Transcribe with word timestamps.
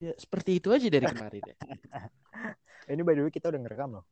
Ya, 0.00 0.16
seperti 0.16 0.56
itu 0.56 0.72
aja 0.72 0.88
dari 0.88 1.04
kemarin 1.04 1.42
ya. 1.44 1.56
Ini 2.92 3.04
by 3.04 3.12
the 3.12 3.22
way 3.22 3.32
kita 3.32 3.52
udah 3.52 3.60
ngerekam 3.60 4.00
loh. 4.00 4.04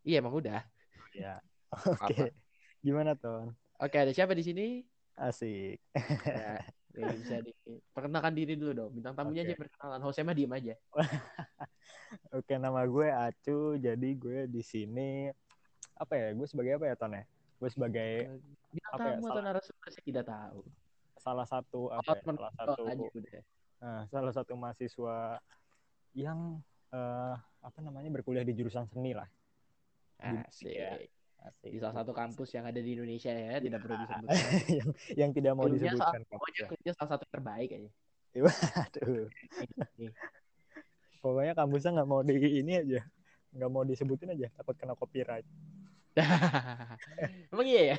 Iya 0.00 0.24
emang 0.24 0.32
udah. 0.32 0.64
Ya. 1.12 1.44
Oke. 1.70 2.32
Gimana 2.80 3.12
Ton? 3.12 3.52
Oke 3.76 3.96
ada 4.00 4.10
siapa 4.16 4.32
di 4.32 4.40
sini? 4.40 4.66
Asik. 5.12 5.76
Ya, 6.24 6.60
ya, 6.92 7.08
bisa 7.12 7.36
diperkenalkan 7.40 8.32
diri 8.32 8.56
dulu 8.56 8.72
dong. 8.72 8.90
Bintang 8.92 9.12
tamunya 9.12 9.44
Oke. 9.44 9.52
aja 9.52 9.60
perkenalan. 9.60 10.00
Jose 10.00 10.20
mah 10.24 10.32
diem 10.32 10.52
aja. 10.52 10.74
Oke, 12.36 12.56
nama 12.56 12.80
gue 12.84 13.08
Acu. 13.08 13.76
Jadi 13.76 14.08
gue 14.16 14.48
di 14.48 14.64
sini 14.64 15.28
apa 15.94 16.16
ya? 16.16 16.32
Gue 16.32 16.48
sebagai 16.48 16.80
apa 16.80 16.88
ya 16.88 16.94
Ton 16.96 17.12
ya? 17.12 17.24
Gue 17.56 17.68
sebagai 17.68 18.40
Bintang 18.72 18.92
Apa 18.92 19.04
ya, 19.04 19.12
tamu 19.12 19.20
atau 19.20 19.28
salah- 19.30 19.44
narasumber 19.44 19.88
saya 19.88 20.04
tidak 20.04 20.24
tahu. 20.24 20.60
salah 21.16 21.46
satu 21.48 21.80
Oh, 21.88 21.96
apa 21.96 22.12
ya? 22.12 22.20
temen 22.24 22.36
Salah 22.36 22.52
oh, 22.52 22.56
satu 22.56 22.82
aja 22.88 23.04
udah. 23.12 23.42
Nah, 23.82 24.08
salah 24.08 24.32
satu 24.32 24.56
mahasiswa 24.56 25.40
yang 26.16 26.60
eh, 26.92 27.34
apa 27.36 27.78
namanya 27.84 28.08
berkuliah 28.08 28.46
di 28.46 28.56
jurusan 28.56 28.88
seni 28.88 29.12
lah. 29.12 29.28
Asik. 30.22 30.72
Ya. 30.72 30.96
Asik. 31.44 31.70
Di 31.76 31.78
salah 31.78 32.02
satu 32.02 32.16
kampus 32.16 32.56
yang 32.56 32.64
ada 32.64 32.80
di 32.80 32.90
Indonesia 32.96 33.30
ya, 33.30 33.60
tidak 33.60 33.84
perlu 33.84 33.96
disebut. 34.00 34.28
yang 34.80 34.88
yang 35.14 35.30
tidak 35.36 35.52
mau 35.52 35.68
Ilmunya 35.68 35.92
disebutkan 35.92 36.22
Pokoknya 36.26 36.64
kerja 36.72 36.90
salah 36.96 37.10
satu 37.18 37.24
terbaik 37.28 37.70
aja. 37.76 37.90
Aduh. 38.88 39.28
Nih. 40.00 40.12
Pokoknya 41.20 41.52
kampusnya 41.58 41.90
nggak 42.00 42.08
mau 42.08 42.20
di 42.22 42.36
ini 42.38 42.72
aja, 42.78 43.00
nggak 43.56 43.70
mau 43.72 43.82
disebutin 43.82 44.36
aja, 44.36 44.46
takut 44.54 44.76
kena 44.78 44.94
copyright. 44.94 45.48
Emang 47.52 47.66
iya 47.66 47.82
ya? 47.92 47.96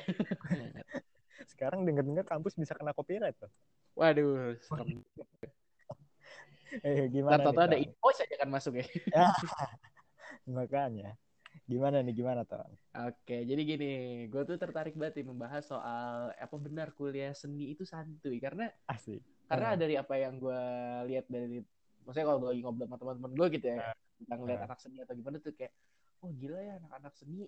Sekarang 1.46 1.86
denger-denger 1.86 2.24
kampus 2.26 2.56
bisa 2.56 2.74
kena 2.74 2.96
copyright 2.96 3.36
tuh. 3.36 3.50
Waduh, 3.98 4.56
serem. 4.64 5.02
Eh 6.84 7.08
gimana 7.08 7.42
nih? 7.44 7.58
ada 7.58 7.78
invoice 7.78 8.20
aja 8.24 8.36
kan 8.38 8.48
masuk 8.48 8.72
ya. 8.80 8.86
Makanya. 10.48 11.16
Gimana 11.68 12.00
nih 12.00 12.14
gimana 12.16 12.42
Ton? 12.48 12.68
Oke, 12.96 13.44
jadi 13.44 13.60
gini, 13.60 13.92
gue 14.32 14.42
tuh 14.44 14.56
tertarik 14.56 14.96
banget 14.96 15.20
nih 15.20 15.26
membahas 15.28 15.64
soal 15.68 16.32
apa 16.32 16.56
benar 16.56 16.96
kuliah 16.96 17.36
seni 17.36 17.72
itu 17.72 17.84
santuy 17.84 18.40
karena 18.40 18.72
Asik. 18.88 19.20
karena 19.48 19.76
Hmm. 19.76 19.80
dari 19.80 19.94
apa 19.96 20.14
yang 20.16 20.36
gue 20.36 20.60
lihat 21.08 21.24
dari 21.28 21.60
maksudnya 22.04 22.26
kalau 22.28 22.38
gue 22.40 22.50
lagi 22.52 22.62
ngobrol 22.64 22.84
sama 22.88 22.96
teman-teman 23.00 23.32
gue 23.32 23.46
gitu 23.56 23.66
ya 23.68 23.78
tentang 24.20 24.40
lihat 24.44 24.60
Hmm. 24.60 24.68
anak 24.68 24.78
seni 24.80 24.96
atau 25.04 25.14
gimana 25.16 25.36
tuh 25.40 25.52
kayak 25.52 25.72
oh 26.20 26.30
gila 26.36 26.60
ya 26.60 26.72
anak-anak 26.80 27.14
seni 27.16 27.44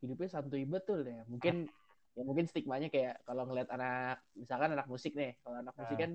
hidupnya 0.00 0.28
santuy 0.28 0.64
betul 0.64 1.00
ya 1.04 1.20
mungkin 1.28 1.54
ya 2.16 2.22
mungkin 2.24 2.44
stigmanya 2.48 2.88
kayak 2.88 3.24
kalau 3.24 3.44
ngeliat 3.44 3.68
anak 3.68 4.24
misalkan 4.32 4.72
anak 4.72 4.88
musik 4.88 5.12
nih 5.12 5.36
kalau 5.40 5.56
anak 5.60 5.74
musik 5.76 5.96
Hmm. 5.96 6.04
kan 6.04 6.12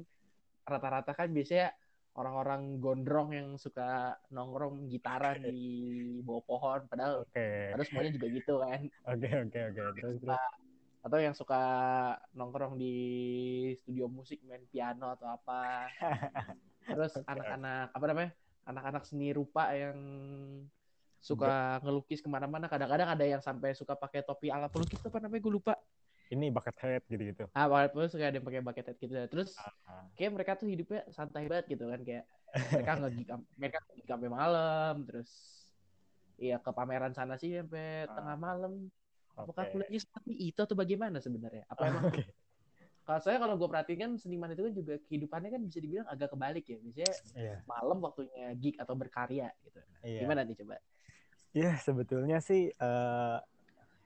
rata-rata 0.64 1.12
kan 1.14 1.30
biasanya 1.30 1.74
orang-orang 2.14 2.78
gondrong 2.78 3.30
yang 3.34 3.48
suka 3.58 4.18
nongkrong 4.30 4.86
gitaran 4.86 5.42
di 5.42 5.62
bawah 6.22 6.44
pohon 6.46 6.80
padahal 6.86 7.26
Oke. 7.26 7.74
padahal 7.74 7.88
semuanya 7.90 8.12
juga 8.14 8.28
gitu 8.30 8.54
kan. 8.62 8.82
Oke 9.10 9.30
oke 9.50 9.60
oke. 9.74 9.82
Terus 9.98 10.18
atau 11.04 11.20
yang 11.20 11.36
suka 11.36 11.64
nongkrong 12.32 12.80
di 12.80 12.96
studio 13.76 14.08
musik 14.08 14.40
main 14.46 14.64
piano 14.70 15.12
atau 15.12 15.28
apa. 15.36 15.90
Terus 16.88 17.18
anak-anak 17.26 17.92
apa 17.92 18.06
namanya 18.08 18.32
anak-anak 18.64 19.04
seni 19.04 19.36
rupa 19.36 19.74
yang 19.76 19.98
suka 21.24 21.80
ngelukis 21.84 22.24
ke 22.24 22.30
mana-mana. 22.30 22.72
Kadang-kadang 22.72 23.10
ada 23.16 23.26
yang 23.26 23.42
sampai 23.44 23.76
suka 23.76 23.96
pakai 23.96 24.24
topi 24.24 24.52
ala 24.52 24.72
pelukis 24.72 25.00
apa 25.04 25.20
namanya 25.20 25.42
gue 25.44 25.54
lupa 25.56 25.74
Ini 26.32 26.46
bucket 26.56 26.78
head 26.80 27.04
gitu-gitu. 27.10 27.46
ah 27.52 27.68
walaupun 27.68 28.08
suka 28.08 28.32
ada 28.32 28.40
yang 28.40 28.46
pakai 28.48 28.64
bucket 28.64 28.86
hat 28.90 28.98
gitu 28.98 29.14
terus 29.28 29.54
Ah, 29.60 30.08
kayak 30.16 30.32
mereka 30.34 30.52
tuh 30.56 30.68
hidupnya 30.72 31.04
santai 31.12 31.46
banget 31.52 31.66
gitu 31.76 31.86
kan 31.90 32.00
kayak 32.02 32.24
mereka 32.74 32.92
nggak 33.00 33.40
mereka 33.60 33.78
sampai 34.08 34.30
malam 34.32 34.94
terus 35.06 35.32
iya 36.40 36.58
ke 36.58 36.70
pameran 36.74 37.14
sana 37.14 37.38
sih 37.38 37.54
sampai 37.54 38.08
Ah. 38.10 38.14
tengah 38.18 38.38
malam 38.40 38.72
apakah 39.34 39.66
Oke. 39.66 39.72
kuliahnya 39.74 40.00
seperti 40.02 40.34
itu 40.38 40.60
atau 40.62 40.78
bagaimana 40.78 41.18
sebenarnya 41.18 41.66
apa 41.70 41.82
emang 41.90 42.06
Oke. 42.10 42.24
kalau 43.04 43.20
saya 43.22 43.38
kalau 43.38 43.56
gue 43.60 43.68
perhatiin 43.70 44.00
kan 44.00 44.12
seniman 44.18 44.54
itu 44.56 44.64
kan 44.64 44.74
juga 44.74 44.94
kehidupannya 45.06 45.50
kan 45.54 45.62
bisa 45.68 45.80
dibilang 45.84 46.08
agak 46.08 46.30
kebalik 46.34 46.66
ya 46.70 46.78
biasanya 46.80 47.12
Iya. 47.36 47.56
malam 47.68 47.98
waktunya 48.02 48.46
gig 48.58 48.76
atau 48.80 48.96
berkarya 48.98 49.50
gitu 49.62 49.80
Iya. 50.02 50.20
gimana 50.26 50.42
nih 50.48 50.58
coba 50.64 50.78
Ya 51.54 51.78
sebetulnya 51.78 52.42
sih 52.42 52.74
eh, 52.74 53.38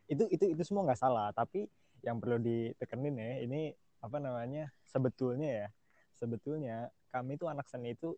itu 0.08 0.24
itu 0.32 0.46
itu 0.56 0.64
semua 0.68 0.84
nggak 0.88 1.00
salah, 1.00 1.32
tapi 1.32 1.68
yang 2.06 2.18
perlu 2.22 2.38
ditekenin 2.42 3.16
ya 3.18 3.32
ini 3.42 3.62
apa 4.02 4.18
namanya 4.22 4.70
sebetulnya 4.86 5.50
ya 5.66 5.68
sebetulnya 6.14 6.90
kami 7.10 7.38
itu 7.38 7.46
anak 7.50 7.66
seni 7.70 7.94
itu 7.98 8.14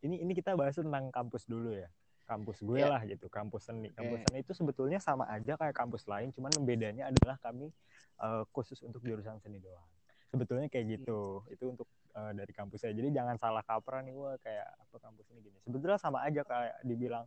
ini 0.00 0.22
ini 0.22 0.32
kita 0.32 0.56
bahas 0.56 0.74
tentang 0.78 1.12
kampus 1.12 1.44
dulu 1.46 1.74
ya 1.76 1.90
kampus 2.30 2.62
gue 2.62 2.78
Iya. 2.78 2.86
lah 2.86 3.02
gitu 3.02 3.26
kampus 3.26 3.66
seni. 3.66 3.90
Kampus 3.90 4.22
Oke. 4.22 4.24
seni 4.30 4.38
itu 4.46 4.52
sebetulnya 4.54 5.02
sama 5.02 5.26
aja 5.26 5.58
kayak 5.58 5.74
kampus 5.74 6.06
lain 6.06 6.30
cuman 6.30 6.54
bedanya 6.62 7.10
adalah 7.10 7.34
kami 7.42 7.74
eh, 8.22 8.42
khusus 8.54 8.78
untuk 8.86 9.02
jurusan 9.02 9.42
seni 9.42 9.58
doang. 9.58 9.82
Sebetulnya 10.30 10.70
kayak 10.70 10.86
gitu 11.02 11.42
itu 11.50 11.74
untuk 11.74 11.90
eh, 12.14 12.32
dari 12.38 12.54
kampus 12.54 12.86
saya. 12.86 12.94
Jadi 12.94 13.10
jangan 13.10 13.34
salah 13.34 13.66
kaprah 13.66 14.06
nih 14.06 14.14
wah 14.14 14.38
kayak 14.38 14.62
apa 14.62 14.96
kampus 15.02 15.26
ini 15.34 15.42
gini. 15.42 15.58
Sebetulnya 15.66 15.98
sama 15.98 16.22
aja 16.22 16.46
kayak 16.46 16.86
dibilang 16.86 17.26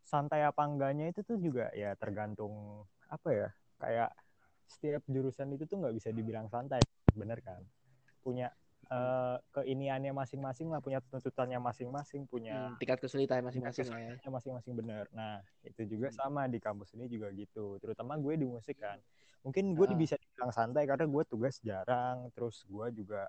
santai 0.00 0.40
apa 0.48 0.64
enggaknya 0.64 1.12
itu 1.12 1.20
tuh 1.20 1.36
juga 1.36 1.68
ya 1.76 1.92
tergantung 2.00 2.88
apa 3.12 3.28
ya 3.28 3.48
kayak 3.76 4.10
setiap 4.70 5.02
jurusan 5.04 5.50
itu 5.50 5.66
tuh 5.66 5.82
nggak 5.82 5.92
bisa 5.92 6.08
dibilang 6.10 6.46
santai 6.46 6.78
bener 7.10 7.42
kan 7.42 7.58
punya 8.22 8.54
eh, 8.86 9.36
keiniannya 9.52 10.10
masing-masing 10.10 10.66
lah 10.66 10.78
punya 10.78 11.02
tuntutannya 11.04 11.58
masing-masing 11.58 12.26
punya 12.26 12.70
Hmm, 12.70 12.78
tingkat 12.78 12.98
kesulitan 12.98 13.42
masing-masing 13.42 13.86
ya 13.90 14.18
masing-masing 14.24 14.74
bener 14.74 15.10
nah 15.10 15.38
itu 15.62 15.84
juga 15.86 16.08
Hmm. 16.08 16.16
sama 16.16 16.42
di 16.46 16.58
kampus 16.58 16.94
ini 16.94 17.06
juga 17.06 17.30
gitu 17.30 17.78
terutama 17.78 18.14
gue 18.16 18.34
di 18.34 18.46
musik 18.46 18.78
kan 18.78 18.98
mungkin 19.42 19.74
gue 19.74 19.86
Ah. 19.86 19.94
bisa 19.94 20.14
dibilang 20.14 20.50
santai 20.50 20.86
karena 20.86 21.06
gue 21.06 21.22
tugas 21.24 21.58
jarang 21.60 22.30
terus 22.30 22.62
gue 22.66 22.86
juga 22.94 23.26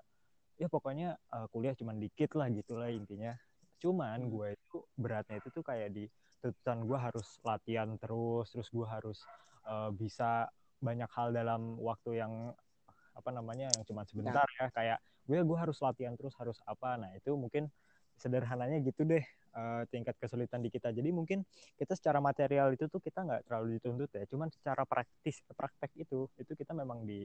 ya 0.56 0.66
pokoknya 0.66 1.14
eh, 1.16 1.46
kuliah 1.50 1.74
cuman 1.74 1.98
dikit 1.98 2.34
lah 2.34 2.46
gitulah 2.48 2.88
intinya 2.88 3.34
cuman 3.78 4.18
Hmm. 4.22 4.30
gue 4.30 4.46
itu 4.54 4.78
beratnya 4.94 5.36
itu 5.38 5.48
tuh 5.50 5.62
kayak 5.62 5.90
di 5.90 6.04
tuntutan 6.38 6.82
gue 6.82 6.98
harus 6.98 7.38
latihan 7.42 7.88
terus 7.98 8.50
terus 8.50 8.68
gue 8.68 8.86
harus 8.86 9.18
eh, 9.62 9.90
bisa 9.92 10.50
banyak 10.82 11.08
hal 11.14 11.30
dalam 11.30 11.78
waktu 11.78 12.18
yang 12.18 12.50
apa 13.14 13.30
namanya 13.30 13.70
yang 13.70 13.82
cuma 13.86 14.02
sebentar 14.02 14.44
ya. 14.58 14.66
Kayak 14.74 14.98
gue 15.22 15.38
gue 15.38 15.58
harus 15.58 15.78
latihan 15.78 16.18
terus 16.18 16.34
harus 16.36 16.58
apa. 16.66 16.98
Nah 16.98 17.14
itu 17.14 17.30
mungkin 17.38 17.70
sederhananya 18.18 18.82
gitu 18.82 19.06
deh 19.06 19.22
eh, 19.56 19.82
tingkat 19.88 20.18
kesulitan 20.18 20.60
di 20.60 20.68
kita. 20.68 20.90
Jadi 20.90 21.14
mungkin 21.14 21.46
kita 21.78 21.94
secara 21.94 22.18
material 22.18 22.74
itu 22.74 22.90
tuh 22.90 22.98
kita 22.98 23.22
nggak 23.22 23.46
terlalu 23.46 23.78
dituntut 23.78 24.10
ya. 24.10 24.26
Cuman 24.26 24.50
secara 24.50 24.82
praktis 24.82 25.40
praktek 25.54 25.94
itu 25.96 26.26
itu 26.36 26.52
kita 26.58 26.74
memang 26.74 27.06
di 27.06 27.22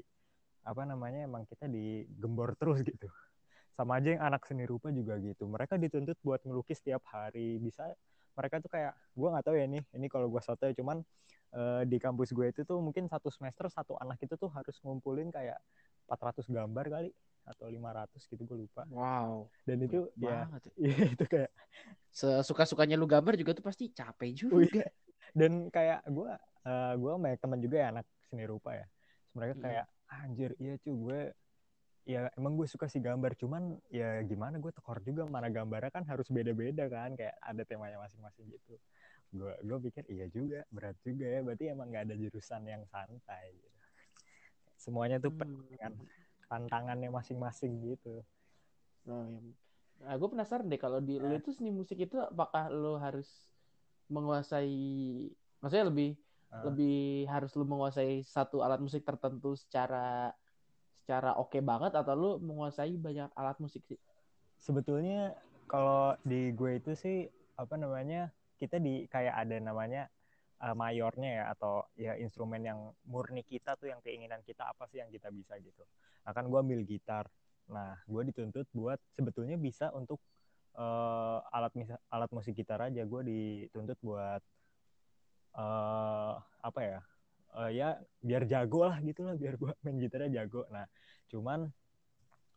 apa 0.67 0.83
namanya 0.83 1.23
emang 1.25 1.47
kita 1.47 1.65
digembor 1.65 2.53
terus 2.59 2.85
gitu. 2.85 3.09
Sama 3.73 4.01
aja 4.01 4.17
yang 4.17 4.23
anak 4.25 4.45
seni 4.45 4.65
rupa 4.65 4.89
juga 4.89 5.17
gitu. 5.21 5.45
Mereka 5.45 5.77
dituntut 5.77 6.17
buat 6.25 6.41
melukis 6.45 6.81
tiap 6.81 7.05
hari. 7.09 7.61
Bisa 7.61 7.93
mereka 8.37 8.61
tuh 8.61 8.69
kayak 8.71 8.93
gue 9.17 9.27
nggak 9.33 9.45
tahu 9.45 9.55
ya 9.57 9.65
nih 9.65 9.83
ini 9.97 10.07
kalau 10.07 10.29
gue 10.29 10.41
soto 10.45 10.65
cuman 10.69 11.01
eh, 11.57 11.81
di 11.89 11.97
kampus 11.97 12.29
gue 12.31 12.47
itu 12.53 12.61
tuh 12.63 12.77
mungkin 12.79 13.09
satu 13.09 13.27
semester 13.33 13.65
satu 13.73 13.97
anak 13.97 14.21
itu 14.21 14.37
tuh 14.37 14.49
harus 14.53 14.75
ngumpulin 14.85 15.33
kayak 15.33 15.57
400 16.07 16.45
gambar 16.47 16.85
kali 16.87 17.09
atau 17.47 17.65
500 17.71 18.21
gitu 18.27 18.41
gue 18.43 18.57
lupa 18.67 18.83
wow 18.91 19.47
dan 19.65 19.77
itu 19.83 20.07
ya 20.19 20.45
ya. 20.47 20.59
iya, 20.87 20.97
itu 21.15 21.25
kayak 21.25 21.51
sesuka-sukanya 22.13 22.95
lu 22.99 23.05
gambar 23.09 23.33
juga 23.35 23.51
tuh 23.57 23.65
pasti 23.65 23.89
capek 23.91 24.31
juga 24.33 24.55
Wih. 24.61 24.83
dan 25.35 25.69
kayak 25.73 26.05
gue 26.07 26.31
eh 26.67 26.93
gue 26.99 27.11
banyak 27.15 27.39
teman 27.39 27.59
juga 27.63 27.75
ya 27.79 27.87
anak 27.95 28.05
seni 28.27 28.43
rupa 28.45 28.75
ya 28.75 28.85
mereka 29.33 29.53
Hmm. 29.55 29.63
kayak 29.63 29.85
anjir 30.07 30.51
iya 30.59 30.73
cuy 30.79 30.93
gue 30.95 31.19
ya 32.07 32.31
emang 32.39 32.55
gue 32.55 32.63
suka 32.65 32.87
sih 32.87 33.03
gambar. 33.03 33.35
Cuman 33.35 33.75
ya 33.91 34.23
gimana 34.23 34.55
gue 34.57 34.71
tekor 34.71 35.03
juga. 35.03 35.27
Mana 35.27 35.51
gambarnya 35.51 35.91
kan 35.91 36.07
harus 36.07 36.31
beda-beda 36.31 36.87
kan. 36.87 37.13
Kayak 37.13 37.35
ada 37.43 37.61
temanya 37.67 37.99
masing-masing 37.99 38.47
gitu. 38.47 38.79
Gue 39.29 39.51
gue 39.59 39.77
pikir 39.91 40.07
iya 40.07 40.31
juga. 40.31 40.63
Berat 40.71 40.95
juga 41.03 41.27
ya. 41.27 41.43
Berarti 41.43 41.63
emang 41.67 41.91
nggak 41.91 42.03
ada 42.07 42.15
jurusan 42.15 42.63
yang 42.63 42.87
santai 42.87 43.59
gitu. 43.59 43.75
Semuanya 44.79 45.19
tuh 45.19 45.35
Hmm. 45.35 45.67
dengan 45.67 45.93
tantangannya 46.47 47.11
masing-masing 47.11 47.75
gitu. 47.83 48.23
Oh, 49.03 49.27
iya. 49.27 49.51
Nah, 49.97 50.13
gue 50.15 50.29
penasaran 50.29 50.69
deh 50.69 50.77
kalau 50.77 51.01
di 51.01 51.17
lu 51.17 51.33
itu 51.33 51.49
seni 51.51 51.73
musik 51.73 51.97
itu 51.97 52.21
apakah 52.21 52.69
lu 52.69 52.95
harus 52.95 53.49
menguasai 54.07 55.27
maksudnya 55.59 55.89
lebih 55.89 56.15
Ah. 56.47 56.63
lebih 56.63 57.27
harus 57.27 57.51
lu 57.59 57.67
menguasai 57.67 58.23
satu 58.23 58.63
alat 58.63 58.79
musik 58.79 59.03
tertentu 59.03 59.59
secara 59.59 60.31
secara 61.07 61.39
oke 61.39 61.63
banget 61.63 61.95
atau 61.95 62.13
lu 62.19 62.31
menguasai 62.43 62.99
banyak 62.99 63.31
alat 63.31 63.55
musik 63.63 63.87
sih? 63.87 63.95
sebetulnya 64.57 65.37
kalau 65.69 66.17
di 66.25 66.51
gue 66.51 66.81
itu 66.81 66.91
sih 66.97 67.29
apa 67.57 67.77
namanya 67.77 68.33
kita 68.57 68.81
di 68.81 69.05
kayak 69.09 69.35
ada 69.37 69.57
namanya 69.61 70.09
uh, 70.61 70.73
mayornya 70.73 71.29
ya 71.29 71.45
atau 71.53 71.85
ya 71.93 72.17
instrumen 72.17 72.61
yang 72.65 72.79
murni 73.05 73.45
kita 73.45 73.77
tuh 73.77 73.91
yang 73.93 74.01
keinginan 74.01 74.41
kita 74.41 74.65
apa 74.65 74.89
sih 74.89 75.01
yang 75.01 75.09
kita 75.13 75.29
bisa 75.29 75.57
gitu. 75.61 75.83
Nah 76.25 76.31
kan 76.33 76.49
gue 76.49 76.59
ambil 76.59 76.81
gitar. 76.85 77.29
Nah 77.69 77.99
gue 78.09 78.21
dituntut 78.33 78.65
buat 78.73 78.97
sebetulnya 79.13 79.59
bisa 79.59 79.93
untuk 79.93 80.17
uh, 80.77 81.39
alat 81.53 81.73
alat 82.09 82.29
musik 82.33 82.57
gitar 82.57 82.81
aja 82.81 83.05
gue 83.05 83.21
dituntut 83.23 83.97
buat 84.01 84.41
uh, 85.57 86.33
apa 86.63 86.81
ya 86.81 86.99
uh, 87.57 87.71
ya 87.73 87.97
biar 88.21 88.45
jago 88.45 88.85
lah 88.85 89.01
gitu 89.01 89.25
lah 89.25 89.33
biar 89.33 89.57
gue 89.57 89.71
main 89.81 89.97
gitarnya 89.97 90.45
jago. 90.45 90.69
Nah 90.69 90.85
cuman 91.27 91.67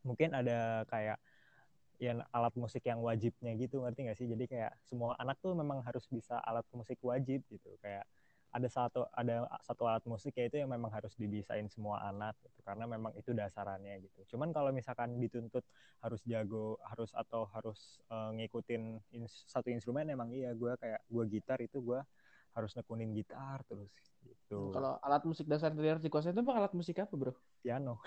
mungkin 0.05 0.37
ada 0.37 0.85
kayak 0.89 1.19
ya 2.01 2.17
alat 2.33 2.55
musik 2.57 2.81
yang 2.89 3.01
wajibnya 3.05 3.53
gitu 3.57 3.85
ngerti 3.85 4.01
gak 4.09 4.19
sih? 4.21 4.29
Jadi 4.29 4.45
kayak 4.49 4.73
semua 4.85 5.17
anak 5.21 5.41
tuh 5.41 5.53
memang 5.57 5.85
harus 5.85 6.05
bisa 6.09 6.41
alat 6.45 6.65
musik 6.77 7.01
wajib 7.05 7.45
gitu. 7.49 7.77
Kayak 7.81 8.05
ada 8.51 8.67
satu 8.67 9.07
ada 9.15 9.47
satu 9.63 9.87
alat 9.87 10.03
musik 10.11 10.35
ya 10.35 10.51
itu 10.51 10.59
yang 10.59 10.67
memang 10.67 10.91
harus 10.91 11.15
dibisain 11.15 11.71
semua 11.71 12.03
anak 12.03 12.35
gitu 12.43 12.59
karena 12.67 12.83
memang 12.89 13.15
itu 13.15 13.31
dasarannya 13.31 14.03
gitu. 14.03 14.35
Cuman 14.35 14.51
kalau 14.51 14.75
misalkan 14.75 15.17
dituntut 15.23 15.63
harus 16.03 16.21
jago 16.27 16.81
harus 16.83 17.15
atau 17.15 17.47
harus 17.55 18.03
uh, 18.11 18.35
ngikutin 18.35 18.99
ins 19.15 19.47
satu 19.47 19.71
instrumen 19.71 20.09
emang 20.11 20.35
iya. 20.35 20.51
Gue 20.57 20.75
kayak 20.81 21.05
gue 21.07 21.25
gitar 21.31 21.59
itu 21.63 21.79
gue 21.79 22.01
harus 22.55 22.73
nekunin 22.75 23.15
gitar 23.15 23.63
terus 23.71 23.91
gitu. 24.51 24.75
Kalau 24.75 24.99
alat 25.01 25.23
musik 25.23 25.47
dasar 25.47 25.71
dari 25.71 25.89
harus 25.95 26.03
dikuasain 26.03 26.35
itu 26.35 26.51
alat 26.51 26.73
musik 26.75 26.99
apa, 26.99 27.15
Bro? 27.15 27.33
Piano. 27.63 28.03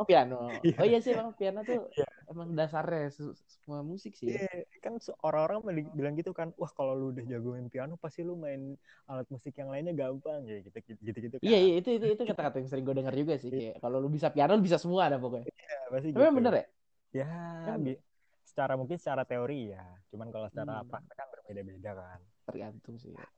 oh, 0.00 0.06
piano. 0.08 0.48
oh 0.80 0.86
iya 0.86 0.98
sih 1.04 1.12
emang 1.12 1.36
piano 1.36 1.60
tuh 1.62 1.92
yeah. 1.92 2.08
emang 2.32 2.56
dasarnya 2.56 3.12
semua 3.12 3.84
musik 3.84 4.16
sih. 4.16 4.32
Iya, 4.32 4.48
yeah, 4.48 4.80
kan 4.80 4.96
orang-orang 5.20 5.84
bilang 5.92 6.16
gitu 6.16 6.32
kan, 6.32 6.56
wah 6.56 6.72
kalau 6.72 6.96
lu 6.96 7.06
udah 7.12 7.24
jago 7.28 7.52
main 7.52 7.68
piano 7.68 8.00
pasti 8.00 8.24
lu 8.24 8.34
main 8.34 8.74
alat 9.06 9.28
musik 9.28 9.52
yang 9.60 9.68
lainnya 9.68 9.92
gampang 9.92 10.48
ya 10.48 10.64
gitu 10.64 10.78
gitu 11.04 11.18
gitu. 11.28 11.34
Kan. 11.36 11.44
Iya, 11.44 11.58
iya 11.60 11.74
itu 11.84 11.90
itu 12.00 12.06
itu 12.16 12.22
kata-kata 12.24 12.64
yang 12.64 12.68
sering 12.72 12.84
gue 12.88 12.96
dengar 12.96 13.14
juga 13.14 13.34
sih 13.36 13.52
kayak 13.52 13.76
kalau 13.84 14.00
lu 14.00 14.08
bisa 14.08 14.32
piano 14.32 14.56
lu 14.56 14.64
bisa 14.64 14.80
semua 14.80 15.12
ada 15.12 15.20
pokoknya. 15.20 15.52
Iya, 15.52 15.64
yeah, 15.68 15.82
pasti 15.92 16.08
Tapi 16.16 16.24
gitu. 16.24 16.36
bener 16.40 16.52
ya? 16.54 16.66
Ya, 17.08 17.28
kan? 17.72 17.78
secara 18.44 18.72
mungkin 18.76 18.96
secara 19.00 19.22
teori 19.28 19.72
ya. 19.72 19.84
Cuman 20.08 20.28
kalau 20.32 20.48
secara 20.48 20.80
hmm. 20.80 20.88
praktek 20.88 21.16
kan 21.16 21.28
berbeda-beda 21.30 21.90
kan. 21.92 22.20
Tergantung 22.48 22.96
sih. 22.96 23.12
Ya. 23.12 23.28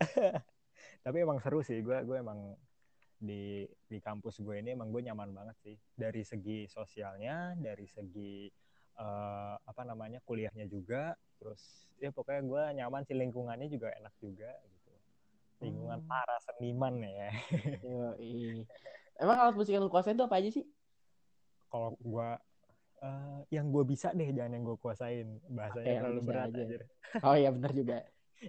tapi 1.04 1.16
emang 1.20 1.38
seru 1.40 1.60
sih 1.60 1.84
gue 1.84 1.98
gue 2.04 2.16
emang 2.16 2.56
di 3.24 3.64
di 3.88 3.98
kampus 4.02 4.42
gue 4.44 4.60
ini 4.60 4.76
emang 4.76 4.92
gue 4.92 5.02
nyaman 5.04 5.30
banget 5.32 5.56
sih. 5.64 5.76
Dari 5.94 6.22
segi 6.26 6.68
sosialnya 6.68 7.56
dari 7.56 7.86
segi 7.88 8.48
uh, 9.00 9.56
apa 9.64 9.82
namanya 9.86 10.20
kuliahnya 10.24 10.68
juga 10.68 11.14
terus 11.40 11.88
ya 12.00 12.10
pokoknya 12.10 12.42
gue 12.44 12.62
nyaman 12.82 13.02
sih 13.06 13.16
lingkungannya 13.16 13.68
juga 13.70 13.94
enak 13.96 14.14
juga 14.20 14.50
gitu. 14.50 14.92
Lingkungan 15.64 16.00
hmm. 16.04 16.10
para 16.10 16.36
seniman 16.42 16.94
ya. 17.00 17.30
Emang 19.22 19.36
alat 19.38 19.54
musik 19.54 19.72
yang 19.72 19.86
lu 19.86 19.92
kuasain 19.92 20.18
itu 20.18 20.26
apa 20.26 20.36
aja 20.42 20.50
sih? 20.50 20.66
Kalau 21.70 21.94
gue 21.96 22.28
uh, 23.02 23.40
yang 23.54 23.70
gue 23.70 23.84
bisa 23.86 24.10
deh 24.10 24.28
jangan 24.34 24.58
yang 24.58 24.64
gue 24.66 24.76
kuasain. 24.82 25.38
Bahasanya 25.48 25.86
okay, 25.86 26.00
terlalu 26.02 26.20
berat 26.26 26.50
aja. 26.50 26.62
aja. 26.66 26.78
oh 27.22 27.36
iya 27.38 27.50
benar 27.54 27.70
juga 27.70 28.02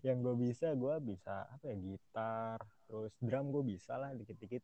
yang 0.03 0.19
gue 0.23 0.35
bisa 0.49 0.73
gue 0.75 0.95
bisa 1.03 1.45
apa 1.47 1.65
ya 1.71 1.75
gitar 1.77 2.59
terus 2.89 3.13
drum 3.21 3.53
gue 3.53 3.63
bisa 3.75 3.95
lah 3.95 4.11
dikit-dikit 4.17 4.63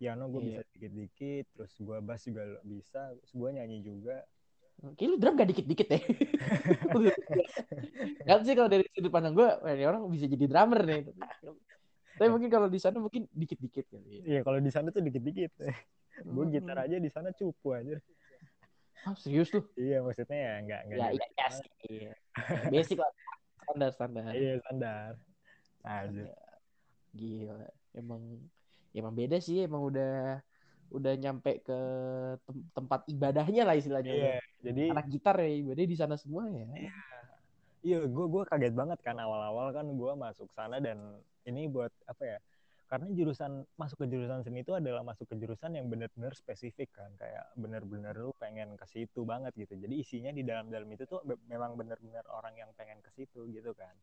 piano 0.00 0.26
gue 0.32 0.40
iya. 0.42 0.48
bisa 0.48 0.62
dikit-dikit 0.74 1.44
terus 1.54 1.72
gue 1.78 1.98
bass 2.02 2.22
juga 2.26 2.42
bisa 2.66 3.14
terus 3.14 3.32
gue 3.34 3.48
nyanyi 3.54 3.78
juga 3.84 4.24
Kayaknya 4.82 5.12
lu 5.14 5.16
drum 5.20 5.34
gak 5.38 5.50
dikit-dikit 5.52 5.88
ya. 5.94 6.00
Gak 8.26 8.38
sih 8.42 8.54
kalau 8.58 8.66
dari 8.66 8.82
sudut 8.90 9.14
pandang 9.14 9.36
gue, 9.36 9.46
ini 9.46 9.86
orang 9.86 10.10
bisa 10.10 10.26
jadi 10.26 10.50
drummer 10.50 10.82
nih. 10.82 11.06
Tapi 12.18 12.28
mungkin 12.32 12.50
kalau 12.50 12.66
di 12.66 12.82
sana 12.82 12.98
mungkin 12.98 13.30
dikit-dikit 13.30 13.86
kali. 13.94 14.26
Iya, 14.26 14.42
kalau 14.42 14.58
di 14.58 14.72
sana 14.74 14.90
tuh 14.90 15.04
dikit-dikit. 15.06 15.54
gue 16.18 16.44
gitar 16.50 16.82
aja 16.82 16.98
di 16.98 17.10
sana 17.14 17.30
cupu 17.30 17.78
aja. 17.78 17.94
Oh, 19.06 19.14
serius 19.14 19.54
tuh? 19.54 19.70
Iya, 19.78 20.02
maksudnya 20.02 20.38
ya 20.40 20.54
nggak 20.66 20.80
nggak. 20.88 20.98
Ya, 20.98 21.08
iya, 21.14 21.26
iya 21.30 21.46
sih. 21.54 21.70
Basic 22.74 22.98
lah 22.98 23.12
standar 23.64 23.90
standar. 23.94 24.32
Iya 24.34 24.54
standar. 24.64 25.10
Aja 25.82 26.26
gila 27.12 27.68
emang 27.92 28.22
emang 28.96 29.12
beda 29.12 29.36
sih 29.36 29.64
emang 29.64 29.84
udah 29.84 30.40
udah 30.92 31.12
nyampe 31.16 31.64
ke 31.64 31.78
tem 32.44 32.56
tempat 32.76 33.00
ibadahnya 33.08 33.64
lah 33.64 33.76
istilahnya. 33.76 34.12
Iya, 34.12 34.36
jadi 34.60 34.82
anak 34.92 35.08
gitar 35.08 35.36
ya 35.40 35.48
ibadah 35.48 35.84
di 35.88 35.96
sana 35.96 36.14
semua 36.20 36.48
ya. 36.52 36.68
Iya. 36.76 36.92
Iya 37.82 37.98
gue 38.06 38.26
gue 38.30 38.42
kaget 38.46 38.74
banget 38.78 38.98
kan 39.02 39.18
awal-awal 39.18 39.74
kan 39.74 39.88
gue 39.88 40.12
masuk 40.14 40.46
sana 40.54 40.78
dan 40.78 41.18
ini 41.48 41.66
buat 41.66 41.90
apa 42.06 42.22
ya 42.22 42.38
karena 42.92 43.08
jurusan 43.16 43.64
masuk 43.80 44.04
ke 44.04 44.06
jurusan 44.12 44.44
seni 44.44 44.60
itu 44.60 44.76
adalah 44.76 45.00
masuk 45.00 45.24
ke 45.24 45.40
jurusan 45.40 45.72
yang 45.72 45.88
benar-benar 45.88 46.36
spesifik 46.36 46.92
kan 46.92 47.08
kayak 47.16 47.48
benar-benar 47.56 48.12
lu 48.12 48.36
pengen 48.36 48.76
ke 48.76 48.84
situ 48.84 49.24
banget 49.24 49.56
gitu. 49.56 49.80
Jadi 49.80 49.94
isinya 49.96 50.28
di 50.28 50.44
dalam-dalam 50.44 50.84
itu 50.92 51.08
tuh 51.08 51.24
memang 51.48 51.72
benar-benar 51.80 52.28
orang 52.28 52.52
yang 52.52 52.68
pengen 52.76 53.00
ke 53.00 53.08
situ 53.16 53.48
gitu 53.48 53.72
kan. 53.72 53.96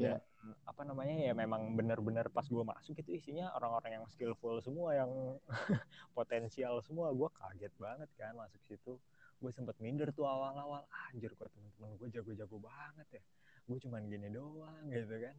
Ya 0.00 0.16
yeah. 0.16 0.20
apa 0.64 0.88
namanya 0.88 1.28
ya 1.28 1.36
memang 1.36 1.76
benar-benar 1.76 2.32
pas 2.32 2.48
gue 2.48 2.64
masuk 2.64 2.96
itu 3.04 3.20
isinya 3.20 3.52
orang-orang 3.52 4.00
yang 4.00 4.04
skillful 4.08 4.64
semua 4.64 4.96
yang 4.96 5.12
potensial 6.16 6.80
semua. 6.80 7.12
Gue 7.12 7.28
kaget 7.36 7.76
banget 7.76 8.08
kan 8.16 8.32
masuk 8.32 8.64
situ. 8.64 8.96
Gue 9.36 9.52
sempet 9.52 9.76
minder 9.76 10.08
tuh 10.16 10.24
awal-awal. 10.24 10.88
Anjir 11.12 11.36
kok 11.36 11.52
teman-teman 11.52 11.92
gue 12.00 12.08
jago-jago 12.16 12.64
banget 12.64 13.20
ya. 13.20 13.22
Gue 13.68 13.76
cuman 13.76 14.08
gini 14.08 14.32
doang 14.32 14.88
gitu 14.88 15.20
kan. 15.20 15.36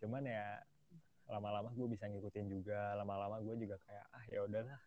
Cuman 0.00 0.24
ya 0.24 0.64
lama-lama 1.26 1.70
gue 1.74 1.86
bisa 1.90 2.06
ngikutin 2.06 2.46
juga 2.46 2.94
lama-lama 2.94 3.42
gue 3.42 3.54
juga 3.58 3.76
kayak 3.82 4.06
ah 4.14 4.24
ya 4.30 4.40
udahlah 4.46 4.78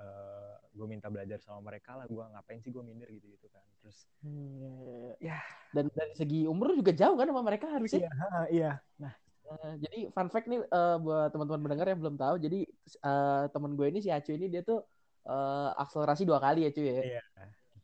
uh, 0.00 0.04
eh, 0.04 0.54
gue 0.72 0.86
minta 0.88 1.12
belajar 1.12 1.38
sama 1.44 1.60
mereka 1.60 1.94
lah 1.94 2.08
gue 2.08 2.24
ngapain 2.24 2.60
sih 2.64 2.72
gue 2.72 2.82
minder 2.82 3.08
gitu 3.12 3.26
gitu 3.28 3.46
kan. 3.52 3.62
Terus 3.84 4.08
hmm, 4.24 5.20
ya. 5.20 5.38
Dan 5.76 5.92
dari 5.92 6.14
segi 6.16 6.40
umur 6.48 6.72
juga 6.72 6.96
jauh 6.96 7.14
kan 7.14 7.28
sama 7.28 7.42
mereka 7.44 7.66
harusnya? 7.68 8.08
Iya 8.08 8.12
iya. 8.50 8.72
Nah 8.98 9.12
uh, 9.52 9.74
jadi 9.76 10.08
fun 10.10 10.28
fact 10.32 10.48
nih 10.48 10.60
uh, 10.64 10.96
buat 10.98 11.28
teman-teman 11.30 11.60
mendengar 11.60 11.86
yang 11.92 12.00
belum 12.00 12.16
tahu 12.16 12.34
jadi 12.40 12.60
uh, 13.04 13.44
teman 13.52 13.76
gue 13.76 13.86
ini 13.92 14.00
si 14.00 14.08
Acu 14.08 14.32
ini 14.32 14.48
dia 14.48 14.64
tuh 14.64 14.80
uh, 15.28 15.70
akselerasi 15.76 16.24
dua 16.24 16.40
kali 16.40 16.64
ya 16.64 16.70
cuy 16.72 16.86
ya? 16.88 17.02
Iya 17.20 17.22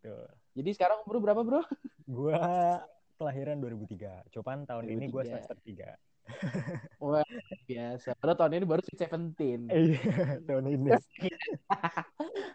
gitu 0.00 0.16
jadi 0.56 0.70
sekarang 0.74 1.04
umur 1.06 1.22
berapa 1.22 1.40
bro? 1.44 1.62
Gue 2.10 2.34
kelahiran 3.20 3.60
2003 3.60 4.32
cuman 4.32 4.64
tahun 4.64 4.82
2003. 4.88 4.96
ini 4.96 5.06
gue 5.12 5.22
semester 5.28 5.56
3 5.60 6.09
Wah, 7.00 7.26
biasa. 7.64 8.14
Padahal 8.18 8.38
tahun 8.38 8.52
ini 8.60 8.66
baru 8.68 8.80
Sweet 8.84 9.00
Seventeen. 9.00 9.60
Iya, 9.72 10.40
tahun 10.44 10.64
ini. 10.68 10.90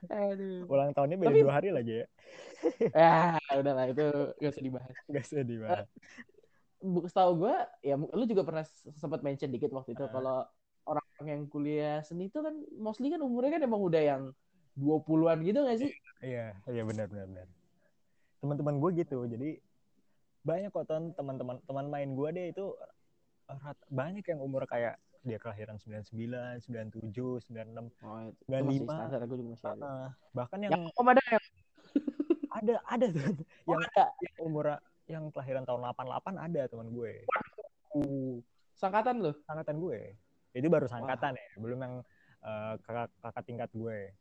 Aduh. 0.09 0.69
Ulang 0.69 0.91
tahunnya 0.93 1.17
beda 1.17 1.31
Tapi... 1.33 1.41
dua 1.41 1.53
hari 1.53 1.69
lagi 1.73 1.93
ya. 2.03 2.05
ya, 3.49 3.57
udahlah 3.59 3.85
itu 3.89 4.05
gak 4.41 4.51
usah 4.53 4.63
dibahas. 4.63 4.95
Gak 5.09 5.23
usah 5.25 5.45
dibahas. 5.45 5.87
Setahu 7.09 7.31
gue, 7.41 7.55
ya 7.81 7.95
lu 7.97 8.23
juga 8.29 8.43
pernah 8.45 8.63
sempat 8.93 9.25
mention 9.25 9.49
dikit 9.49 9.73
waktu 9.73 9.97
itu 9.97 10.05
uh. 10.05 10.11
kalau 10.11 10.37
orang 10.85 11.05
yang 11.25 11.41
kuliah 11.49 12.05
seni 12.05 12.29
itu 12.29 12.45
kan 12.45 12.53
mostly 12.77 13.09
kan 13.09 13.17
umurnya 13.25 13.57
kan 13.57 13.65
emang 13.65 13.81
udah 13.81 14.01
yang 14.05 14.23
20-an 14.77 15.39
gitu 15.41 15.59
gak 15.65 15.79
sih? 15.81 15.91
Iya, 16.21 16.53
iya 16.69 16.83
benar 16.85 17.09
benar 17.09 17.25
benar. 17.31 17.47
Teman-teman 18.43 18.75
gue 18.77 18.91
gitu. 19.01 19.17
Jadi 19.25 19.49
banyak 20.45 20.69
kok 20.69 20.85
teman-teman 21.17 21.57
teman 21.65 21.85
main 21.89 22.09
gue 22.13 22.29
deh 22.29 22.45
itu 22.53 22.65
banyak 23.89 24.25
yang 24.25 24.41
umur 24.41 24.65
kayak 24.65 24.97
dia 25.25 25.41
kelahiran 25.41 25.81
99, 25.81 26.69
97, 26.69 27.49
96, 27.49 28.05
oh, 28.05 28.29
95. 28.45 28.85
Standar, 28.85 29.19
aku 29.25 29.33
juga 29.41 29.49
masih 29.57 29.67
ada. 29.73 29.81
Uh, 29.81 30.09
bahkan 30.37 30.57
yang, 30.61 30.71
yang 30.77 30.85
om 30.93 31.07
ada 31.09 31.21
yang 31.25 31.45
ada 32.53 32.73
ada 32.85 33.05
tuh 33.09 33.25
oh, 33.65 33.73
yang 33.73 33.81
ada 33.89 34.05
yang 34.21 34.35
umur 34.45 34.65
yang 35.09 35.23
kelahiran 35.33 35.65
tahun 35.65 35.81
88 35.81 36.45
ada 36.45 36.61
teman 36.69 36.87
gue. 36.93 37.13
Uh, 37.97 38.37
sangkatan 38.77 39.25
loh. 39.25 39.35
Sangkatan 39.49 39.81
gue. 39.81 40.13
Itu 40.53 40.67
baru 40.69 40.85
sangkatan 40.85 41.33
Wah. 41.35 41.41
ya, 41.41 41.49
belum 41.57 41.79
yang 41.81 41.95
uh, 42.45 42.73
kakak 42.85 43.09
kakak 43.25 43.43
tingkat 43.49 43.69
gue. 43.73 44.13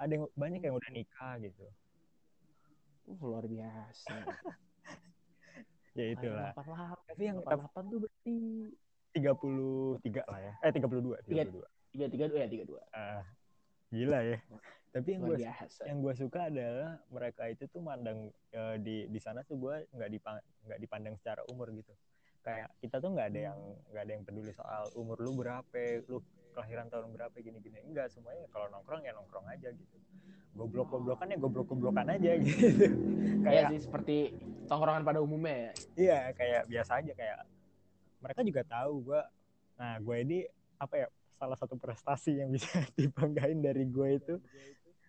Ada 0.00 0.10
yang 0.18 0.24
banyak 0.34 0.60
yang 0.64 0.74
udah 0.74 0.90
nikah 0.90 1.36
gitu. 1.44 1.66
Uh, 3.12 3.20
luar 3.20 3.44
biasa. 3.44 4.16
ya 5.94 6.06
itulah. 6.14 6.50
88. 6.54 7.10
Tapi 7.10 7.22
yang 7.22 7.38
88 7.42 7.90
tuh 7.90 7.98
berarti 8.02 8.36
33 9.14 10.26
lah 10.26 10.40
ya. 10.42 10.52
Eh 10.66 10.72
32, 10.74 11.22
32. 11.30 11.62
32 11.94 12.42
ya 12.42 12.46
32. 12.50 12.74
Uh, 12.74 13.22
gila 13.94 14.18
ya. 14.26 14.38
Tapi 14.94 15.08
yang 15.10 15.22
gue 15.26 15.38
yang 15.90 15.98
gue 16.06 16.14
suka 16.14 16.40
adalah 16.46 17.02
mereka 17.10 17.50
itu 17.50 17.66
tuh 17.66 17.82
mandang 17.82 18.30
uh, 18.54 18.76
di 18.78 19.10
di 19.10 19.18
sana 19.18 19.42
tuh 19.42 19.58
gue 19.58 19.90
nggak 19.90 20.10
dipang 20.10 20.38
nggak 20.66 20.78
dipandang 20.78 21.14
secara 21.18 21.42
umur 21.50 21.70
gitu. 21.74 21.90
Kayak 22.46 22.70
kita 22.78 23.02
tuh 23.02 23.10
nggak 23.10 23.28
ada 23.34 23.40
yang 23.50 23.58
nggak 23.90 24.02
ada 24.06 24.12
yang 24.14 24.22
peduli 24.22 24.52
soal 24.54 24.86
umur 24.94 25.18
lu 25.18 25.34
berapa, 25.34 25.82
lu 26.06 26.22
kelahiran 26.54 26.86
tahun 26.88 27.10
berapa 27.10 27.36
gini-gini. 27.36 27.82
Enggak, 27.82 28.14
semuanya 28.14 28.46
kalau 28.54 28.70
nongkrong 28.70 29.02
ya 29.02 29.12
nongkrong 29.12 29.46
aja 29.50 29.74
gitu 29.74 29.96
goblok-goblokan 30.54 31.34
ya 31.34 31.38
goblok-goblokan 31.42 32.06
aja 32.14 32.30
gitu. 32.46 32.86
kayak 33.42 33.74
sih 33.74 33.80
seperti 33.82 34.16
tongkrongan 34.70 35.02
pada 35.02 35.18
umumnya 35.18 35.50
ya. 35.50 35.72
Iya, 35.98 36.18
kayak 36.38 36.62
biasa 36.70 37.02
aja 37.02 37.12
kayak 37.12 37.38
mereka 38.24 38.40
juga 38.40 38.62
tahu 38.64 38.94
gue 39.12 39.22
nah 39.74 39.98
gue 39.98 40.16
ini 40.22 40.38
apa 40.78 40.94
ya 40.96 41.08
salah 41.36 41.58
satu 41.58 41.74
prestasi 41.76 42.40
yang 42.40 42.48
bisa 42.54 42.70
dibanggain 42.98 43.60
dari 43.60 43.84
gue 43.84 44.08
itu 44.16 44.34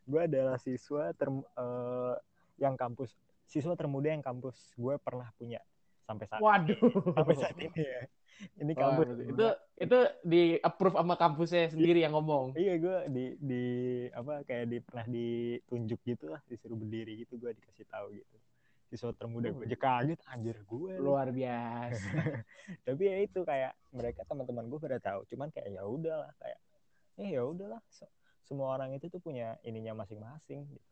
gue 0.06 0.22
adalah 0.22 0.60
siswa 0.60 1.14
ter, 1.16 1.30
uh, 1.32 2.16
yang 2.60 2.76
kampus 2.76 3.16
siswa 3.46 3.78
termuda 3.78 4.12
yang 4.12 4.26
kampus 4.26 4.74
gue 4.76 4.98
pernah 5.00 5.30
punya 5.38 5.62
sampai 6.06 6.26
saat 6.26 6.40
Waduh. 6.40 6.80
sampai 7.12 7.36
saat 7.36 7.58
ini 7.58 7.82
ya. 7.82 8.04
Ini 8.36 8.72
Wah, 8.72 8.80
kampus 9.00 9.08
itu 9.24 9.46
itu 9.80 9.98
di 10.22 10.42
approve 10.60 10.96
sama 10.96 11.16
kampusnya 11.16 11.72
sendiri 11.72 12.00
yang 12.00 12.12
ngomong. 12.12 12.52
Iya 12.54 12.74
gue 12.78 12.98
di 13.08 13.26
di 13.38 13.64
apa 14.12 14.44
kayak 14.44 14.66
di 14.68 14.78
pernah 14.80 15.06
ditunjuk 15.06 16.00
gitu 16.04 16.26
lah 16.28 16.44
disuruh 16.46 16.76
berdiri 16.76 17.24
gitu 17.24 17.36
gue 17.36 17.52
dikasih 17.54 17.88
tahu 17.88 18.12
gitu 18.14 18.36
siswa 18.86 19.10
termuda 19.12 19.50
gue 19.50 19.66
aja 19.66 19.78
kaget 19.78 20.20
anjir 20.28 20.58
gue. 20.62 20.94
Luar 20.96 21.32
biasa. 21.32 22.06
tapi 22.88 23.04
ya 23.04 23.18
itu 23.20 23.40
kayak 23.42 23.74
mereka 23.90 24.22
teman-teman 24.24 24.68
gue 24.68 24.80
pada 24.80 25.00
tahu 25.00 25.24
cuman 25.26 25.48
kayak 25.50 25.72
ya 25.72 25.82
udahlah 25.82 26.32
kayak 26.38 26.60
eh 27.16 27.30
ya 27.32 27.42
udahlah 27.42 27.80
Se- 27.88 28.12
semua 28.44 28.76
orang 28.76 28.94
itu 28.94 29.08
tuh 29.08 29.18
punya 29.18 29.56
ininya 29.64 29.96
masing-masing 29.96 30.68
gitu 30.68 30.92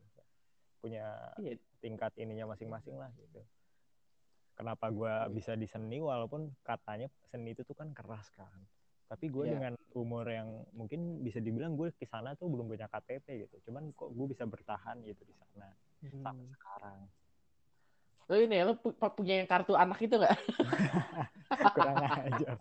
punya 0.80 1.06
Iya. 1.38 1.56
tingkat 1.80 2.12
ininya 2.16 2.50
masing-masing 2.50 2.96
lah 2.96 3.12
gitu 3.14 3.40
kenapa 4.54 4.88
gue 4.88 5.10
bisa 5.32 5.54
di 5.54 5.66
seni 5.66 5.98
walaupun 5.98 6.48
katanya 6.62 7.06
seni 7.26 7.52
itu 7.52 7.62
tuh 7.62 7.74
kan 7.74 7.90
keras 7.90 8.30
kan 8.32 8.50
tapi 9.06 9.28
gue 9.28 9.44
Iya. 9.44 9.54
dengan 9.54 9.74
umur 9.94 10.26
yang 10.26 10.48
mungkin 10.72 11.20
bisa 11.20 11.38
dibilang 11.38 11.74
gue 11.74 11.92
di 11.92 12.06
sana 12.06 12.34
tuh 12.34 12.48
belum 12.48 12.66
punya 12.66 12.86
KTP 12.86 13.26
gitu 13.44 13.56
cuman 13.64 13.92
kok 13.92 14.10
gue 14.10 14.26
bisa 14.28 14.44
bertahan 14.44 15.02
gitu 15.02 15.22
di 15.22 15.34
sana 15.34 15.70
sampai 16.02 16.34
Hmm. 16.40 16.52
sekarang 16.52 17.00
Lo 18.24 18.36
ini 18.38 18.56
lo 18.58 18.74
pu- 18.74 18.96
punya 18.96 19.36
yang 19.38 19.50
kartu 19.50 19.76
anak 19.76 20.00
itu 20.00 20.16
nggak? 20.16 20.32
kurang 21.76 21.96
ajar 22.00 22.56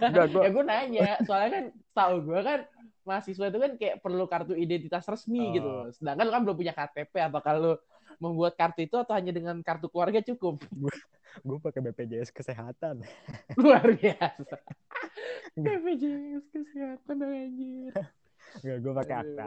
enggak 0.00 0.26
gue 0.28 0.42
ya 0.42 0.50
gue 0.50 0.64
nanya, 0.64 1.02
soalnya 1.26 1.50
kan 1.52 1.64
tahu 1.92 2.14
gue 2.24 2.40
kan 2.40 2.60
mahasiswa 3.02 3.46
itu 3.46 3.58
kan 3.58 3.72
kayak 3.74 3.96
perlu 4.00 4.24
kartu 4.24 4.52
identitas 4.54 5.04
resmi 5.04 5.38
Oh. 5.40 5.52
gitu. 5.52 5.70
Sedangkan 5.94 6.24
lo 6.24 6.32
kan 6.32 6.42
belum 6.42 6.56
punya 6.56 6.72
KTP. 6.72 7.14
Apakah 7.20 7.52
lo 7.54 7.72
membuat 8.18 8.54
kartu 8.58 8.84
itu 8.84 8.96
atau 8.98 9.14
hanya 9.16 9.30
dengan 9.34 9.58
kartu 9.64 9.86
keluarga 9.88 10.20
cukup? 10.20 10.60
gue 11.42 11.58
pakai 11.58 11.82
BPJS 11.90 12.30
kesehatan 12.30 13.02
Luar 13.60 13.82
biasa. 13.82 14.54
BPJS 15.64 16.44
kesehatan 16.54 17.16
anjir. 17.26 17.90
Enggak, 18.62 18.78
gue 18.78 18.92
pakai 18.94 19.16
akta. 19.18 19.44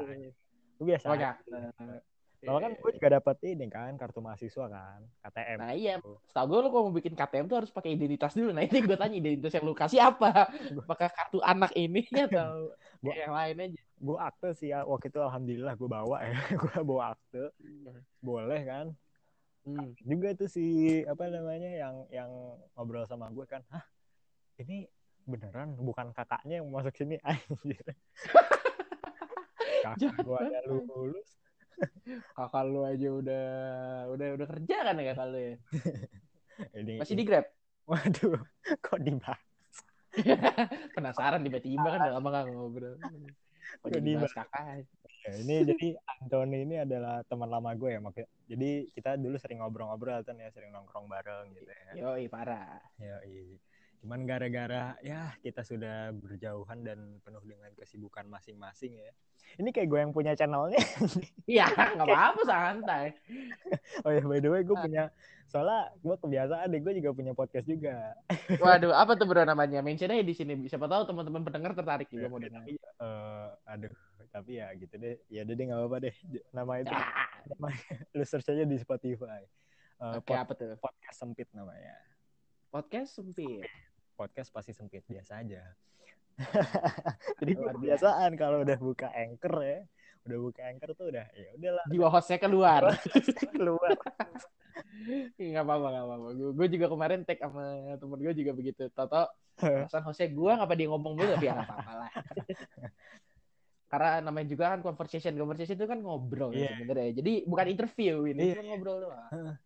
Gue 0.80 0.86
biasa. 0.92 1.06
Pakai 1.08 1.28
akta. 1.32 1.58
Soalnya 2.38 2.70
kan 2.70 2.74
gue 2.77 2.91
juga 2.94 3.10
dapat 3.17 3.38
ini 3.50 3.65
kan 3.65 3.91
kartu 3.98 4.20
mahasiswa 4.22 4.65
kan, 4.70 5.00
KTM. 5.25 5.58
Nah 5.58 5.72
iya, 5.74 5.98
setahu 6.29 6.46
gue 6.53 6.60
lo 6.62 6.70
kalau 6.70 6.84
mau 6.89 6.94
bikin 6.94 7.17
KTM 7.17 7.46
tuh 7.50 7.58
harus 7.63 7.72
pakai 7.74 7.98
identitas 7.98 8.38
dulu. 8.38 8.53
Nah 8.53 8.62
ini 8.62 8.77
gue 8.86 8.98
tanya 8.98 9.15
identitas 9.17 9.53
yang 9.58 9.65
lu 9.65 9.74
kasih 9.74 10.00
apa? 10.06 10.46
Apakah 10.86 11.10
kartu 11.10 11.41
anak 11.41 11.74
ini 11.74 12.06
atau 12.29 12.77
Gua- 13.01 13.17
yang 13.17 13.34
lain 13.34 13.56
aja? 13.58 13.82
Gue 13.98 14.17
akte 14.22 14.50
sih 14.53 14.70
ya, 14.70 14.86
waktu 14.86 15.10
itu 15.10 15.17
alhamdulillah 15.17 15.74
gue 15.74 15.89
bawa 15.89 16.17
ya, 16.22 16.38
gue 16.62 16.77
bawa 16.86 17.17
akte, 17.17 17.50
boleh 18.22 18.62
kan. 18.62 18.88
Hmm. 19.65 19.98
Juga 20.00 20.32
tuh 20.38 20.48
si 20.48 21.01
apa 21.03 21.27
namanya 21.27 21.67
yang 21.74 21.96
yang 22.13 22.32
ngobrol 22.77 23.03
sama 23.10 23.27
gue 23.34 23.44
kan, 23.50 23.65
hah 23.74 23.84
ini 24.62 24.86
beneran 25.27 25.75
bukan 25.75 26.13
kakaknya 26.15 26.62
yang 26.63 26.70
masuk 26.70 26.94
sini 26.96 27.17
anjir. 27.27 27.84
Kakak 29.84 30.13
gue 30.22 30.38
ada 30.38 30.62
lulus. 30.65 31.37
Kakak 32.38 32.64
lu 32.70 32.82
aja 32.88 33.10
udah 33.12 33.48
udah 34.14 34.28
udah 34.40 34.48
kerja 34.48 34.76
kan 34.88 34.96
ya 34.98 35.04
kakak 35.14 35.28
lu 35.30 35.40
ya? 35.40 35.54
Ini, 36.82 36.94
Masih 36.98 37.16
di 37.18 37.24
Grab? 37.26 37.46
Waduh, 37.86 38.42
kok 38.82 39.00
dibahas? 39.00 39.74
Penasaran 40.98 41.46
tiba-tiba 41.46 41.88
kan 41.88 42.00
udah 42.02 42.14
lama 42.18 42.28
gak 42.34 42.46
ngobrol. 42.50 42.96
Kok 43.86 43.90
jadi 43.94 44.10
bahas 44.18 44.34
kakak? 44.34 44.90
Ya, 45.28 45.34
ini 45.44 45.56
jadi 45.76 45.88
Anthony 46.18 46.58
ini 46.64 46.76
adalah 46.82 47.20
teman 47.28 47.52
lama 47.52 47.76
gue 47.76 47.94
ya 47.94 48.00
makanya. 48.00 48.28
Jadi 48.48 48.70
kita 48.96 49.20
dulu 49.20 49.36
sering 49.38 49.60
ngobrol-ngobrol 49.60 50.24
kan 50.24 50.40
ya, 50.40 50.50
sering 50.56 50.72
nongkrong 50.72 51.06
bareng 51.12 51.52
gitu 51.54 51.68
ya. 51.68 51.92
Yoi 52.00 52.26
parah. 52.32 52.80
Iya. 52.98 53.22
Cuman 53.98 54.24
gara-gara 54.24 54.94
ya 55.01 55.34
kita 55.39 55.62
sudah 55.62 56.13
berjauhan 56.13 56.86
dan 56.86 57.00
penuh 57.22 57.42
dengan 57.44 57.74
kesibukan 57.74 58.25
masing-masing 58.25 58.94
ya. 58.96 59.12
Ini 59.56 59.72
kayak 59.72 59.88
gue 59.88 60.00
yang 60.04 60.12
punya 60.12 60.36
channelnya. 60.36 60.77
Iya 61.48 61.72
nggak 61.72 62.04
apa-apa 62.04 62.42
santai. 62.44 63.16
oh 64.04 64.12
ya 64.12 64.20
by 64.22 64.44
the 64.44 64.51
way 64.51 64.62
gue 64.62 64.75
punya 64.75 65.08
soalnya 65.48 65.96
gue 65.96 66.16
kebiasaan 66.20 66.68
deh 66.68 66.84
gue 66.84 66.94
juga 67.00 67.10
punya 67.16 67.32
podcast 67.32 67.63
juga. 67.63 68.12
Waduh 68.63 68.92
apa 68.92 69.16
tuh 69.16 69.24
bro 69.24 69.48
namanya? 69.48 69.80
Mention 69.80 70.12
aja 70.12 70.20
di 70.22 70.36
sini. 70.36 70.60
Siapa 70.68 70.86
tahu 70.86 71.08
teman-teman 71.08 71.48
pendengar 71.48 71.72
tertarik 71.72 72.12
juga 72.12 72.27
mau 72.27 72.36
dengar. 72.38 72.68
tapi 72.68 72.75
eh, 72.75 73.48
aduh 73.66 73.96
tapi 74.27 74.51
ya 74.60 74.68
gitu 74.75 74.94
deh. 75.00 75.16
Ya 75.32 75.48
udah 75.48 75.56
deh 75.56 75.63
nggak 75.72 75.80
apa-apa 75.80 75.98
deh. 76.04 76.16
Nama 76.51 76.72
itu 76.84 76.92
Ah, 76.92 77.32
lu 78.12 78.24
search 78.27 78.51
aja 78.51 78.68
di 78.68 78.75
Spotify. 78.75 79.42
Eh, 79.98 80.13
Oke 80.20 80.27
pod- 80.27 80.44
apa 80.44 80.51
tuh? 80.54 80.75
podcast 80.77 81.18
sempit 81.18 81.48
namanya. 81.56 81.96
Podcast 82.68 83.16
sempit. 83.16 83.63
Podcast 84.18 84.50
pasti 84.50 84.74
sempit 84.74 85.06
biasa 85.06 85.38
aja. 85.38 85.62
Jadi 87.40 87.52
gue 87.54 87.62
Luar 87.62 87.78
biasa. 87.78 87.82
kebiasaan 88.10 88.32
kalau 88.34 88.58
udah 88.62 88.78
buka 88.78 89.08
anchor 89.10 89.54
ya, 89.62 89.80
udah 90.26 90.38
buka 90.40 90.62
anchor 90.66 90.90
tuh 90.94 91.06
udah 91.10 91.26
ya 91.32 91.50
udahlah 91.54 91.86
Jiwa 91.88 92.08
hostnya 92.10 92.38
keluar. 92.38 92.82
keluar. 93.54 93.94
Nggak 95.38 95.66
apa-apa, 95.66 95.88
nggak 95.90 96.06
apa-apa. 96.06 96.28
Gue 96.54 96.68
juga 96.70 96.86
kemarin 96.88 97.20
tag 97.26 97.42
sama 97.42 97.66
temen 97.98 98.18
gue 98.20 98.34
juga 98.36 98.52
begitu. 98.54 98.84
Toto, 98.90 99.26
perasaan 99.56 100.06
hostnya 100.06 100.30
gue 100.30 100.52
ngapa 100.54 100.74
dia 100.74 100.88
ngomong 100.88 101.14
mulu, 101.18 101.30
tapi 101.34 101.46
ya 101.46 101.54
nggak 101.56 101.66
apa-apa 101.66 101.92
lah. 101.98 102.10
Karena 103.92 104.10
namanya 104.22 104.48
juga 104.48 104.64
kan 104.70 104.80
conversation. 104.84 105.34
Conversation 105.34 105.74
itu 105.74 105.88
kan 105.88 105.98
ngobrol 105.98 106.52
ya 106.52 106.68
Iya. 106.68 106.70
sebenarnya. 106.78 107.12
Jadi 107.18 107.34
bukan 107.48 107.66
interview 107.68 108.14
ini, 108.28 108.42
Iya. 108.44 108.54
cuma 108.60 108.66
ngobrol 108.70 108.98
doang. 109.02 109.58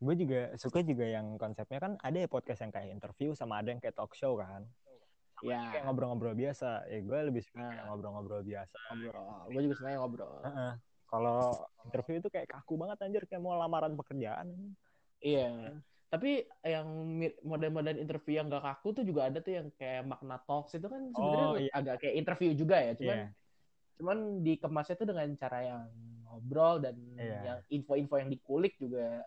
Gue 0.00 0.14
juga 0.16 0.40
suka 0.56 0.80
juga 0.80 1.04
yang 1.04 1.36
konsepnya 1.36 1.76
kan 1.78 1.92
ada 2.00 2.16
ya 2.16 2.26
podcast 2.26 2.64
yang 2.64 2.72
kayak 2.72 2.88
interview 2.90 3.36
sama 3.36 3.60
ada 3.60 3.68
yang 3.68 3.78
kayak 3.78 3.92
talk 3.92 4.16
show 4.16 4.34
kan. 4.34 4.64
Kayak 5.36 5.72
Ya, 5.72 5.80
ngobrol-ngobrol 5.84 6.32
biasa. 6.32 6.84
Ya 6.84 7.00
gue 7.00 7.18
lebih 7.28 7.40
suka 7.40 7.60
Nah. 7.60 7.68
kayak 7.70 7.84
ngobrol-ngobrol 7.86 8.42
biasa. 8.42 8.76
ngobrol. 8.90 9.28
Gue 9.48 9.60
juga 9.64 9.74
senang 9.76 9.92
ngobrol. 10.00 10.34
Heeh. 10.40 10.72
Kalau 11.04 11.38
interview 11.84 12.16
itu 12.18 12.28
kayak 12.28 12.48
kaku 12.48 12.74
banget 12.76 12.98
anjir 13.02 13.22
kayak 13.24 13.40
mau 13.40 13.56
lamaran 13.56 13.92
pekerjaan. 13.94 14.46
Iya. 15.20 15.80
Tapi 16.06 16.42
yang 16.60 16.86
model-model 17.40 17.96
interview 17.96 18.36
yang 18.36 18.48
gak 18.48 18.62
kaku 18.62 18.92
tuh 18.92 19.04
juga 19.04 19.28
ada 19.28 19.38
tuh 19.38 19.52
yang 19.54 19.68
kayak 19.74 20.02
makna 20.04 20.40
talks 20.40 20.74
itu 20.74 20.86
kan 20.86 21.08
sebenarnya 21.08 21.46
Oh, 21.46 21.56
iya. 21.56 21.70
agak 21.72 21.96
kayak 22.00 22.14
interview 22.16 22.50
juga 22.52 22.76
ya. 22.78 22.92
Cuman 22.94 23.16
Iya. 23.16 23.28
cuman 23.96 24.18
dikemasnya 24.40 24.94
tuh 24.96 25.06
dengan 25.06 25.28
cara 25.36 25.58
yang 25.60 25.82
ngobrol 26.24 26.80
dan 26.80 26.96
Iya. 27.14 27.38
yang 27.42 27.58
info-info 27.70 28.14
yang 28.16 28.28
dikulik 28.28 28.74
juga 28.76 29.22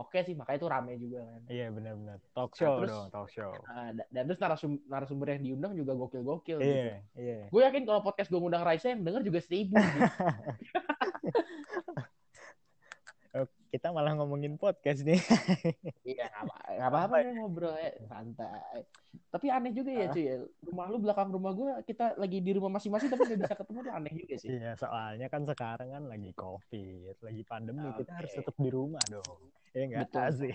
oke 0.00 0.18
sih 0.18 0.32
makanya 0.32 0.58
itu 0.58 0.68
rame 0.68 0.92
juga 0.96 1.20
kan 1.22 1.40
Iya 1.46 1.66
benar-benar. 1.68 2.16
Talk 2.32 2.52
show 2.54 2.80
terus- 2.80 2.88
dong, 2.88 3.06
talk 3.10 3.28
show. 3.28 3.52
Nah, 3.68 3.92
da- 3.92 4.08
dan 4.08 4.22
terus 4.24 4.40
narasum 4.40 4.72
narasumber 4.86 5.26
yang 5.30 5.42
diundang 5.44 5.72
juga 5.74 5.92
gokil-gokil 5.92 6.56
gitu. 6.56 6.64
Iya, 6.64 6.96
iya. 7.14 7.38
gue 7.46 7.60
yakin 7.60 7.84
kalau 7.84 8.00
podcast 8.00 8.28
gue 8.28 8.40
ngundang 8.40 8.64
Raisa 8.64 8.88
yang 8.88 9.04
denger 9.04 9.22
juga 9.22 9.38
seribu 9.38 9.76
gitu. 9.76 10.00
Kita 13.70 13.94
malah 13.94 14.18
ngomongin 14.18 14.58
podcast 14.58 15.06
nih. 15.06 15.16
iya 16.10 16.26
nggak 16.26 16.42
apa- 16.42 16.58
nggak 16.70 16.90
apa-apa 16.90 17.14
ya 17.22 17.30
ngobrol 17.36 17.74
ya 17.76 17.92
santai 18.06 18.82
tapi 19.30 19.46
aneh 19.50 19.70
juga 19.70 19.90
ya 19.90 20.06
cuy 20.10 20.22
ya. 20.26 20.36
rumah 20.64 20.86
lu 20.86 20.98
belakang 20.98 21.28
rumah 21.30 21.52
gue 21.54 21.70
kita 21.82 22.14
lagi 22.14 22.38
di 22.38 22.50
rumah 22.54 22.70
masing-masing 22.78 23.10
tapi 23.10 23.26
nggak 23.26 23.40
bisa 23.42 23.54
ketemu 23.58 23.78
tuh 23.82 23.92
aneh 23.94 24.12
juga 24.14 24.34
sih 24.38 24.48
Iya, 24.50 24.70
soalnya 24.74 25.26
kan 25.26 25.42
sekarang 25.46 25.88
kan 25.90 26.02
lagi 26.06 26.30
COVID, 26.34 27.14
lagi 27.20 27.42
pandemi, 27.44 27.86
kita 27.94 28.10
Oke. 28.10 28.18
harus 28.22 28.32
tetap 28.32 28.54
di 28.54 28.70
rumah 28.70 29.02
dong. 29.06 29.38
Ya 29.70 29.82
enggak 29.86 30.00
Betul 30.10 30.26
sih. 30.34 30.52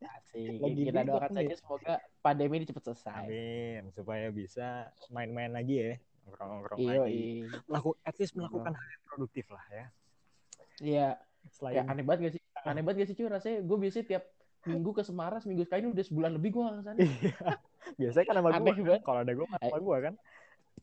Asik. 0.00 0.58
Lagi 0.64 0.80
kita 0.80 1.00
doakan 1.04 1.30
saja 1.34 1.54
semoga 1.54 1.94
pandemi 2.18 2.54
ini 2.56 2.66
cepat 2.66 2.82
selesai 2.88 3.26
Amin, 3.28 3.82
supaya 3.92 4.26
bisa 4.32 4.88
main-main 5.12 5.52
lagi 5.52 5.74
ya, 5.76 5.92
nongkrong-nongkrong 6.24 6.78
iya 6.80 6.94
lagi. 6.98 7.20
iya 7.44 7.58
Laku, 7.68 7.90
at 8.00 8.16
least 8.16 8.32
melakukan 8.32 8.72
hal 8.72 8.86
yang 8.88 9.02
produktif 9.04 9.46
lah 9.52 9.64
ya. 9.68 9.86
iya 10.80 11.08
Selain 11.48 11.74
ya 11.80 11.82
aneh 11.88 12.04
banget 12.04 12.20
gak 12.28 12.32
sih? 12.36 12.42
Aneh 12.68 12.82
banget 12.84 12.96
gak 13.04 13.08
sih 13.08 13.16
cuy 13.16 13.28
rasanya 13.32 13.58
gue 13.64 13.76
biasanya 13.80 14.06
tiap 14.06 14.24
minggu 14.68 14.90
ke 14.92 15.02
Semarang 15.02 15.40
seminggu 15.40 15.64
sekali 15.64 15.88
ini 15.88 15.90
udah 15.96 16.04
sebulan 16.04 16.30
lebih 16.36 16.50
gue 16.52 16.62
ke 16.62 16.82
sana. 16.84 16.98
Iya. 17.00 17.34
Biasanya 18.00 18.24
kan 18.28 18.34
sama 18.36 18.48
gue, 18.52 18.72
banget. 18.76 19.00
kalau 19.02 19.20
ada 19.24 19.32
gue 19.32 19.46
sama 19.48 19.78
gue 19.80 19.96
kan, 20.04 20.14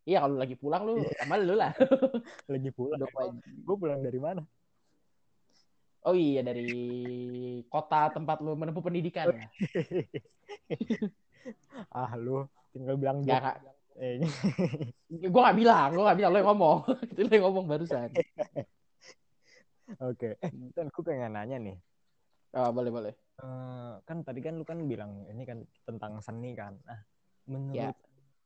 iya 0.04 0.18
kalau 0.26 0.36
lagi 0.36 0.56
pulang 0.58 0.82
lu 0.82 0.94
sama 1.22 1.36
lu 1.38 1.54
lah. 1.54 1.72
Lagi 2.52 2.70
pulang. 2.74 3.06
Gue 3.64 3.76
pulang 3.78 4.02
dari 4.02 4.20
mana? 4.20 4.42
oh 6.08 6.16
iya 6.16 6.40
dari 6.40 6.72
kota 7.68 8.08
tempat 8.16 8.40
lu 8.40 8.56
menempuh 8.56 8.82
pendidikan. 8.84 9.28
Ah 11.96 12.12
lu 12.20 12.44
tinggal 12.76 13.00
bilang 13.00 13.24
dia. 13.24 13.40
kak 13.40 13.58
Eh, 13.98 14.22
gue 15.10 15.42
gak 15.42 15.58
bilang 15.58 15.90
gue 15.90 16.04
gak 16.06 16.18
bilang 16.22 16.32
lo 16.36 16.38
yang 16.38 16.50
ngomong. 16.54 16.80
Itu 17.08 17.24
lo 17.24 17.32
yang 17.34 17.46
ngomong 17.50 17.66
barusan 17.66 18.10
Oke, 19.88 20.36
eh, 20.36 20.52
Tan, 20.76 20.92
gue 20.92 21.04
pengen 21.04 21.32
nanya 21.32 21.58
nih. 21.64 21.78
oh, 22.60 22.70
boleh 22.76 22.92
boleh 22.92 23.16
Eh, 23.38 23.94
kan 24.02 24.26
tadi 24.26 24.42
kan 24.42 24.58
lu 24.58 24.66
kan 24.66 24.82
bilang 24.90 25.24
ini 25.30 25.46
kan 25.46 25.62
tentang 25.86 26.18
seni 26.26 26.58
kan. 26.58 26.74
Nah, 26.90 27.00
menurut 27.48 27.94
Ya. 27.94 27.94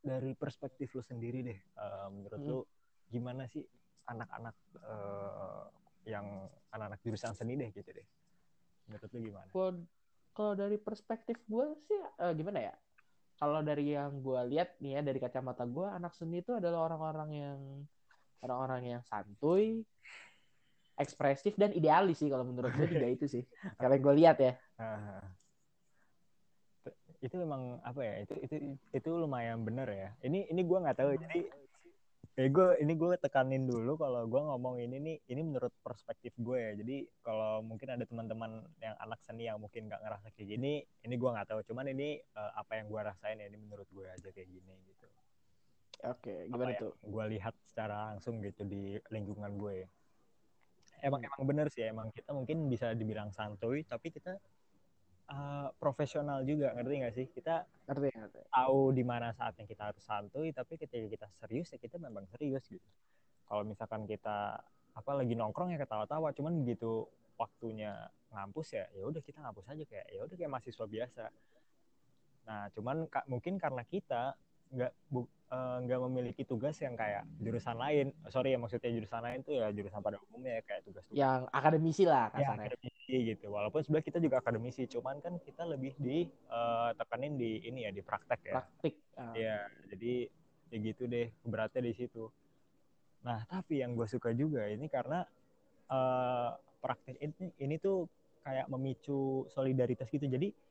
dari 0.04 0.36
perspektif 0.36 0.92
lu 0.94 1.02
sendiri 1.02 1.42
deh, 1.48 1.56
eh, 1.56 2.08
menurut 2.12 2.42
Hmm. 2.44 2.50
lu 2.52 2.60
gimana 3.08 3.48
sih 3.48 3.64
anak-anak 4.06 4.56
eh, 4.84 5.64
yang 6.12 6.50
anak-anak 6.74 7.00
jurusan 7.06 7.34
seni 7.38 7.56
deh 7.56 7.70
gitu 7.72 7.90
deh. 7.90 8.08
menurut 8.90 9.10
lu 9.14 9.20
gimana 9.24 9.52
kalau 10.34 10.54
dari 10.58 10.76
perspektif 10.82 11.38
gue 11.48 11.66
sih 11.88 12.00
uh, 12.20 12.34
gimana 12.36 12.60
ya 12.72 12.76
kalau 13.38 13.62
dari 13.64 13.94
yang 13.94 14.20
gue 14.20 14.42
lihat 14.52 14.82
nih 14.82 15.00
ya 15.00 15.02
dari 15.06 15.20
kacamata 15.22 15.64
gue 15.64 15.88
anak 15.88 16.12
seni 16.18 16.42
itu 16.42 16.52
adalah 16.58 16.90
orang-orang 16.90 17.30
yang 17.32 17.60
orang-orang 18.42 18.98
yang 18.98 19.02
santuy 19.06 19.86
ekspresif 21.02 21.58
dan 21.58 21.74
idealis 21.74 22.22
sih 22.22 22.30
kalau 22.30 22.46
menurut 22.46 22.72
gue 22.78 22.88
juga 22.96 23.08
itu 23.10 23.26
sih. 23.28 23.44
Kalau 23.76 23.98
gue 23.98 24.14
lihat 24.16 24.38
ya. 24.40 24.54
Itu 27.22 27.38
memang 27.38 27.82
apa 27.86 28.02
ya 28.02 28.16
itu 28.26 28.34
itu 28.46 28.56
itu 28.94 29.10
lumayan 29.10 29.62
bener 29.66 29.90
ya. 29.90 30.10
Ini 30.22 30.50
ini 30.50 30.62
gue 30.66 30.78
nggak 30.78 30.98
tahu 30.98 31.18
jadi 31.18 31.42
ya 32.40 32.48
gue 32.48 32.80
ini 32.80 32.96
gue 32.96 33.20
tekanin 33.20 33.68
dulu 33.68 34.00
kalau 34.00 34.24
gue 34.24 34.40
ngomong 34.40 34.80
ini 34.80 34.98
nih 35.04 35.18
ini 35.30 35.42
menurut 35.44 35.74
perspektif 35.84 36.34
gue 36.40 36.58
ya. 36.58 36.72
Jadi 36.78 37.06
kalau 37.22 37.62
mungkin 37.62 37.94
ada 37.94 38.06
teman-teman 38.08 38.66
yang 38.82 38.96
anak 38.98 39.20
seni 39.22 39.46
yang 39.46 39.62
mungkin 39.62 39.86
nggak 39.92 40.02
ngerasa 40.02 40.34
kayak 40.34 40.58
gini 40.58 40.82
ini 41.06 41.14
gue 41.18 41.30
nggak 41.30 41.50
tahu. 41.52 41.62
Cuman 41.68 41.92
ini 41.92 42.18
uh, 42.38 42.58
apa 42.58 42.82
yang 42.82 42.90
gue 42.90 43.02
rasain 43.04 43.38
ya 43.38 43.46
ini 43.50 43.58
menurut 43.60 43.90
gue 43.92 44.06
aja 44.10 44.30
kayak 44.32 44.50
gini 44.50 44.74
gitu. 44.90 45.06
Oke 46.02 46.50
gimana 46.50 46.74
tuh? 46.82 46.98
gue 46.98 47.24
lihat 47.38 47.54
secara 47.70 48.10
langsung 48.10 48.42
gitu 48.42 48.66
di 48.66 48.98
lingkungan 49.14 49.54
gue 49.62 49.86
ya. 49.86 49.90
Emang 51.02 51.22
emang 51.26 51.44
bener 51.44 51.68
sih 51.74 51.84
emang 51.86 52.14
kita 52.14 52.32
mungkin 52.32 52.70
bisa 52.70 52.94
dibilang 52.94 53.34
santuy 53.34 53.84
tapi 53.86 54.14
kita 54.14 54.38
uh, 55.32 55.68
profesional 55.80 56.44
juga 56.44 56.76
ngerti 56.76 56.94
nggak 57.02 57.14
sih? 57.16 57.26
Kita 57.32 57.64
ngerti, 57.88 58.08
ngerti. 58.12 58.40
tahu 58.52 58.92
di 58.92 59.04
mana 59.04 59.32
saatnya 59.32 59.66
kita 59.66 59.92
harus 59.92 60.04
santuy 60.04 60.52
tapi 60.52 60.76
ketika 60.76 61.08
kita 61.08 61.28
serius 61.40 61.72
ya 61.72 61.80
kita 61.80 61.98
memang 61.98 62.28
serius 62.28 62.64
gitu. 62.68 62.86
Kalau 63.48 63.64
misalkan 63.68 64.08
kita 64.08 64.60
apa 64.92 65.12
lagi 65.16 65.34
nongkrong 65.40 65.72
ya 65.72 65.80
ketawa-tawa 65.80 66.36
cuman 66.36 66.68
begitu 66.68 67.08
waktunya 67.40 67.96
ngampus 68.32 68.76
ya 68.76 68.86
ya 68.92 69.04
udah 69.08 69.24
kita 69.24 69.40
ngampus 69.40 69.66
aja 69.72 69.84
kayak 69.88 70.08
ya 70.12 70.22
udah 70.28 70.36
kayak 70.36 70.52
mahasiswa 70.52 70.86
biasa. 70.88 71.26
Nah 72.48 72.62
cuman 72.76 73.08
mungkin 73.28 73.56
karena 73.56 73.84
kita 73.88 74.36
nggak 74.72 74.92
nggak 75.84 76.00
uh, 76.00 76.04
memiliki 76.08 76.48
tugas 76.48 76.80
yang 76.80 76.96
kayak 76.96 77.28
jurusan 77.44 77.76
lain. 77.76 78.16
Sorry 78.32 78.56
ya 78.56 78.60
maksudnya 78.60 78.88
jurusan 78.88 79.20
lain 79.20 79.40
tuh 79.44 79.60
ya 79.60 79.68
jurusan 79.76 80.00
pada 80.00 80.16
umumnya 80.28 80.60
ya 80.60 80.62
kayak 80.64 80.82
tugas, 80.88 81.04
tugas 81.12 81.20
yang 81.20 81.44
akademisi 81.52 82.04
lah 82.08 82.32
ya, 82.40 82.56
akademisi 82.56 83.16
gitu. 83.36 83.52
Walaupun 83.52 83.84
sebenarnya 83.84 84.08
kita 84.08 84.20
juga 84.24 84.36
akademisi 84.40 84.88
cuman 84.88 85.20
kan 85.20 85.34
kita 85.44 85.68
lebih 85.68 85.94
di 86.00 86.32
uh, 86.48 86.96
tekanin 86.96 87.36
di 87.36 87.68
ini 87.68 87.84
ya 87.84 87.92
di 87.92 88.00
praktek 88.00 88.40
ya. 88.48 88.54
Praktik 88.64 88.96
uh. 89.20 89.36
ya 89.36 89.56
jadi 89.92 90.14
ya 90.72 90.78
gitu 90.80 91.04
deh 91.12 91.28
beratnya 91.44 91.84
di 91.84 91.94
situ. 92.00 92.32
Nah 93.28 93.44
tapi 93.44 93.84
yang 93.84 93.92
gue 94.00 94.08
suka 94.08 94.32
juga 94.32 94.64
ini 94.72 94.88
karena 94.88 95.28
uh, 95.92 96.56
praktek 96.80 97.20
ini 97.20 97.52
ini 97.60 97.76
tuh 97.76 98.08
kayak 98.48 98.72
memicu 98.72 99.52
solidaritas 99.52 100.08
gitu. 100.08 100.32
Jadi 100.32 100.71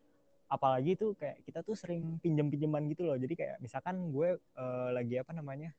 apalagi 0.50 0.98
tuh 0.98 1.14
kayak 1.14 1.46
kita 1.46 1.62
tuh 1.62 1.78
sering 1.78 2.18
pinjam 2.18 2.50
pinjaman 2.50 2.90
gitu 2.90 3.06
loh. 3.06 3.16
Jadi 3.16 3.34
kayak 3.38 3.56
misalkan 3.62 4.10
gue 4.10 4.36
uh, 4.58 4.90
lagi 4.90 5.22
apa 5.22 5.30
namanya 5.30 5.70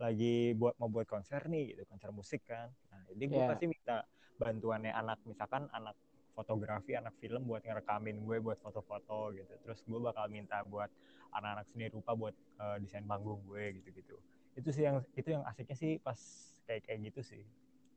lagi 0.00 0.56
buat 0.58 0.74
mau 0.80 0.90
buat 0.90 1.06
konser 1.06 1.46
nih 1.46 1.76
gitu 1.76 1.84
konser 1.86 2.10
musik 2.10 2.42
kan. 2.48 2.72
Nah 2.90 3.00
jadi 3.12 3.24
gue 3.28 3.38
yeah. 3.38 3.50
pasti 3.52 3.66
minta 3.68 3.96
bantuannya 4.40 4.90
anak 4.90 5.22
misalkan 5.28 5.68
anak 5.70 5.94
fotografi 6.34 6.98
anak 6.98 7.14
film 7.22 7.46
buat 7.46 7.62
ngerekamin 7.62 8.24
gue 8.24 8.36
buat 8.42 8.58
foto-foto 8.58 9.36
gitu. 9.36 9.52
Terus 9.62 9.78
gue 9.86 10.00
bakal 10.00 10.26
minta 10.32 10.64
buat 10.66 10.88
anak-anak 11.36 11.66
seni 11.70 11.86
rupa 11.92 12.16
buat 12.16 12.34
uh, 12.58 12.80
desain 12.80 13.06
panggung 13.06 13.44
gue 13.46 13.78
gitu 13.78 13.90
gitu 13.94 14.16
itu 14.54 14.70
sih 14.70 14.86
yang 14.86 15.02
itu 15.18 15.28
yang 15.34 15.42
asiknya 15.50 15.74
sih 15.74 15.98
pas 15.98 16.18
kayak 16.66 16.86
kayak 16.86 16.98
gitu 17.10 17.20
sih. 17.26 17.42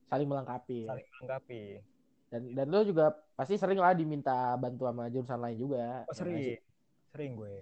Saling 0.10 0.28
melengkapi 0.30 0.88
ya. 0.88 0.90
saling 0.94 1.08
melengkapi 1.18 1.62
dan 2.28 2.42
dan 2.52 2.68
lo 2.68 2.84
juga 2.84 3.16
pasti 3.40 3.56
sering 3.56 3.80
lah 3.80 3.96
diminta 3.96 4.56
bantu 4.60 4.84
sama 4.88 5.08
jurusan 5.08 5.40
lain 5.40 5.58
juga 5.58 6.04
oh, 6.04 6.16
sering. 6.16 6.36
ya, 6.36 6.60
sering 7.16 7.32
gue. 7.40 7.56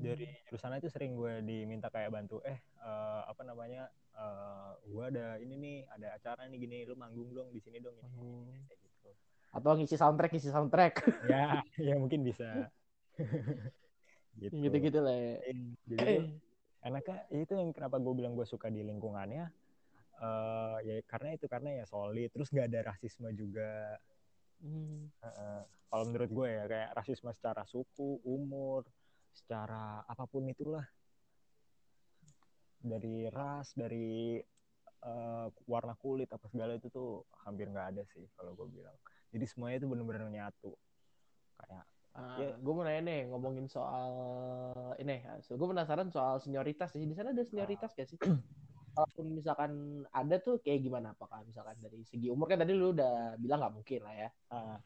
Dari 0.00 0.26
hmm. 0.28 0.40
jurusan 0.48 0.76
itu 0.80 0.88
sering 0.92 1.12
gue 1.16 1.34
diminta 1.44 1.88
kayak 1.88 2.12
bantu 2.12 2.44
eh 2.44 2.60
uh, 2.84 3.24
apa 3.24 3.42
namanya 3.44 3.88
uh, 4.16 4.76
gue 4.84 5.04
ada 5.16 5.40
ini 5.40 5.54
nih 5.56 5.76
ada 5.96 6.08
acara 6.16 6.44
nih 6.48 6.58
gini 6.60 6.78
lu 6.84 6.96
manggung 6.96 7.32
dong 7.32 7.48
di 7.52 7.60
sini 7.60 7.80
dong 7.80 7.96
ini 7.96 8.08
hmm. 8.20 8.68
kayak 8.68 8.80
gitu. 8.84 9.10
Atau 9.50 9.72
ngisi 9.80 9.96
soundtrack 9.96 10.32
ngisi 10.36 10.50
soundtrack. 10.52 10.94
Ya 11.32 11.64
ya 11.80 11.94
mungkin 11.96 12.24
bisa. 12.24 12.48
Gitu. 14.40 14.56
Gitu 14.56 14.76
gitu 14.88 15.04
lah 15.04 15.12
ya. 15.12 15.36
jadi 15.84 16.32
enaknya 16.80 17.28
itu 17.28 17.52
yang 17.52 17.76
kenapa 17.76 18.00
gue 18.00 18.14
bilang 18.16 18.32
gue 18.32 18.48
suka 18.48 18.72
di 18.72 18.80
lingkungannya 18.80 19.52
uh, 20.20 20.78
ya 20.84 21.00
karena 21.08 21.34
itu 21.34 21.46
karena 21.48 21.82
ya 21.82 21.84
solid 21.88 22.28
terus 22.30 22.52
gak 22.52 22.68
ada 22.70 22.92
rasisme 22.92 23.28
juga 23.32 23.96
hmm. 24.60 25.24
uh, 25.24 25.62
kalau 25.90 26.04
menurut 26.06 26.30
gue 26.30 26.48
ya 26.48 26.64
kayak 26.70 26.90
rasisme 26.94 27.30
secara 27.34 27.66
suku 27.66 28.22
umur 28.22 28.86
secara 29.34 30.04
apa 30.06 30.24
pun 30.28 30.46
itulah 30.46 30.84
dari 32.80 33.28
ras 33.28 33.76
dari 33.76 34.40
uh, 35.04 35.46
warna 35.68 35.92
kulit 35.96 36.30
apa 36.32 36.46
segala 36.48 36.76
itu 36.76 36.88
tuh 36.88 37.24
hampir 37.44 37.68
nggak 37.68 37.88
ada 37.96 38.02
sih 38.08 38.24
kalau 38.36 38.56
gue 38.56 38.80
bilang 38.80 38.96
jadi 39.30 39.44
semuanya 39.44 39.84
itu 39.84 39.88
benar-benar 39.88 40.28
nyatu 40.28 40.72
kayak 41.60 41.84
Uh, 42.10 42.42
ya. 42.42 42.58
gue 42.58 42.72
mau 42.74 42.82
nanya 42.82 43.02
nih 43.06 43.20
ngomongin 43.30 43.70
soal 43.70 44.10
ini, 44.98 45.22
so, 45.46 45.54
gue 45.54 45.68
penasaran 45.70 46.10
soal 46.10 46.42
senioritas 46.42 46.90
sih. 46.90 47.06
Di 47.06 47.14
sana 47.14 47.30
ada 47.30 47.46
senioritas 47.46 47.94
gak 47.94 48.10
sih? 48.10 48.18
kalaupun 48.94 49.26
misalkan 49.34 49.72
ada 50.10 50.36
tuh 50.38 50.58
kayak 50.60 50.80
gimana? 50.84 51.12
Apakah 51.14 51.42
misalkan 51.46 51.76
dari 51.80 52.02
segi 52.06 52.28
umur? 52.28 52.50
Kan 52.50 52.62
tadi 52.62 52.72
lu 52.74 52.92
udah 52.94 53.36
bilang 53.40 53.62
nggak 53.62 53.74
mungkin 53.74 54.00
lah 54.02 54.14
ya. 54.14 54.28
Uh, 54.50 54.78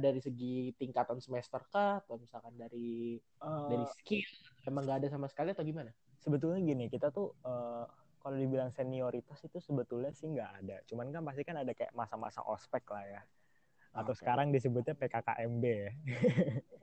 dari 0.00 0.20
segi 0.20 0.72
tingkatan 0.76 1.20
semester 1.20 1.60
kah? 1.68 2.00
Atau 2.04 2.20
misalkan 2.20 2.56
dari 2.56 3.20
uh, 3.44 3.68
dari 3.68 3.84
skill 4.00 4.24
emang 4.64 4.88
nggak 4.88 4.98
ada 5.04 5.08
sama 5.12 5.28
sekali 5.28 5.52
atau 5.52 5.64
gimana? 5.64 5.92
sebetulnya 6.24 6.60
gini 6.64 6.88
kita 6.88 7.12
tuh 7.12 7.36
uh, 7.44 7.84
kalau 8.24 8.40
dibilang 8.40 8.72
senioritas 8.72 9.36
itu 9.44 9.60
sebetulnya 9.60 10.08
sih 10.16 10.32
nggak 10.32 10.50
ada. 10.64 10.80
Cuman 10.88 11.12
kan 11.12 11.20
pasti 11.28 11.44
kan 11.44 11.60
ada 11.60 11.76
kayak 11.76 11.92
masa-masa 11.92 12.40
ospek 12.48 12.80
lah 12.88 13.04
ya. 13.04 13.20
Atau 13.92 14.16
okay. 14.16 14.24
sekarang 14.24 14.48
disebutnya 14.48 14.96
PKKMB 14.96 15.64
ya 15.68 15.90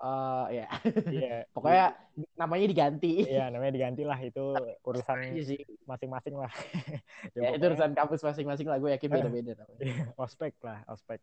uh, 0.00 0.46
ya. 0.50 0.66
Yeah. 1.10 1.40
Pokoknya 1.54 1.94
namanya 2.34 2.66
diganti. 2.66 3.26
Iya, 3.26 3.50
namanya 3.50 3.72
diganti 3.74 4.02
lah 4.02 4.18
itu 4.18 4.54
urusan 4.82 5.34
masing-masing 5.86 6.34
lah. 6.34 6.52
ya, 7.36 7.40
ya 7.40 7.48
itu 7.58 7.64
urusan 7.70 7.92
kampus 7.94 8.20
masing-masing 8.22 8.66
lah, 8.66 8.78
gue 8.78 8.90
yakin 8.94 9.10
beda-beda 9.14 9.52
iya, 9.82 10.10
ospek 10.18 10.54
lah, 10.62 10.82
ospek. 10.90 11.20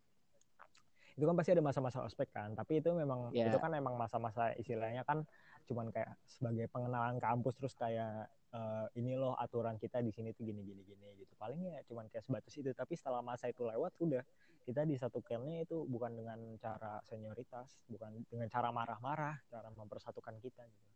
Itu 1.16 1.28
kan 1.28 1.36
pasti 1.36 1.52
ada 1.52 1.64
masa-masa 1.64 2.04
ospek 2.04 2.32
kan, 2.32 2.56
tapi 2.56 2.80
itu 2.80 2.90
memang 2.96 3.30
yeah. 3.36 3.52
itu 3.52 3.58
kan 3.60 3.72
memang 3.72 4.00
masa-masa 4.00 4.56
istilahnya 4.56 5.04
kan 5.04 5.28
cuman 5.70 5.94
kayak 5.94 6.18
sebagai 6.26 6.68
pengenalan 6.74 7.22
kampus 7.22 7.56
terus 7.56 7.78
kayak 7.78 8.28
uh, 8.52 8.90
ini 8.98 9.16
loh 9.16 9.38
aturan 9.38 9.78
kita 9.78 10.02
di 10.02 10.10
sini 10.12 10.34
tuh 10.34 10.44
gini 10.44 10.64
gini 10.66 10.82
gini 10.84 11.08
gitu. 11.20 11.34
Paling 11.38 11.60
ya 11.62 11.80
cuman 11.88 12.08
kayak 12.10 12.26
sebatas 12.26 12.54
itu, 12.56 12.72
tapi 12.74 12.98
setelah 12.98 13.24
masa 13.24 13.48
itu 13.48 13.64
lewat 13.64 13.96
udah 14.02 14.24
kita 14.62 14.86
di 14.86 14.94
satu 14.94 15.20
disatukannya 15.22 15.66
itu 15.66 15.84
bukan 15.90 16.14
dengan 16.14 16.40
cara 16.62 17.02
senioritas, 17.06 17.82
bukan 17.90 18.22
dengan 18.30 18.48
cara 18.48 18.70
marah-marah, 18.70 19.42
cara 19.50 19.70
mempersatukan 19.74 20.38
kita 20.38 20.62
gitu. 20.70 20.90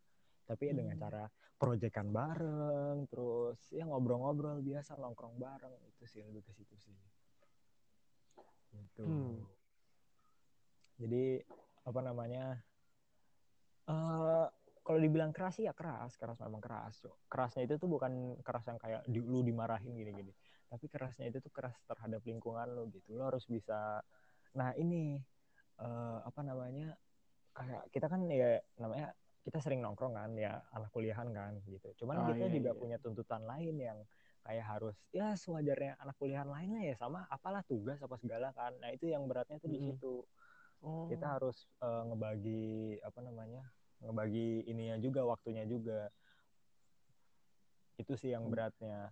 Tapi 0.46 0.70
ya 0.70 0.74
dengan 0.78 0.94
hmm. 0.94 1.02
cara 1.02 1.24
proyekan 1.58 2.14
bareng, 2.14 3.10
terus 3.10 3.58
ya 3.74 3.82
ngobrol-ngobrol 3.90 4.62
biasa, 4.62 4.94
nongkrong 4.94 5.34
bareng, 5.42 5.74
itu 5.90 6.04
sih 6.06 6.22
lebih 6.22 6.46
ke 6.46 6.52
situ 6.54 6.74
sih. 6.78 6.94
Gitu. 8.70 9.02
Hmm. 9.02 9.42
Jadi 11.02 11.42
apa 11.82 12.00
namanya? 12.02 12.62
Uh, 13.86 14.46
kalau 14.86 15.02
dibilang 15.02 15.34
keras 15.34 15.58
sih 15.58 15.66
ya 15.66 15.74
keras, 15.74 16.14
keras 16.14 16.38
memang 16.46 16.62
keras. 16.62 17.02
Kerasnya 17.26 17.66
itu 17.66 17.74
tuh 17.82 17.90
bukan 17.90 18.38
keras 18.46 18.70
yang 18.70 18.78
kayak 18.78 19.02
di, 19.10 19.18
lu 19.18 19.42
dimarahin 19.42 19.98
gini-gini 19.98 20.30
tapi 20.66 20.86
kerasnya 20.90 21.30
itu 21.30 21.38
tuh 21.38 21.52
keras 21.54 21.76
terhadap 21.86 22.22
lingkungan 22.26 22.66
lo 22.74 22.90
gitu. 22.90 23.14
Lo 23.14 23.30
harus 23.30 23.46
bisa 23.46 24.02
nah 24.56 24.72
ini 24.74 25.20
uh, 25.78 26.24
apa 26.24 26.40
namanya 26.40 26.96
kayak 27.52 27.88
kita 27.92 28.06
kan 28.08 28.24
ya 28.28 28.60
namanya 28.80 29.12
kita 29.46 29.62
sering 29.62 29.78
nongkrong 29.78 30.18
kan 30.18 30.34
ya 30.34 30.58
anak 30.74 30.90
kuliahan 30.90 31.30
kan 31.30 31.54
gitu. 31.70 31.88
Cuman 32.02 32.18
oh, 32.18 32.26
kita 32.34 32.50
iya, 32.50 32.54
juga 32.58 32.70
iya. 32.74 32.78
punya 32.78 32.96
tuntutan 32.98 33.42
lain 33.46 33.76
yang 33.78 33.98
kayak 34.46 34.66
harus 34.66 34.94
ya 35.10 35.34
sewajarnya 35.34 35.98
anak 35.98 36.14
kuliahan 36.18 36.46
lain 36.46 36.70
lah 36.78 36.82
ya 36.82 36.94
sama 36.94 37.26
apalah 37.30 37.62
tugas 37.66 38.02
apa 38.02 38.18
segala 38.18 38.50
kan. 38.54 38.74
Nah 38.82 38.90
itu 38.90 39.06
yang 39.06 39.26
beratnya 39.30 39.62
tuh 39.62 39.70
di 39.70 39.80
situ. 39.80 40.26
Oh. 40.84 41.08
kita 41.08 41.40
harus 41.40 41.64
uh, 41.80 42.04
ngebagi 42.04 43.00
apa 43.00 43.24
namanya 43.24 43.64
ngebagi 44.04 44.68
ininya 44.68 45.00
juga 45.00 45.24
waktunya 45.24 45.64
juga. 45.64 46.12
Itu 47.96 48.12
sih 48.14 48.36
yang 48.36 48.52
beratnya 48.52 49.08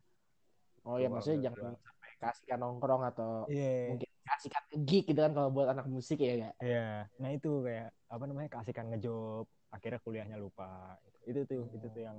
Oh 0.84 0.96
ya 1.00 1.08
maksudnya 1.08 1.48
jangan 1.48 1.76
sampai 1.80 2.12
kasihkan 2.20 2.58
nongkrong 2.60 3.02
atau 3.08 3.48
yeah. 3.48 3.92
mungkin 3.92 4.08
kasihkan 4.24 4.64
gig 4.84 5.04
gitu 5.08 5.20
kan 5.20 5.32
kalau 5.32 5.48
buat 5.52 5.68
anak 5.72 5.88
musik 5.88 6.20
ya 6.20 6.36
Iya. 6.36 6.52
Yeah. 6.60 6.96
Nah 7.20 7.30
itu 7.32 7.50
kayak 7.64 7.88
apa 8.08 8.24
namanya 8.28 8.48
kasihkan 8.52 8.92
ngejob 8.92 9.48
akhirnya 9.72 10.00
kuliahnya 10.04 10.36
lupa. 10.36 11.00
Itu 11.24 11.48
tuh 11.48 11.64
oh. 11.64 11.76
itu 11.76 11.86
tuh 11.88 12.02
yang 12.04 12.18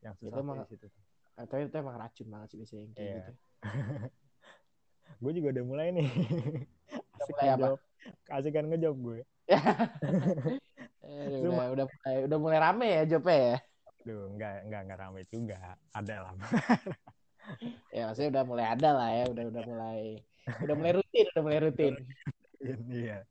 yang 0.00 0.14
susah 0.16 0.40
itu 0.40 0.40
emang, 0.40 0.64
situ. 0.66 0.88
Atau 1.36 1.56
itu 1.60 1.76
emang 1.76 1.96
racun 2.00 2.26
banget 2.32 2.48
sih 2.54 2.58
biasanya 2.64 2.86
kayak 2.96 3.04
yeah. 3.04 3.16
gitu. 3.16 3.32
gue 5.22 5.32
juga 5.40 5.48
udah 5.56 5.64
mulai 5.64 5.86
nih. 5.92 6.08
Asik 7.18 7.34
mulai 7.36 7.52
apa? 7.56 7.68
kasih 8.28 8.50
kan 8.52 8.64
ngejob 8.68 8.96
gue 8.98 9.20
Eh, 11.08 11.40
udah, 11.40 11.72
udah, 11.72 11.86
mulai, 11.88 12.16
udah 12.28 12.38
mulai 12.38 12.58
rame 12.60 12.88
ya 12.92 13.02
jobnya 13.16 13.38
ya 13.40 13.56
Duh, 14.04 14.28
enggak 14.28 14.68
enggak 14.68 14.80
enggak 14.84 14.98
rame 15.00 15.20
juga 15.32 15.56
ada 15.96 16.16
lah 16.20 16.32
ya 17.96 18.02
maksudnya 18.08 18.30
udah 18.38 18.44
mulai 18.44 18.66
ada 18.68 18.90
lah 18.94 19.10
ya 19.12 19.24
udah 19.32 19.44
udah 19.48 19.62
mulai 19.64 20.00
udah 20.64 20.74
mulai 20.76 20.92
rutin 20.96 21.24
udah 21.34 21.42
mulai 21.42 21.60
rutin. 21.62 21.94
Iya. 22.90 23.22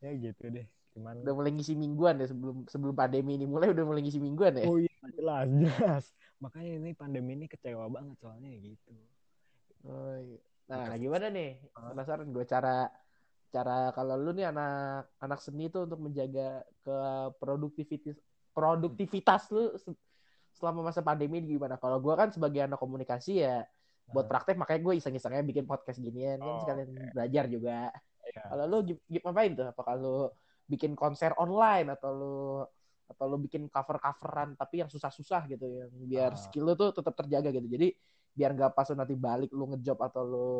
Ya 0.00 0.10
gitu 0.16 0.44
deh. 0.48 0.64
Cuman 0.96 1.20
udah 1.20 1.34
mulai 1.36 1.52
ngisi 1.52 1.76
mingguan 1.76 2.16
ya 2.16 2.32
sebelum 2.32 2.64
sebelum 2.64 2.96
pandemi 2.96 3.36
ini 3.36 3.44
mulai 3.44 3.68
udah 3.68 3.84
mulai 3.84 4.00
ngisi 4.00 4.16
mingguan 4.16 4.56
ya? 4.56 4.64
Oh 4.64 4.80
iya 4.80 4.96
jelas 5.12 5.46
jelas. 5.52 6.04
Makanya 6.40 6.80
ini 6.80 6.96
pandemi 6.96 7.36
ini 7.36 7.44
kecewa 7.44 7.92
banget 7.92 8.16
soalnya 8.24 8.48
gitu. 8.56 8.96
Oh, 9.84 10.16
iya. 10.16 10.40
nah 10.68 10.96
gimana 10.96 11.28
nih? 11.28 11.60
Penasaran 11.76 12.32
gue 12.32 12.44
cara 12.48 12.88
cara 13.50 13.90
kalau 13.92 14.14
lu 14.16 14.32
nih 14.32 14.48
anak 14.48 15.10
anak 15.20 15.40
seni 15.42 15.68
itu 15.68 15.82
untuk 15.82 15.98
menjaga 15.98 16.62
ke 16.86 16.98
produktivitas 17.42 18.16
produktivitas 18.54 19.50
lu 19.50 19.74
selama 20.52 20.80
masa 20.84 21.00
pandemi 21.00 21.38
gimana? 21.40 21.76
Kalau 21.76 21.98
gue 21.98 22.14
kan 22.14 22.28
sebagai 22.30 22.64
anak 22.64 22.76
komunikasi 22.76 23.40
ya 23.40 23.62
buat 24.06 24.26
praktek 24.26 24.58
makanya 24.58 24.82
gue 24.82 24.94
iseng-isengnya 24.98 25.42
bikin 25.44 25.64
podcast 25.64 25.98
ginian 25.98 26.36
kan 26.36 26.50
Oh, 26.50 26.60
sekalian 26.60 26.88
oke. 26.90 27.14
belajar 27.14 27.44
juga. 27.46 27.78
Iya. 28.20 28.42
Kalau 28.48 28.64
lu 28.66 28.76
ngapain 29.06 29.52
tuh? 29.54 29.66
Apa 29.70 29.82
kalau 29.84 30.34
bikin 30.66 30.94
konser 30.94 31.30
online 31.36 31.94
atau 31.94 32.10
lu 32.10 32.38
atau 33.06 33.24
lu 33.26 33.38
bikin 33.38 33.66
cover-coveran 33.66 34.54
tapi 34.54 34.82
yang 34.82 34.90
susah-susah 34.90 35.46
gitu 35.46 35.66
yang 35.66 35.90
biar 36.06 36.32
Ah. 36.34 36.38
skill 36.38 36.62
lu 36.64 36.74
tuh 36.74 36.90
tetap 36.90 37.14
terjaga 37.16 37.50
gitu. 37.50 37.66
Jadi 37.66 37.88
biar 38.30 38.54
nggak 38.54 38.72
pas 38.72 38.86
lu 38.86 38.94
nanti 38.94 39.14
balik 39.14 39.50
lu 39.50 39.66
ngejob 39.68 39.98
atau 40.00 40.22
lu 40.22 40.50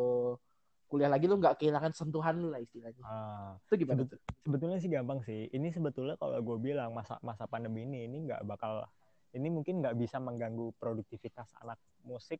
kuliah 0.87 1.07
lagi 1.07 1.23
lu 1.23 1.35
nggak 1.35 1.55
kehilangan 1.55 1.91
sentuhan 1.91 2.35
lu 2.35 2.51
lah 2.51 2.59
istilahnya. 2.59 2.99
Ah, 3.01 3.55
Itu 3.63 3.79
gimana 3.79 4.03
tuh? 4.03 4.19
sebetulnya 4.43 4.75
sih 4.75 4.87
gampang 4.87 5.23
sih 5.23 5.47
ini 5.49 5.71
sebetulnya 5.71 6.15
kalau 6.15 6.35
gue 6.37 6.57
bilang 6.61 6.91
masa 6.91 7.15
masa 7.21 7.47
pandemi 7.47 7.83
ini 7.83 8.03
ini 8.05 8.27
nggak 8.27 8.43
bakal 8.43 8.83
ini 9.31 9.47
mungkin 9.47 9.79
nggak 9.79 9.95
bisa 9.95 10.19
mengganggu 10.19 10.75
produktivitas 10.75 11.55
anak 11.59 11.79
musik 12.03 12.39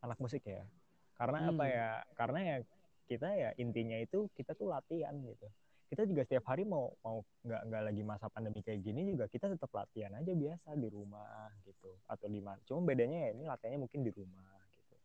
anak 0.00 0.18
musik 0.18 0.42
ya. 0.46 0.64
Karena 1.18 1.50
apa 1.50 1.64
Hmm. 1.66 1.74
ya? 1.74 1.88
Karena 2.14 2.40
ya 2.40 2.56
kita 3.08 3.28
ya 3.34 3.50
intinya 3.58 3.98
itu 3.98 4.30
kita 4.32 4.54
tuh 4.54 4.70
latihan 4.70 5.12
gitu. 5.20 5.48
Kita 5.88 6.04
juga 6.04 6.20
setiap 6.22 6.44
hari 6.52 6.68
mau 6.68 6.92
mau 7.00 7.24
nggak 7.42 7.62
nggak 7.64 7.82
lagi 7.88 8.02
masa 8.04 8.28
pandemi 8.28 8.60
kayak 8.60 8.84
gini 8.84 9.08
juga 9.08 9.24
kita 9.24 9.48
tetap 9.48 9.72
latihan 9.72 10.12
aja 10.14 10.32
biasa 10.36 10.76
di 10.76 10.88
rumah 10.92 11.48
gitu. 11.64 11.96
Atau 12.06 12.28
di 12.28 12.38
mana 12.44 12.60
cuma 12.68 12.84
bedanya 12.84 13.28
ya 13.28 13.30
ini 13.34 13.44
latihannya 13.48 13.80
mungkin 13.82 14.04
di 14.04 14.12
rumah 14.12 14.44
gitu. 14.76 14.96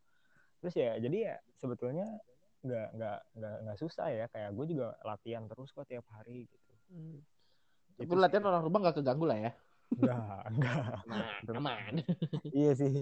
Terus 0.61 0.73
ya 0.77 0.91
jadi 0.99 1.17
ya 1.17 1.35
sebetulnya 1.57 2.07
nggak 2.63 2.87
nggak 2.95 3.17
nggak 3.39 3.55
nggak 3.63 3.77
susah 3.79 4.07
ya. 4.11 4.25
Kayak 4.29 4.49
gue 4.53 4.65
juga 4.75 4.87
latihan 5.07 5.43
terus 5.47 5.71
kok 5.71 5.87
tiap 5.87 6.05
hari 6.13 6.45
gitu. 6.51 6.71
Tapi 7.97 8.05
Itu 8.05 8.13
latihan 8.19 8.43
orang 8.45 8.61
rumah 8.67 8.79
nggak 8.83 9.01
keganggu 9.01 9.25
lah 9.25 9.39
ya? 9.39 9.51
Enggak, 9.91 10.41
enggak. 10.49 10.85
Aman, 11.05 11.43
aman. 11.57 11.93
Iya 12.49 12.71
sih. 12.77 12.93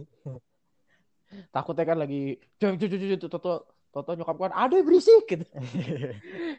Takutnya 1.53 1.85
kan 1.87 1.97
lagi 1.99 2.35
cuy 2.59 2.75
cuy 2.75 2.87
cuy 2.91 2.99
cuy 2.99 3.19
toto 3.19 3.53
toto 3.91 4.11
nyokap 4.15 4.35
kan 4.39 4.55
aduh 4.55 4.83
berisik 4.83 5.27
gitu. 5.27 5.45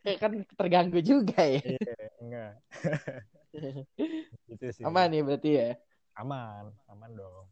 Kayak 0.05 0.19
kan 0.23 0.33
terganggu 0.57 1.01
juga 1.01 1.41
ya. 1.45 1.61
Iya, 1.65 1.95
enggak. 2.21 2.53
Gitu 4.49 4.67
sih. 4.73 4.85
Aman 4.85 5.13
ya 5.13 5.21
berarti 5.25 5.51
ya. 5.57 5.69
Aman, 6.17 6.73
aman 6.89 7.11
dong. 7.17 7.47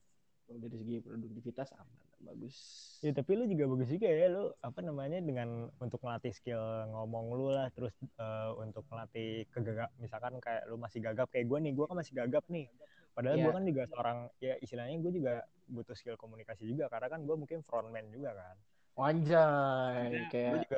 Dari 0.50 0.76
segi 0.76 0.96
produktivitas 1.00 1.70
aman, 1.78 2.04
bagus. 2.20 2.56
Ya, 3.00 3.16
tapi 3.16 3.32
lu 3.32 3.48
juga 3.48 3.64
bagus 3.64 3.88
juga 3.88 4.06
ya 4.06 4.28
lu 4.28 4.52
apa 4.60 4.80
namanya 4.84 5.18
dengan 5.24 5.72
untuk 5.80 6.04
melatih 6.04 6.36
skill 6.36 6.60
ngomong 6.92 7.32
lu 7.32 7.48
lah 7.48 7.72
terus 7.72 7.96
eh, 7.96 8.50
untuk 8.60 8.84
melatih 8.92 9.48
kegagap 9.48 9.88
misalkan 9.96 10.36
kayak 10.36 10.68
lu 10.68 10.76
masih 10.76 11.00
gagap 11.00 11.32
kayak 11.32 11.48
gue 11.48 11.58
nih 11.64 11.72
gue 11.72 11.84
kan 11.88 11.96
masih 11.96 12.12
gagap 12.12 12.44
nih 12.52 12.68
padahal 13.16 13.36
Iya. 13.40 13.44
gue 13.48 13.52
kan 13.56 13.64
juga 13.64 13.82
seorang 13.88 14.18
ya 14.38 14.54
istilahnya 14.60 14.96
gue 15.00 15.12
juga 15.16 15.32
butuh 15.66 15.96
skill 15.96 16.20
komunikasi 16.20 16.68
juga 16.68 16.92
karena 16.92 17.08
kan 17.08 17.20
gue 17.24 17.36
mungkin 17.40 17.64
frontman 17.64 18.06
juga 18.12 18.36
kan 18.36 18.56
Anjay, 19.00 20.28
kayak 20.28 20.68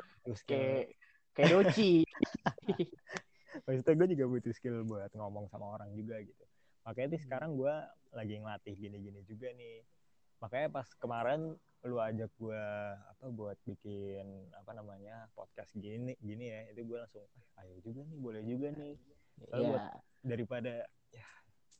kayak 0.47 0.95
kayak 1.35 1.49
doci. 1.51 2.07
maksudnya 3.67 3.93
gue 3.99 4.07
juga 4.15 4.25
butuh 4.25 4.53
skill 4.55 4.81
buat 4.87 5.11
ngomong 5.13 5.51
sama 5.51 5.75
orang 5.77 5.91
juga 5.93 6.17
gitu 6.23 6.43
makanya 6.83 7.15
sih 7.15 7.21
sekarang 7.27 7.55
gue 7.55 7.73
lagi 8.11 8.39
ngelatih 8.39 8.75
gini-gini 8.75 9.21
juga 9.23 9.51
nih 9.53 9.83
makanya 10.43 10.67
pas 10.69 10.87
kemarin 10.99 11.55
lu 11.83 11.97
ajak 11.99 12.31
gue 12.35 12.63
apa 12.95 13.25
buat 13.29 13.55
bikin 13.63 14.23
apa 14.53 14.71
namanya 14.71 15.27
podcast 15.31 15.71
gini 15.73 16.15
gini 16.19 16.47
ya 16.47 16.59
itu 16.69 16.83
gue 16.83 16.97
langsung 16.97 17.23
eh, 17.23 17.59
ayo 17.59 17.75
juga 17.79 18.03
nih 18.03 18.19
boleh 18.19 18.41
juga 18.43 18.67
nih 18.71 18.95
Soalnya 19.33 19.55
Iya. 19.55 19.67
buat 19.67 19.83
daripada 20.23 20.73
ya 21.09 21.27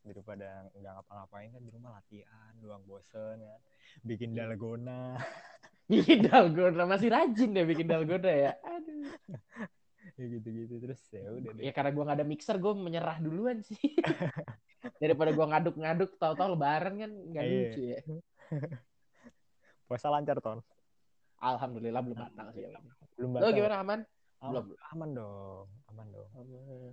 daripada 0.04 0.48
nggak 0.74 0.94
ngapa-ngapain 0.96 1.50
kan 1.52 1.62
di 1.62 1.72
rumah 1.72 1.92
latihan 1.94 2.52
doang 2.58 2.84
bosen 2.84 3.38
ya 3.40 3.56
bikin 4.02 4.32
Iya. 4.32 4.48
dalgona 4.48 5.20
Bikin 5.92 6.24
dalgona 6.24 6.88
masih 6.88 7.12
rajin 7.12 7.52
deh 7.52 7.68
bikin 7.68 7.92
dalgona 7.92 8.32
ya. 8.32 8.52
Aduh. 8.64 9.04
ya 10.20 10.26
gitu-gitu 10.32 10.80
terus 10.80 11.00
ya 11.12 11.28
udah 11.28 11.52
deh 11.54 11.64
Ya 11.64 11.72
karena 11.72 11.92
gua 11.92 12.04
nggak 12.08 12.18
ada 12.24 12.28
mixer, 12.28 12.56
gua 12.56 12.72
menyerah 12.72 13.20
duluan 13.20 13.60
sih. 13.60 13.76
Daripada 15.04 15.36
gua 15.36 15.52
ngaduk-ngaduk, 15.52 16.16
tahu-tahu 16.16 16.56
lebaran 16.56 16.94
kan 17.00 17.12
nggak 17.12 17.44
Iya. 17.44 17.56
lucu 17.68 17.82
ya. 17.84 18.00
puasa 19.88 20.08
lancar 20.10 20.40
ton 20.40 20.60
Alhamdulillah 21.38 22.00
belum 22.00 22.16
batal 22.18 22.48
sih. 22.52 22.64
belum 23.16 23.30
Lo 23.32 23.38
batal 23.42 23.52
gimana 23.54 23.76
aman? 23.80 24.00
aman, 24.40 24.50
Belum. 24.50 24.66
aman 24.92 25.10
dong 25.14 25.66
aman 25.88 26.06
dong 26.10 26.28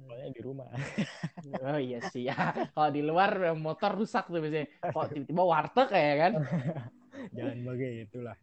soalnya 0.06 0.28
di 0.30 0.40
rumah 0.40 0.66
Oh 1.66 1.78
iya 1.78 1.98
sih 2.04 2.26
ya. 2.26 2.34
Kalau 2.74 2.90
di 2.90 3.02
luar 3.02 3.30
motor 3.56 3.94
rusak 3.94 4.26
tuh 4.26 4.38
biasanya. 4.38 4.68
Kok 4.84 5.06
tiba-tiba 5.10 5.42
warteg 5.42 5.88
kayak 5.88 6.14
kan? 6.16 6.32
jangan 7.32 7.58
begitulah 7.62 8.36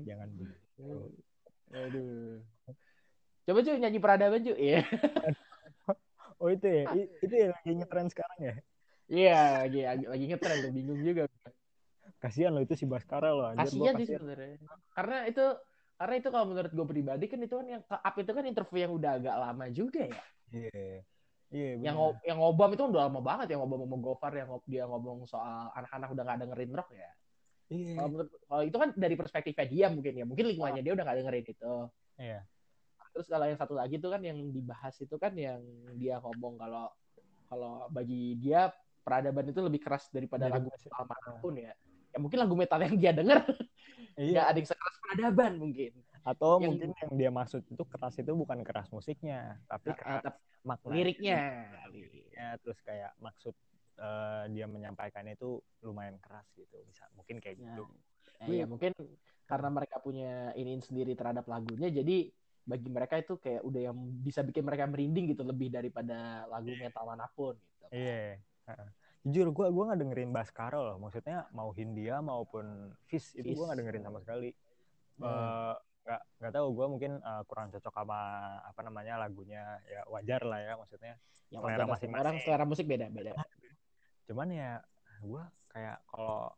jangan 0.00 0.28
begitu 0.32 0.86
Aduh. 1.74 2.38
Coba 3.44 3.58
cuy 3.60 3.76
nyanyi 3.76 3.98
peradaban 3.98 4.40
cuy. 4.42 4.54
Iya. 4.56 4.82
oh 6.38 6.48
itu 6.50 6.66
ya 6.66 6.82
itu 7.20 7.34
ya 7.34 7.48
lagi 7.50 7.70
ngetren 7.74 8.08
sekarang 8.10 8.38
ya 8.42 8.54
Iya, 9.04 9.38
lagi 9.60 9.78
lagi 9.84 10.24
ngetren 10.26 10.56
tuh 10.62 10.72
bingung 10.72 11.00
juga. 11.00 11.28
Kasihan 12.24 12.50
loh 12.56 12.64
itu 12.64 12.72
si 12.72 12.88
Baskara 12.88 13.28
loh 13.36 13.44
anjir, 13.52 13.68
Kasian 13.68 13.80
gua 13.84 14.00
sih 14.00 14.06
sebenarnya. 14.08 14.56
Karena 14.96 15.16
itu 15.28 15.44
karena 15.94 16.14
itu 16.18 16.28
kalau 16.32 16.46
menurut 16.50 16.72
gue 16.72 16.86
pribadi 16.88 17.24
kan 17.28 17.38
itu 17.38 17.54
kan 17.54 17.66
yang 17.68 17.82
up 17.84 18.14
itu 18.16 18.30
kan 18.32 18.44
interview 18.48 18.80
yang 18.82 18.92
udah 18.96 19.10
agak 19.20 19.36
lama 19.36 19.64
juga 19.70 20.02
ya. 20.08 20.22
iya 20.50 21.04
iya 21.52 21.70
Yang 21.78 21.94
benar. 21.94 22.00
ngo- 22.00 22.20
yang 22.24 22.38
ngobam 22.40 22.70
itu 22.72 22.80
kan 22.82 22.90
udah 22.90 23.02
lama 23.06 23.20
banget 23.20 23.46
yang 23.54 23.60
ngobam 23.62 23.80
sama 23.84 23.96
Gofar 24.00 24.32
yang 24.34 24.48
ngob- 24.50 24.66
dia 24.66 24.84
ngomong 24.88 25.18
soal 25.28 25.70
anak-anak 25.76 26.08
udah 26.16 26.22
nggak 26.24 26.38
dengerin 26.42 26.72
rock 26.72 26.90
ya. 26.90 27.10
iya 27.70 27.94
Kalau 27.94 28.08
menurut 28.10 28.30
kalau 28.48 28.62
itu 28.64 28.76
kan 28.80 28.88
dari 28.96 29.14
perspektifnya 29.14 29.66
dia 29.68 29.86
mungkin 29.92 30.12
ya. 30.16 30.24
Mungkin 30.26 30.44
lingkungannya 30.50 30.82
dia 30.82 30.92
udah 30.96 31.04
nggak 31.04 31.18
dengerin 31.22 31.44
itu. 31.46 31.74
iya 32.18 32.40
Terus 33.14 33.26
kalau 33.30 33.46
yang 33.46 33.58
satu 33.60 33.78
lagi 33.78 34.02
tuh 34.02 34.10
kan 34.10 34.18
yang 34.26 34.38
dibahas 34.50 34.98
itu 34.98 35.14
kan 35.22 35.30
yang 35.38 35.62
dia 35.94 36.18
ngomong 36.18 36.58
kalau 36.58 36.90
kalau 37.46 37.86
bagi 37.86 38.34
dia 38.42 38.74
peradaban 39.06 39.46
itu 39.46 39.60
lebih 39.62 39.78
keras 39.78 40.10
daripada 40.10 40.50
Dari 40.50 40.58
lagu 40.58 40.66
metal 40.72 41.04
mana 41.06 41.30
pun 41.38 41.54
ya. 41.54 41.70
Ya 42.14 42.18
mungkin 42.22 42.38
lagu 42.38 42.54
metal 42.54 42.78
yang 42.78 42.94
dia 42.94 43.10
denger 43.10 43.38
iya 44.22 44.30
nggak 44.38 44.46
ada 44.46 44.58
yang 44.62 44.68
sekeras 44.70 44.96
peradaban 45.02 45.52
mungkin. 45.58 45.92
atau 46.24 46.56
yang- 46.62 46.72
mungkin 46.78 46.88
yang 46.94 47.12
dia 47.18 47.30
maksud 47.34 47.60
itu 47.68 47.82
keras 47.84 48.14
itu 48.16 48.32
bukan 48.32 48.58
keras 48.64 48.88
musiknya 48.94 49.58
tapi 49.66 49.90
keras 49.92 50.22
makna 50.64 50.94
liriknya. 50.96 51.36
ya 52.32 52.48
terus 52.62 52.78
kayak 52.80 53.12
maksud 53.20 53.52
eh, 53.98 54.42
dia 54.54 54.66
menyampaikannya 54.70 55.34
itu 55.36 55.58
lumayan 55.84 56.16
keras 56.22 56.46
gitu 56.56 56.80
bisa 56.88 57.04
mungkin 57.18 57.42
kayak 57.42 57.58
Nah, 57.60 57.76
gitu 57.76 57.82
eh, 58.46 58.62
ya 58.62 58.64
mungkin 58.64 58.92
karena 59.44 59.68
mereka 59.68 59.96
punya 60.00 60.54
ini 60.56 60.80
sendiri 60.80 61.12
terhadap 61.18 61.44
lagunya 61.50 61.92
jadi 61.92 62.30
bagi 62.64 62.88
mereka 62.88 63.20
itu 63.20 63.36
kayak 63.36 63.60
udah 63.60 63.80
yang 63.92 63.98
bisa 64.24 64.40
bikin 64.40 64.64
mereka 64.64 64.88
merinding 64.88 65.36
gitu 65.36 65.44
lebih 65.44 65.68
daripada 65.68 66.48
lagu 66.48 66.72
metal 66.80 67.04
mana 67.04 67.28
pun 67.36 67.52
gitu. 67.60 67.84
Iya. 67.92 68.40
heeh. 68.64 68.88
Jujur 69.24 69.48
gue 69.50 69.66
gua 69.72 69.84
nggak 69.88 70.00
dengerin 70.04 70.30
Baskara 70.30 70.76
loh. 70.76 70.96
Maksudnya 71.00 71.48
mau 71.50 71.72
Hindia 71.72 72.20
maupun 72.20 72.92
Fish 73.08 73.32
itu 73.32 73.56
gue 73.56 73.64
nggak 73.64 73.78
dengerin 73.80 74.04
sama 74.04 74.20
sekali. 74.20 74.52
Hmm. 75.16 75.24
Eh, 75.24 75.74
nggak 76.04 76.20
nggak 76.40 76.52
tahu 76.52 76.66
gue 76.76 76.86
mungkin 76.92 77.12
eh, 77.18 77.42
kurang 77.48 77.72
cocok 77.72 77.94
sama 77.94 78.20
apa 78.60 78.80
namanya 78.84 79.16
lagunya 79.16 79.80
ya 79.88 80.04
wajar 80.12 80.44
lah 80.44 80.60
ya 80.60 80.72
maksudnya. 80.76 81.16
Yang 81.48 81.60
Selera 81.64 81.84
masing-masing. 81.88 82.20
orang 82.20 82.36
selera 82.44 82.64
musik 82.68 82.84
beda-beda. 82.84 83.32
Cuman 84.28 84.48
ya 84.52 84.84
gue 85.24 85.42
kayak 85.72 86.04
kalau 86.04 86.52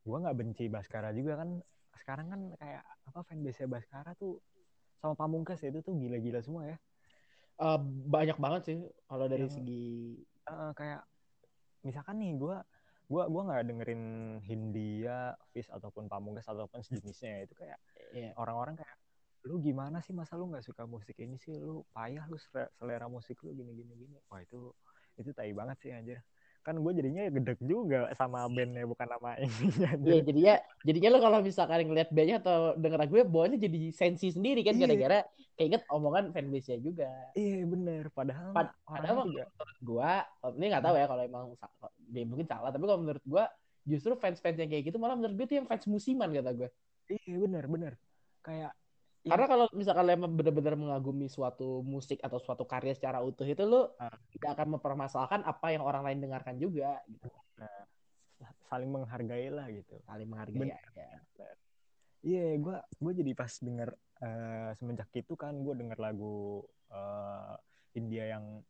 gue 0.00 0.16
nggak 0.16 0.36
benci 0.40 0.64
Baskara 0.72 1.12
juga 1.12 1.36
kan 1.36 1.60
sekarang 2.00 2.32
kan 2.32 2.40
kayak 2.56 2.80
apa 3.12 3.20
fanbase 3.28 3.68
Baskara 3.68 4.16
tuh 4.16 4.40
sama 4.96 5.12
Pamungkas 5.12 5.60
itu 5.60 5.84
tuh 5.84 5.92
gila-gila 6.00 6.40
semua 6.40 6.64
ya. 6.64 6.76
Eh, 7.60 7.78
banyak 8.08 8.40
banget 8.40 8.62
sih 8.64 8.78
kalau 9.04 9.28
dari 9.28 9.44
Yang- 9.44 9.60
segi 9.60 9.84
Eh, 10.40 10.72
kayak 10.72 11.04
misalkan 11.86 12.20
nih 12.20 12.36
gue 12.36 12.56
gua 13.10 13.26
gua 13.26 13.42
nggak 13.50 13.62
dengerin 13.66 14.04
Hindia, 14.46 15.34
Fish 15.50 15.66
ataupun 15.66 16.06
Pamungkas 16.06 16.46
ataupun 16.46 16.78
sejenisnya 16.86 17.42
ya. 17.42 17.44
itu 17.44 17.54
kayak 17.58 17.78
ya, 18.14 18.30
orang-orang 18.38 18.78
kayak 18.78 18.96
lu 19.48 19.56
gimana 19.58 20.04
sih 20.04 20.12
masa 20.12 20.36
lu 20.38 20.46
nggak 20.52 20.62
suka 20.62 20.86
musik 20.86 21.18
ini 21.18 21.34
sih? 21.40 21.58
Lu 21.58 21.82
payah 21.90 22.28
lu 22.30 22.38
selera 22.38 23.10
musik 23.10 23.40
lu 23.42 23.50
gini 23.56 23.72
gini 23.74 23.92
gini. 23.98 24.16
Wah 24.30 24.38
itu 24.44 24.70
itu 25.18 25.30
tai 25.34 25.50
banget 25.50 25.76
sih 25.82 25.92
aja 25.92 26.16
kan 26.70 26.78
gue 26.78 26.92
jadinya 27.02 27.22
gedek 27.34 27.58
juga 27.66 28.06
sama 28.14 28.46
bandnya 28.46 28.86
bukan 28.86 29.06
nama 29.10 29.34
ininya 29.42 29.90
iya 30.06 30.18
jadinya 30.22 30.54
jadinya 30.86 31.08
lo 31.10 31.18
kalau 31.18 31.38
misalkan 31.42 31.82
ngeliat 31.82 32.14
bandnya 32.14 32.38
atau 32.38 32.78
denger 32.78 33.10
gue 33.10 33.22
bawahnya 33.26 33.58
jadi 33.58 33.90
sensi 33.90 34.30
sendiri 34.30 34.62
kan 34.62 34.78
iya. 34.78 34.86
gara-gara 34.86 35.18
keinget 35.58 35.82
omongan 35.90 36.30
fanbase 36.30 36.70
nya 36.70 36.78
juga 36.78 37.10
iya 37.34 37.66
bener 37.66 38.06
padahal 38.14 38.54
Pad 38.54 38.70
padahal 38.86 39.26
juga. 39.26 39.44
gue 39.82 40.12
ini 40.62 40.66
nggak 40.70 40.84
tahu 40.86 40.94
ya 40.94 41.06
kalau 41.10 41.22
emang 41.26 41.44
dia 42.06 42.24
mungkin 42.24 42.46
salah 42.46 42.70
tapi 42.70 42.84
kalau 42.86 43.00
menurut 43.02 43.24
gue 43.26 43.44
justru 43.90 44.14
fans-fans 44.14 44.62
yang 44.62 44.70
kayak 44.70 44.94
gitu 44.94 44.96
malah 45.02 45.18
menurut 45.18 45.34
gue 45.34 45.46
itu 45.50 45.58
yang 45.58 45.66
fans 45.66 45.84
musiman 45.90 46.30
kata 46.30 46.54
gue 46.54 46.68
iya 47.10 47.36
bener 47.42 47.64
bener 47.66 47.92
kayak 48.46 48.70
Ya. 49.20 49.36
Karena 49.36 49.46
kalau 49.52 49.66
misalkan 49.76 50.08
lo 50.08 50.12
emang 50.16 50.32
benar-benar 50.32 50.74
mengagumi 50.80 51.28
suatu 51.28 51.84
musik 51.84 52.24
atau 52.24 52.40
suatu 52.40 52.64
karya 52.64 52.96
secara 52.96 53.20
utuh 53.20 53.44
itu 53.44 53.60
lo 53.68 53.92
uh. 54.00 54.08
tidak 54.32 54.56
akan 54.56 54.80
mempermasalahkan 54.80 55.44
apa 55.44 55.76
yang 55.76 55.84
orang 55.84 56.08
lain 56.08 56.24
dengarkan 56.24 56.56
juga 56.56 56.96
gitu. 57.04 57.28
Nah, 57.60 57.84
saling 58.64 58.88
menghargai 58.88 59.52
lah 59.52 59.68
gitu. 59.68 60.00
Saling 60.08 60.24
menghargai 60.24 60.72
Bener. 60.72 60.80
ya. 60.96 61.20
Iya, 62.20 62.36
yeah, 62.36 62.50
gue 62.56 62.76
gue 62.96 63.12
jadi 63.20 63.32
pas 63.36 63.52
denger 63.52 63.90
uh, 64.24 64.70
semenjak 64.76 65.08
itu 65.12 65.32
kan 65.36 65.52
gue 65.60 65.74
denger 65.76 66.00
lagu 66.00 66.64
uh, 66.88 67.56
India 67.92 68.24
yang 68.36 68.64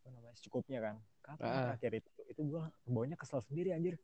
apa 0.00 0.06
namanya 0.16 0.32
secukupnya 0.32 0.80
kan. 0.80 0.96
Kapan 1.20 1.44
uh. 1.44 1.60
terakhir 1.76 1.92
itu 2.00 2.10
itu 2.24 2.40
gue 2.48 2.62
bawanya 2.88 3.20
kesel 3.20 3.44
sendiri 3.44 3.76
anjir 3.76 4.00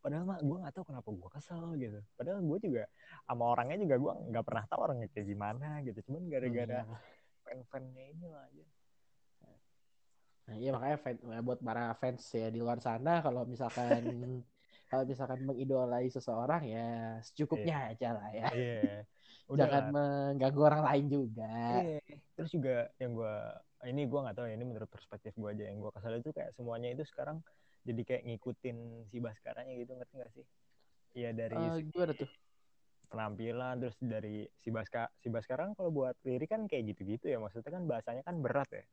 padahal 0.00 0.24
mah 0.24 0.38
gue 0.40 0.56
nggak 0.64 0.74
tahu 0.74 0.84
kenapa 0.88 1.08
gue 1.12 1.30
kesel 1.36 1.64
gitu 1.76 2.00
padahal 2.16 2.40
gue 2.40 2.58
juga 2.64 2.84
sama 3.28 3.44
orangnya 3.52 3.76
juga 3.84 3.96
gue 4.00 4.12
nggak 4.32 4.44
pernah 4.48 4.64
tahu 4.66 4.80
orangnya 4.80 5.08
kayak 5.12 5.26
gimana 5.28 5.68
gitu 5.84 5.98
cuman 6.08 6.22
gara-gara 6.32 6.80
hmm. 6.82 6.98
fan-fannya 7.44 8.04
ini 8.16 8.26
lah 8.26 8.42
aja 8.48 8.64
nah, 10.48 10.56
iya 10.56 10.70
makanya 10.72 10.98
fan, 10.98 11.16
buat 11.44 11.60
para 11.60 11.84
fans 12.00 12.24
ya 12.32 12.48
di 12.48 12.58
luar 12.58 12.80
sana 12.80 13.20
kalau 13.20 13.44
misalkan 13.44 14.02
kalau 14.90 15.04
misalkan 15.06 15.40
mengidolai 15.46 16.10
seseorang 16.10 16.66
ya 16.66 17.20
secukupnya 17.22 17.76
yeah. 17.76 17.92
aja 17.94 18.08
lah 18.16 18.28
ya 18.32 18.48
yeah. 18.58 18.98
jangan 19.54 19.84
mengganggu 19.92 20.62
orang 20.64 20.82
lain 20.82 21.04
juga 21.06 21.54
yeah. 21.84 22.18
terus 22.34 22.50
juga 22.50 22.88
yang 22.96 23.14
gue 23.14 23.36
ini 23.88 24.04
gue 24.08 24.20
nggak 24.20 24.36
tahu 24.36 24.46
ya 24.48 24.54
ini 24.56 24.64
menurut 24.64 24.88
perspektif 24.88 25.32
gue 25.36 25.48
aja 25.48 25.64
yang 25.68 25.80
gue 25.80 25.92
kesal 25.92 26.16
itu 26.16 26.32
kayak 26.32 26.52
semuanya 26.56 26.92
itu 26.92 27.04
sekarang 27.04 27.40
jadi 27.84 28.02
kayak 28.04 28.22
ngikutin 28.28 28.76
si 29.08 29.16
Baskaranya 29.18 29.74
gitu 29.76 29.92
ngerti 29.96 30.14
gak 30.20 30.32
sih? 30.36 30.46
Iya 31.16 31.30
dari 31.34 31.58
uh, 31.58 31.80
gimana 31.80 32.14
tuh? 32.14 32.30
penampilan 33.10 33.74
terus 33.82 33.98
dari 33.98 34.46
si 34.54 34.70
Baska 34.70 35.10
si 35.18 35.26
Baskara 35.26 35.66
kalau 35.74 35.90
buat 35.90 36.14
lirik 36.22 36.54
kan 36.54 36.70
kayak 36.70 36.94
gitu-gitu 36.94 37.26
ya 37.26 37.42
maksudnya 37.42 37.74
kan 37.74 37.82
bahasanya 37.84 38.22
kan 38.22 38.38
berat 38.38 38.70
ya. 38.70 38.84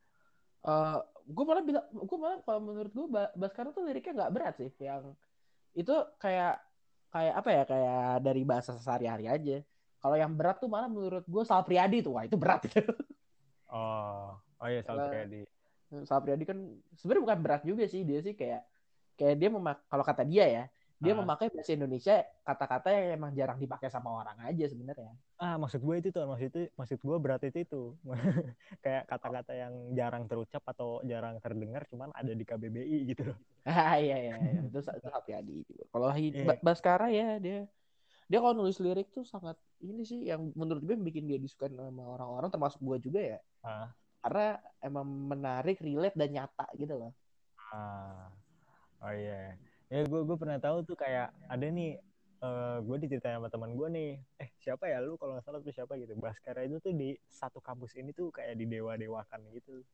Uh, 0.65 0.99
gue 1.29 1.45
malah 1.45 1.61
bilang, 1.63 1.85
gue 1.93 2.17
malah 2.17 2.41
kalau 2.41 2.59
menurut 2.65 2.91
gue 2.91 3.07
Baskara 3.37 3.69
tuh 3.69 3.85
liriknya 3.85 4.25
nggak 4.25 4.33
berat 4.33 4.55
sih, 4.57 4.73
yang 4.81 5.13
itu 5.77 5.93
kayak 6.17 6.57
kayak 7.13 7.33
apa 7.37 7.49
ya 7.53 7.63
kayak 7.63 8.03
dari 8.25 8.41
bahasa 8.43 8.73
sehari-hari 8.81 9.29
aja. 9.29 9.57
Kalau 10.01 10.17
yang 10.17 10.33
berat 10.33 10.57
tuh 10.57 10.69
malah 10.69 10.89
menurut 10.89 11.23
gue 11.23 11.43
Sal 11.45 11.61
Priadi 11.61 12.01
tuh, 12.01 12.17
wah 12.17 12.25
itu 12.25 12.35
berat 12.35 12.65
itu. 12.67 12.81
Oh, 13.69 14.33
oh 14.33 14.67
iya 14.67 14.81
Sal 14.81 14.97
Priadi. 15.07 15.45
Sal 16.03 16.19
Priadi 16.25 16.43
kan 16.43 16.57
sebenarnya 16.97 17.23
bukan 17.23 17.39
berat 17.39 17.61
juga 17.63 17.85
sih 17.85 18.01
dia 18.03 18.19
sih 18.19 18.33
kayak 18.33 18.65
kayak 19.17 19.35
dia 19.41 19.49
memak 19.49 19.81
kalau 19.89 20.05
kata 20.05 20.23
dia 20.23 20.45
ya 20.45 20.63
dia 20.97 21.13
ah. 21.13 21.17
memakai 21.21 21.53
bahasa 21.53 21.77
Indonesia 21.77 22.25
kata-kata 22.41 22.89
yang 22.89 23.21
emang 23.21 23.31
jarang 23.37 23.61
dipakai 23.61 23.85
sama 23.93 24.17
orang 24.17 24.33
aja 24.49 24.65
sebenarnya 24.65 25.13
ah 25.37 25.53
maksud 25.61 25.85
gue 25.85 25.95
itu 26.01 26.09
tuh 26.09 26.25
maksud 26.25 26.47
itu 26.49 26.61
maksud 26.73 26.97
gue 26.97 27.17
berat 27.21 27.41
itu 27.45 27.59
itu 27.61 27.81
kayak 28.83 29.05
kata-kata 29.05 29.53
yang 29.53 29.73
jarang 29.93 30.25
terucap 30.25 30.65
atau 30.65 31.05
jarang 31.05 31.37
terdengar 31.37 31.85
cuman 31.85 32.09
ada 32.17 32.33
di 32.33 32.41
KBBI 32.41 32.97
gitu 33.13 33.29
loh 33.29 33.37
ah 33.69 34.01
iya 34.01 34.17
iya, 34.17 34.35
iya. 34.41 34.61
itu 34.65 34.79
itu 34.81 35.09
hati-hati 35.13 35.55
kalau 35.93 36.09
yeah. 36.17 36.57
Baskara 36.65 37.13
ya 37.13 37.37
dia 37.37 37.69
dia 38.27 38.39
kalau 38.41 38.57
nulis 38.57 38.81
lirik 38.81 39.13
tuh 39.13 39.23
sangat 39.23 39.55
ini 39.85 40.01
sih 40.01 40.25
yang 40.25 40.49
menurut 40.57 40.81
gue 40.81 40.97
bikin 40.97 41.29
dia 41.29 41.37
disukai 41.37 41.69
sama 41.69 42.03
orang-orang 42.09 42.49
termasuk 42.49 42.81
gue 42.81 42.97
juga 43.05 43.21
ya 43.21 43.39
ah. 43.61 43.93
karena 44.25 44.57
emang 44.81 45.05
menarik 45.05 45.77
relate 45.77 46.17
dan 46.17 46.33
nyata 46.33 46.65
gitu 46.73 46.97
loh 46.97 47.13
ah 47.69 48.33
Oh 49.03 49.13
iya. 49.13 49.53
Yeah. 49.89 50.03
Ya 50.03 50.09
gue 50.09 50.21
gue 50.27 50.37
pernah 50.37 50.59
tahu 50.59 50.83
tuh 50.83 50.97
kayak 50.99 51.31
ada 51.47 51.65
nih 51.69 51.95
uh, 52.43 52.83
gue 52.83 52.97
diceritain 53.07 53.39
sama 53.39 53.47
teman 53.47 53.71
gue 53.73 53.87
nih, 53.87 54.09
eh 54.43 54.49
siapa 54.59 54.91
ya 54.91 54.99
lu 54.99 55.15
kalau 55.15 55.37
nggak 55.37 55.45
salah 55.47 55.59
tuh 55.63 55.71
siapa 55.71 55.95
gitu. 55.95 56.13
Baskara 56.19 56.67
itu 56.67 56.77
tuh 56.83 56.91
di 56.91 57.15
satu 57.29 57.63
kampus 57.63 57.95
ini 57.95 58.11
tuh 58.11 58.33
kayak 58.33 58.59
di 58.59 58.65
dewa 58.67 58.99
dewakan 58.99 59.41
gitu. 59.55 59.85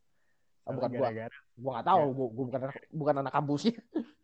Oh, 0.64 0.80
bukan 0.80 0.96
gara-gara. 0.96 1.38
Gua, 1.60 1.60
gua 1.60 1.72
gak 1.76 1.88
tahu, 1.92 2.00
ya. 2.00 2.08
gua, 2.16 2.28
gua 2.32 2.46
bukan 2.48 2.60
bukan 2.96 3.16
anak 3.20 3.34
kampusnya. 3.36 3.76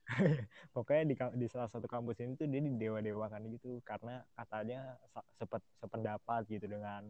Pokoknya 0.73 1.03
di 1.05 1.15
di 1.37 1.47
salah 1.51 1.69
satu 1.69 1.85
kampus 1.85 2.23
ini 2.23 2.33
tuh 2.39 2.47
dia 2.47 2.63
di 2.63 2.71
dewa 2.79 3.03
dewakan 3.03 3.45
gitu 3.51 3.83
karena 3.85 4.23
katanya 4.33 4.97
sepet 5.37 5.61
sependapat 5.77 6.41
gitu 6.49 6.65
dengan 6.65 7.05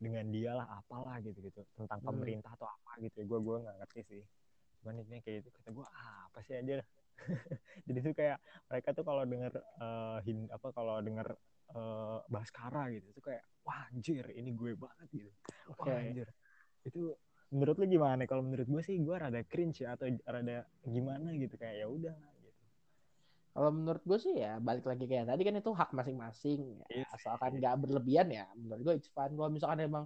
dengan 0.00 0.24
dia 0.32 0.56
lah 0.56 0.66
apalah 0.80 1.20
gitu 1.20 1.36
gitu 1.44 1.60
tentang 1.76 2.00
hmm. 2.00 2.08
pemerintah 2.08 2.50
atau 2.56 2.66
apa 2.66 3.04
gitu 3.04 3.20
gue 3.20 3.38
gue 3.38 3.56
nggak 3.68 3.76
ngerti 3.84 4.00
sih 4.08 4.22
cuman 4.80 5.04
ini 5.04 5.20
kayak 5.20 5.44
gitu 5.44 5.48
kata 5.52 5.68
gue 5.76 5.86
ah, 5.92 6.24
apa 6.32 6.40
sih 6.40 6.56
aja 6.56 6.80
jadi 7.86 7.98
tuh 8.00 8.14
kayak 8.16 8.38
mereka 8.68 8.88
tuh 8.96 9.04
kalau 9.04 9.22
denger 9.24 9.52
uh, 9.80 10.18
hin 10.24 10.48
apa 10.50 10.68
kalau 10.72 10.98
denger 11.02 11.28
uh, 11.74 12.18
Baskara 12.26 12.90
gitu 12.94 13.10
tuh 13.14 13.24
kayak 13.30 13.44
wah 13.64 13.86
anjir 13.92 14.24
ini 14.34 14.50
gue 14.54 14.74
banget 14.74 15.08
gitu 15.12 15.30
okay. 15.70 15.90
wah 15.90 15.98
anjir 16.00 16.28
itu 16.86 17.12
menurut 17.50 17.76
lu 17.82 17.86
gimana 17.90 18.22
kalau 18.30 18.46
menurut 18.46 18.66
gue 18.66 18.82
sih 18.82 18.96
gue 19.02 19.16
rada 19.16 19.42
cringe 19.42 19.82
ya 19.82 19.98
atau 19.98 20.06
rada 20.26 20.64
gimana 20.86 21.34
gitu 21.34 21.58
kayak 21.58 21.82
ya 21.82 21.86
udah 21.90 22.14
gitu 22.14 22.64
kalau 23.50 23.70
menurut 23.74 24.02
gue 24.06 24.18
sih 24.22 24.34
ya 24.38 24.62
balik 24.62 24.86
lagi 24.86 25.04
kayak 25.10 25.26
tadi 25.26 25.42
kan 25.42 25.58
itu 25.58 25.70
hak 25.74 25.90
masing-masing 25.90 26.78
ya. 26.78 27.02
yes. 27.02 27.10
asalkan 27.18 27.58
nggak 27.58 27.74
berlebihan 27.82 28.30
ya 28.30 28.46
menurut 28.54 28.80
gue 28.86 28.94
it's 29.02 29.10
fine 29.10 29.34
kalau 29.34 29.50
misalkan 29.50 29.82
emang 29.82 30.04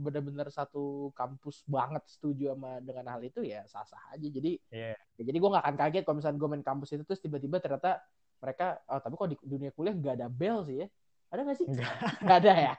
benar-benar 0.00 0.48
satu 0.48 1.12
kampus 1.12 1.62
banget 1.68 2.02
setuju 2.08 2.56
sama 2.56 2.80
dengan 2.80 3.04
hal 3.12 3.20
itu 3.20 3.44
ya 3.44 3.62
sah-sah 3.68 4.16
aja. 4.16 4.26
Jadi 4.26 4.56
yeah. 4.72 4.96
ya, 5.20 5.22
jadi 5.28 5.36
gue 5.36 5.50
nggak 5.52 5.64
akan 5.68 5.76
kaget 5.76 6.02
kalau 6.08 6.16
misalnya 6.18 6.38
gue 6.40 6.48
main 6.48 6.64
kampus 6.64 6.88
itu 6.96 7.04
terus 7.04 7.20
tiba-tiba 7.20 7.60
ternyata 7.60 8.00
mereka 8.40 8.80
oh, 8.88 8.98
tapi 8.98 9.14
kok 9.20 9.28
di 9.30 9.36
dunia 9.44 9.70
kuliah 9.76 9.92
nggak 9.92 10.14
ada 10.16 10.28
bel 10.32 10.64
sih 10.64 10.82
ya? 10.82 10.88
Ada 11.30 11.40
nggak 11.46 11.58
sih? 11.62 11.66
Nggak. 11.70 11.94
Ada 12.40 12.52
ya? 12.58 12.74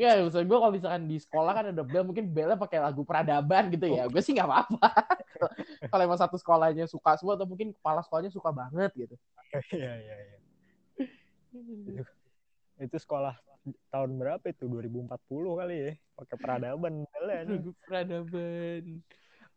Ya 0.00 0.10
maksud 0.24 0.46
gue 0.48 0.58
kalau 0.62 0.72
misalkan 0.72 1.04
di 1.04 1.20
sekolah 1.20 1.52
kan 1.52 1.64
ada 1.68 1.82
bel 1.84 2.00
mungkin 2.00 2.32
belnya 2.32 2.56
pakai 2.56 2.80
lagu 2.80 3.04
peradaban 3.04 3.68
gitu 3.68 3.90
ya. 3.92 4.08
Gue 4.08 4.24
sih 4.24 4.32
nggak 4.32 4.48
apa-apa. 4.48 4.88
Kalau 5.92 6.02
emang 6.04 6.20
satu 6.20 6.36
sekolahnya 6.40 6.88
suka 6.88 7.16
semua 7.20 7.36
atau 7.36 7.44
mungkin 7.44 7.72
kepala 7.76 8.00
sekolahnya 8.00 8.32
suka 8.32 8.48
banget 8.54 8.92
gitu. 8.96 9.16
Iya 9.74 9.92
iya 9.98 10.16
iya. 10.16 10.38
Itu 12.78 12.96
sekolah 13.02 13.49
tahun 13.92 14.10
berapa 14.16 14.44
itu 14.48 14.64
2040 14.66 15.60
kali 15.60 15.76
ya 15.76 15.92
pakai 16.16 16.36
peradaban 16.40 16.92
peradaban 17.84 18.84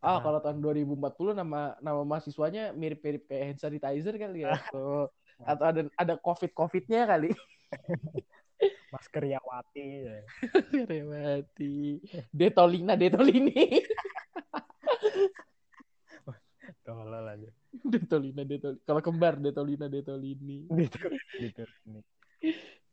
ah 0.03 0.15
oh, 0.15 0.19
kalau 0.19 0.39
tahun 0.43 0.59
2040 0.59 1.39
nama 1.39 1.79
nama 1.79 2.01
mahasiswanya 2.03 2.75
mirip-mirip 2.75 3.23
kayak 3.23 3.55
hand 3.55 3.59
sanitizer 3.63 4.15
kali 4.19 4.43
ya 4.43 4.51
atau 4.67 5.07
atau 5.43 5.65
ada 5.65 5.81
ada 5.95 6.13
covid 6.19 6.51
covidnya 6.51 7.07
kali 7.07 7.31
masker 8.93 9.23
Yawati 9.25 9.83
ya. 10.07 10.19
Yawati 10.87 11.99
Detolina 12.31 12.95
Detolini 12.95 13.81
Tolol 16.83 17.27
aja. 17.27 17.49
Detolina 17.71 18.43
Detolini. 18.43 18.83
Kalau 18.83 19.01
kembar 19.03 19.39
Detolina 19.39 19.87
Detolini. 19.87 20.67
Detolini. 20.67 21.99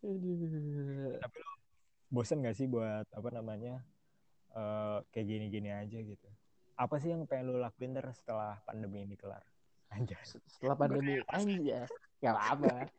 Tapi 0.01 1.39
lo 1.39 1.53
bosen 2.11 2.43
gak 2.43 2.59
sih 2.59 2.67
buat 2.67 3.07
apa 3.15 3.29
namanya 3.31 3.79
uh, 4.57 5.05
kayak 5.15 5.27
gini-gini 5.29 5.71
aja 5.71 5.99
gitu? 6.03 6.29
Apa 6.75 6.99
sih 6.99 7.13
yang 7.13 7.29
pengen 7.29 7.55
lo 7.55 7.63
lakuin 7.63 7.95
ter 7.95 8.07
setelah 8.17 8.59
pandemi 8.67 9.07
ini 9.07 9.15
kelar? 9.15 9.45
Anjay. 9.95 10.19
Setelah 10.25 10.77
pandemi 10.79 11.21
aja. 11.23 11.87
Gak 12.21 12.37
apa. 12.57 12.91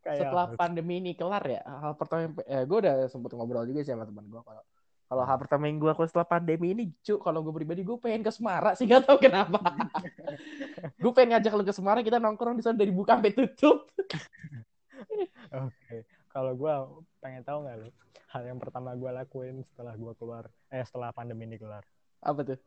setelah 0.00 0.46
pandemi 0.56 0.98
ini 0.98 1.12
kelar 1.12 1.44
ya, 1.44 1.60
hal 1.60 1.92
pertama 1.92 2.24
yang 2.24 2.32
eh, 2.48 2.64
gue 2.64 2.78
udah 2.80 2.94
sempet 3.06 3.36
ngobrol 3.36 3.68
juga 3.68 3.84
sih 3.84 3.92
sama 3.92 4.08
teman 4.08 4.24
gue 4.32 4.40
kalau 4.40 4.64
kalau 5.10 5.26
hal 5.26 5.42
pertama 5.42 5.66
yang 5.66 5.82
gue 5.82 5.90
setelah 6.06 6.22
pandemi 6.22 6.70
ini, 6.70 6.84
cu, 7.02 7.18
kalau 7.18 7.42
gue 7.42 7.50
pribadi 7.50 7.82
gue 7.82 7.98
pengen 7.98 8.22
ke 8.22 8.30
Semarang 8.30 8.78
sih 8.78 8.86
gak 8.86 9.10
tau 9.10 9.18
kenapa. 9.18 9.58
gue 11.02 11.10
pengen 11.10 11.34
ngajak 11.34 11.52
lu 11.58 11.66
ke 11.66 11.74
Semarang, 11.74 12.06
kita 12.06 12.22
nongkrong 12.22 12.54
di 12.54 12.62
sana 12.62 12.78
dari 12.78 12.94
buka 12.94 13.18
sampai 13.18 13.34
tutup. 13.34 13.90
Oke, 15.50 15.74
okay. 15.74 16.00
kalau 16.30 16.54
gue 16.54 16.72
pengen 17.18 17.42
tahu 17.42 17.66
nggak 17.66 17.76
lo 17.82 17.90
hal 18.30 18.42
yang 18.46 18.62
pertama 18.62 18.94
gue 18.94 19.10
lakuin 19.10 19.66
setelah 19.66 19.98
gue 19.98 20.12
keluar, 20.14 20.46
eh 20.70 20.86
setelah 20.86 21.10
pandemi 21.10 21.50
ini 21.50 21.58
keluar. 21.58 21.82
Apa 22.22 22.46
tuh? 22.46 22.58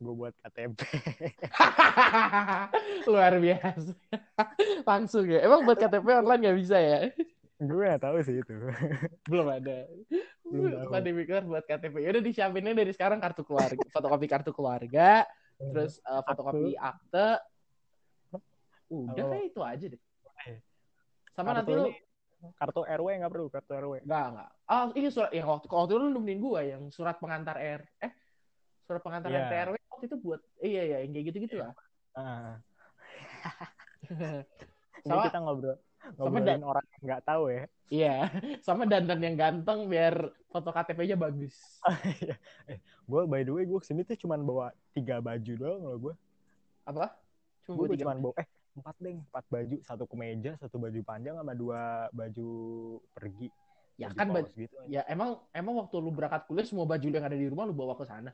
Gue 0.00 0.14
buat 0.16 0.34
KTP. 0.40 0.76
Luar 3.12 3.38
biasa. 3.38 3.92
Langsung 4.82 5.28
ya. 5.28 5.44
Emang 5.44 5.62
buat 5.62 5.78
KTP 5.78 6.24
online 6.24 6.40
nggak 6.42 6.58
bisa 6.58 6.76
ya? 6.80 6.98
Gue 7.60 7.84
gak 7.88 8.02
tahu 8.02 8.16
sih 8.24 8.40
itu. 8.40 8.52
Belum 9.30 9.46
ada. 9.52 9.86
Belum 10.42 10.72
tahu. 10.74 10.90
pandemic 10.90 11.26
card 11.28 11.46
buat 11.46 11.64
KTP. 11.68 11.94
Ya 12.02 12.08
udah 12.16 12.24
disiapinnya 12.24 12.72
dari 12.74 12.92
sekarang 12.96 13.20
kartu 13.20 13.46
keluarga, 13.46 13.84
fotokopi 13.92 14.26
kartu 14.26 14.50
keluarga, 14.50 15.22
terus 15.60 16.00
eh, 16.02 16.22
fotokopi 16.24 16.72
akte. 16.76 17.28
Udah 18.90 19.24
kayak 19.28 19.44
itu 19.50 19.60
aja 19.62 19.86
deh. 19.92 20.00
Eh, 20.46 20.58
Sama 21.36 21.52
kartu 21.52 21.58
nanti 21.62 21.72
lu 21.74 21.84
ini- 21.90 22.05
kartu 22.56 22.84
RW 22.84 23.06
nggak 23.20 23.32
perlu 23.32 23.48
kartu 23.48 23.72
RW. 23.74 23.92
enggak 24.04 24.26
enggak. 24.32 24.50
Ah, 24.64 24.86
ini 24.92 25.08
surat 25.08 25.32
yang 25.32 25.48
waktu 25.48 25.66
waktu 25.66 25.92
itu 25.92 26.00
lu 26.00 26.08
nemenin 26.12 26.38
gua 26.38 26.60
yang 26.62 26.82
surat 26.90 27.16
pengantar 27.16 27.56
R 27.56 27.82
eh 28.00 28.12
surat 28.84 29.00
pengantar 29.02 29.30
Iya. 29.32 29.40
RT 29.44 29.52
RW 29.66 29.76
waktu 29.90 30.04
itu 30.06 30.16
buat 30.20 30.40
iya 30.60 30.82
iya 30.84 30.96
yang 31.02 31.12
kayak 31.12 31.26
gitu-gitu 31.32 31.56
lah. 31.58 31.72
Ah, 32.12 32.60
ini 35.02 35.08
Sama- 35.08 35.26
kita 35.26 35.38
ngobrol 35.40 35.76
sama 36.14 36.38
ngobrolin 36.38 36.62
orang 36.62 36.86
yang 36.86 37.02
nggak 37.02 37.22
tahu 37.26 37.44
ya. 37.50 37.64
Iya, 37.86 38.14
sama 38.66 38.82
dandan 38.86 39.18
yang 39.22 39.34
ganteng 39.34 39.90
biar 39.90 40.14
foto 40.50 40.70
KTP-nya 40.70 41.18
bagus. 41.18 41.54
eh, 42.70 42.78
gue 42.78 43.22
by 43.26 43.42
the 43.42 43.50
way 43.50 43.66
gue 43.66 43.78
ke 43.78 43.86
sini 43.86 44.06
tuh 44.06 44.14
cuman 44.14 44.42
bawa 44.42 44.70
tiga 44.94 45.18
baju 45.18 45.52
doang 45.58 45.82
loh 45.82 45.98
gue. 45.98 46.14
Apa? 46.86 47.10
Cuma 47.66 47.74
Gue 47.82 47.98
cuman 47.98 48.22
bawa 48.22 48.34
eh 48.38 48.46
empat 48.76 48.96
deh, 48.98 49.16
empat 49.16 49.44
baju, 49.48 49.76
satu 49.80 50.04
kemeja, 50.04 50.52
satu 50.56 50.76
baju 50.76 51.00
panjang 51.02 51.34
sama 51.34 51.52
dua 51.52 51.80
baju 52.12 52.48
pergi. 53.10 53.48
Ya 53.96 54.12
Baju 54.12 54.14
kan 54.14 54.26
kaos 54.28 54.36
baj- 54.36 54.52
gitu. 54.54 54.76
aja. 54.76 54.88
ya 54.92 55.02
emang 55.08 55.30
emang 55.50 55.74
waktu 55.80 55.96
lu 55.96 56.12
berangkat 56.12 56.44
kuliah 56.44 56.68
semua 56.68 56.84
baju 56.84 57.06
yang 57.06 57.24
ada 57.24 57.32
di 57.32 57.48
rumah 57.48 57.64
lu 57.64 57.72
bawa 57.72 57.96
ke 57.96 58.04
sana. 58.04 58.30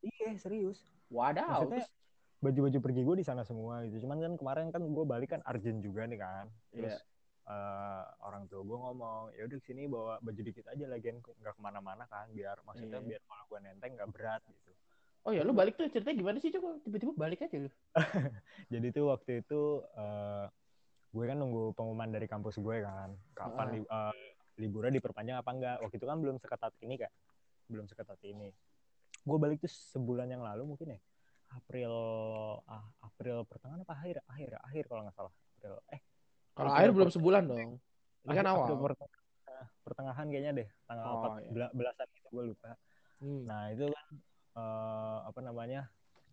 Iya 0.00 0.36
serius. 0.36 0.84
Maksudnya 1.08 1.80
terus- 1.80 1.94
baju-baju 2.36 2.78
pergi 2.78 3.00
gue 3.00 3.16
di 3.16 3.24
sana 3.24 3.42
semua 3.42 3.80
gitu. 3.84 4.04
Cuman 4.04 4.20
kan 4.20 4.32
kemarin 4.36 4.68
kan 4.68 4.84
gue 4.84 5.04
balik 5.04 5.32
kan 5.32 5.40
urgent 5.42 5.80
juga 5.80 6.04
nih 6.04 6.20
kan. 6.20 6.46
Terus 6.70 6.92
Iya. 6.92 7.00
eh, 7.46 8.04
orang 8.20 8.44
tua 8.46 8.60
gue 8.60 8.76
ngomong, 8.76 9.22
ya 9.32 9.46
udah 9.46 9.60
sini 9.62 9.86
bawa 9.86 10.18
baju 10.20 10.40
dikit 10.42 10.66
aja 10.66 10.84
lagian 10.84 11.16
nggak 11.22 11.54
ke 11.54 11.60
mana-mana 11.62 12.04
kan, 12.04 12.28
biar 12.28 12.60
maksudnya 12.60 12.98
Iya. 12.98 13.08
biar 13.08 13.20
kalau 13.24 13.44
gue 13.46 13.58
nenteng 13.62 13.92
nggak 13.94 14.10
berat 14.12 14.42
gitu. 14.44 14.70
Oh 15.26 15.34
ya 15.34 15.42
lu 15.42 15.50
balik 15.50 15.74
tuh 15.74 15.90
ceritanya 15.90 16.16
gimana 16.16 16.38
sih 16.38 16.54
coba 16.54 16.78
tiba-tiba 16.80 17.12
balik 17.18 17.42
aja 17.42 17.56
lu. 17.58 17.70
Jadi 18.72 18.86
tuh 18.94 19.10
waktu 19.10 19.42
itu 19.42 19.60
eh, 19.82 20.46
gue 21.10 21.24
kan 21.26 21.34
nunggu 21.34 21.74
pengumuman 21.74 22.06
dari 22.06 22.30
kampus 22.30 22.56
gue 22.56 22.76
kan, 22.78 23.10
kapan 23.34 23.66
Ah. 23.66 23.72
li- 23.74 23.90
eh, 23.90 24.14
liburnya 24.56 24.94
diperpanjang 24.94 25.42
apa 25.42 25.50
enggak. 25.50 25.76
Waktu 25.82 25.98
itu 25.98 26.06
kan 26.06 26.22
belum 26.22 26.36
seketat 26.38 26.72
ini 26.78 26.94
kan, 26.94 27.10
belum 27.66 27.90
seketat 27.90 28.22
ini. 28.22 28.54
Gue 29.20 29.36
balik 29.36 29.58
tuh 29.58 29.72
sebulan 29.90 30.30
yang 30.30 30.46
lalu 30.46 30.62
mungkin 30.62 30.94
ya, 30.94 30.98
April 31.50 31.90
ah, 32.62 32.86
April 33.02 33.42
pertengahan 33.44 33.82
apa 33.82 33.98
akhir 33.98 34.22
akhir 34.30 34.50
akhir 34.62 34.84
kalau 34.86 35.02
nggak 35.02 35.16
salah 35.18 35.34
April 35.34 35.74
eh 35.90 36.00
Kalau 36.54 36.70
air 36.70 36.90
belum 36.94 37.10
sebulan 37.10 37.42
dong. 37.44 37.82
Ini 38.22 38.32
kan 38.32 38.46
April 38.46 38.78
awal. 38.78 38.84
pertengahan, 38.86 39.66
pertengahan 39.82 40.26
kayaknya 40.30 40.52
deh 40.54 40.68
tanggal 40.86 41.04
Oh, 41.04 41.14
4 41.18 41.30
iya. 41.42 41.50
bela- 41.50 41.74
belasan 41.74 42.06
gitu 42.14 42.28
gue 42.30 42.44
lupa. 42.54 42.70
Hmm. 43.18 43.42
Nah 43.44 43.74
itu 43.74 43.90
kan 43.90 44.06
eh, 44.56 45.18
apa 45.22 45.40
namanya 45.40 45.86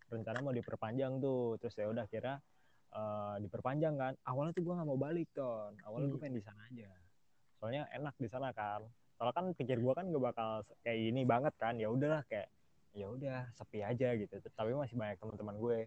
rencana 0.07 0.39
mau 0.39 0.51
diperpanjang 0.51 1.19
tuh. 1.19 1.59
Terus 1.59 1.75
ya 1.75 1.87
udah 1.87 2.05
kira 2.07 2.39
eh, 2.93 3.35
diperpanjang 3.41 3.95
kan. 3.97 4.13
Awalnya 4.23 4.53
tuh 4.53 4.63
gue 4.63 4.73
nggak 4.73 4.89
mau 4.89 4.99
balik 4.99 5.29
ton. 5.33 5.73
Awalnya 5.83 6.07
gue 6.07 6.17
Hmm. 6.17 6.23
pengen 6.23 6.37
di 6.39 6.43
sana 6.45 6.61
aja. 6.65 6.89
Soalnya 7.57 7.83
enak 7.91 8.15
di 8.17 8.27
sana 8.27 8.49
kan. 8.51 8.85
Soalnya 9.17 9.33
kan 9.33 9.45
pikir 9.53 9.77
gue 9.79 9.93
kan 9.93 10.05
gak 10.09 10.23
bakal 10.23 10.49
kayak 10.81 10.99
ini 10.99 11.23
banget 11.23 11.53
kan. 11.55 11.75
Ya 11.77 11.87
udahlah 11.89 12.21
kayak 12.27 12.49
ya 12.93 13.09
udah 13.09 13.49
sepi 13.51 13.81
aja 13.81 14.13
gitu. 14.13 14.35
Tapi 14.53 14.71
masih 14.73 14.93
banyak 14.93 15.17
teman-teman 15.17 15.55
gue. 15.57 15.79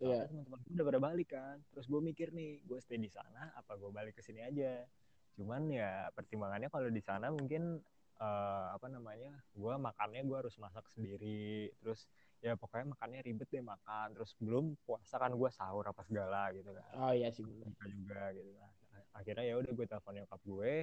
Iya. 0.00 0.24
Soalnya 0.24 0.26
teman-teman 0.30 0.58
gue 0.62 0.72
udah 0.72 0.86
pada 0.88 1.00
balik 1.02 1.28
kan. 1.30 1.56
Terus 1.70 1.86
gue 1.86 2.00
mikir 2.00 2.28
nih 2.32 2.64
gue 2.64 2.78
stay 2.80 2.96
di 2.96 3.10
sana 3.10 3.52
apa 3.52 3.76
gue 3.76 3.90
balik 3.90 4.16
ke 4.16 4.22
sini 4.22 4.40
aja? 4.40 4.86
Cuman 5.34 5.66
ya 5.68 6.08
pertimbangannya 6.14 6.70
kalau 6.70 6.88
di 6.88 7.02
sana 7.02 7.28
mungkin 7.28 7.82
eh, 8.16 8.66
apa 8.76 8.86
namanya 8.86 9.32
gue 9.52 9.74
makannya 9.74 10.22
gue 10.22 10.36
harus 10.38 10.56
masak 10.56 10.86
sendiri 10.90 11.70
terus 11.80 12.06
ya 12.38 12.54
pokoknya 12.54 12.92
makannya 12.92 13.20
ribet 13.24 13.48
deh 13.48 13.64
makan 13.64 14.12
terus 14.12 14.36
belum 14.36 14.76
puasa 14.84 15.16
kan 15.16 15.32
gue 15.32 15.50
sahur 15.50 15.88
apa 15.88 16.04
segala 16.04 16.52
gitu 16.52 16.70
kan 16.70 16.84
Oh 17.00 17.12
iya 17.12 17.32
sih. 17.32 17.42
bener. 17.42 17.72
buka 17.72 17.84
juga 17.88 18.22
gitu 18.32 18.50
nah, 18.52 18.70
akhirnya 19.16 19.44
ya 19.48 19.54
udah 19.58 19.72
gue 19.72 19.86
telepon 19.88 20.12
nyokap 20.14 20.40
gue 20.44 20.74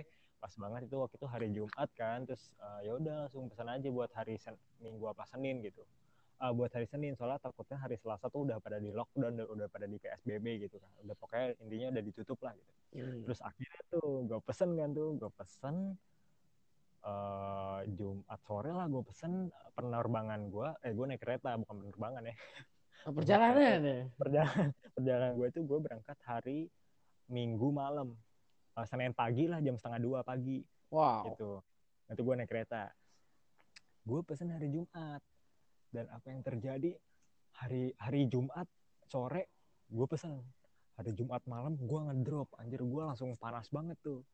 pas 0.42 0.54
banget 0.58 0.82
itu 0.90 0.96
waktu 0.98 1.16
itu 1.22 1.28
hari 1.30 1.48
Jumat 1.54 1.90
kan 1.94 2.26
terus 2.26 2.50
eh, 2.58 2.90
ya 2.90 2.92
udah 2.98 3.16
langsung 3.30 3.46
pesan 3.46 3.70
aja 3.70 3.88
buat 3.90 4.10
hari 4.12 4.36
Sen 4.36 4.58
Minggu 4.80 5.06
apa 5.08 5.24
Senin 5.26 5.62
gitu 5.62 5.86
Ah, 6.42 6.50
buat 6.50 6.74
hari 6.74 6.90
Senin 6.90 7.14
soalnya 7.14 7.38
takutnya 7.38 7.78
hari 7.78 8.02
Selasa 8.02 8.26
tuh 8.26 8.50
udah 8.50 8.58
pada 8.58 8.82
di 8.82 8.90
lockdown 8.90 9.38
udah, 9.38 9.46
udah 9.46 9.68
pada 9.70 9.86
di 9.86 10.02
PSBB 10.02 10.66
gitu 10.66 10.82
kan 10.82 10.90
udah 11.06 11.14
pokoknya 11.14 11.54
intinya 11.62 11.88
udah 11.94 12.04
ditutup 12.04 12.40
lah 12.42 12.54
gitu 12.58 12.72
Hmm. 12.92 13.24
terus 13.24 13.40
akhirnya 13.40 13.82
tuh 13.88 14.28
gue 14.28 14.40
pesen 14.44 14.76
kan 14.76 14.92
tuh 14.92 15.16
gue 15.16 15.32
pesen 15.32 15.96
eh 17.02 17.82
Jumat 17.98 18.40
sore 18.46 18.70
lah 18.70 18.86
gue 18.86 19.02
pesen 19.02 19.50
penerbangan 19.74 20.42
gue 20.54 20.70
eh 20.86 20.94
gue 20.94 21.06
naik 21.10 21.22
kereta 21.22 21.58
bukan 21.58 21.76
penerbangan 21.86 22.24
ya. 22.30 22.36
Oh, 23.02 23.14
perjalanan 23.18 23.82
ya. 23.82 24.06
perjalanan 24.14 24.70
perjalanan 24.94 25.32
gue 25.34 25.48
itu 25.50 25.62
gue 25.66 25.80
berangkat 25.82 26.18
hari 26.22 26.70
Minggu 27.32 27.72
malam. 27.72 28.12
Eh, 28.76 28.86
Senin 28.86 29.16
pagi 29.16 29.48
lah 29.48 29.64
jam 29.64 29.80
setengah 29.80 30.00
dua 30.04 30.20
pagi. 30.22 30.60
Wow. 30.92 31.32
gitu. 31.32 31.64
Itu 32.12 32.22
gue 32.28 32.36
naik 32.36 32.52
kereta. 32.52 32.92
Gue 34.04 34.20
pesen 34.28 34.52
hari 34.52 34.68
Jumat. 34.68 35.24
Dan 35.92 36.08
apa 36.12 36.28
yang 36.28 36.44
terjadi 36.44 36.92
hari 37.56 37.96
hari 37.96 38.28
Jumat 38.28 38.68
sore 39.08 39.48
gue 39.88 40.06
pesen. 40.12 40.44
Hari 41.00 41.16
Jumat 41.16 41.40
malam 41.48 41.80
gue 41.80 42.00
ngedrop. 42.12 42.52
Anjir 42.60 42.84
gue 42.84 43.04
langsung 43.04 43.32
panas 43.40 43.72
banget 43.72 43.96
tuh. 44.04 44.28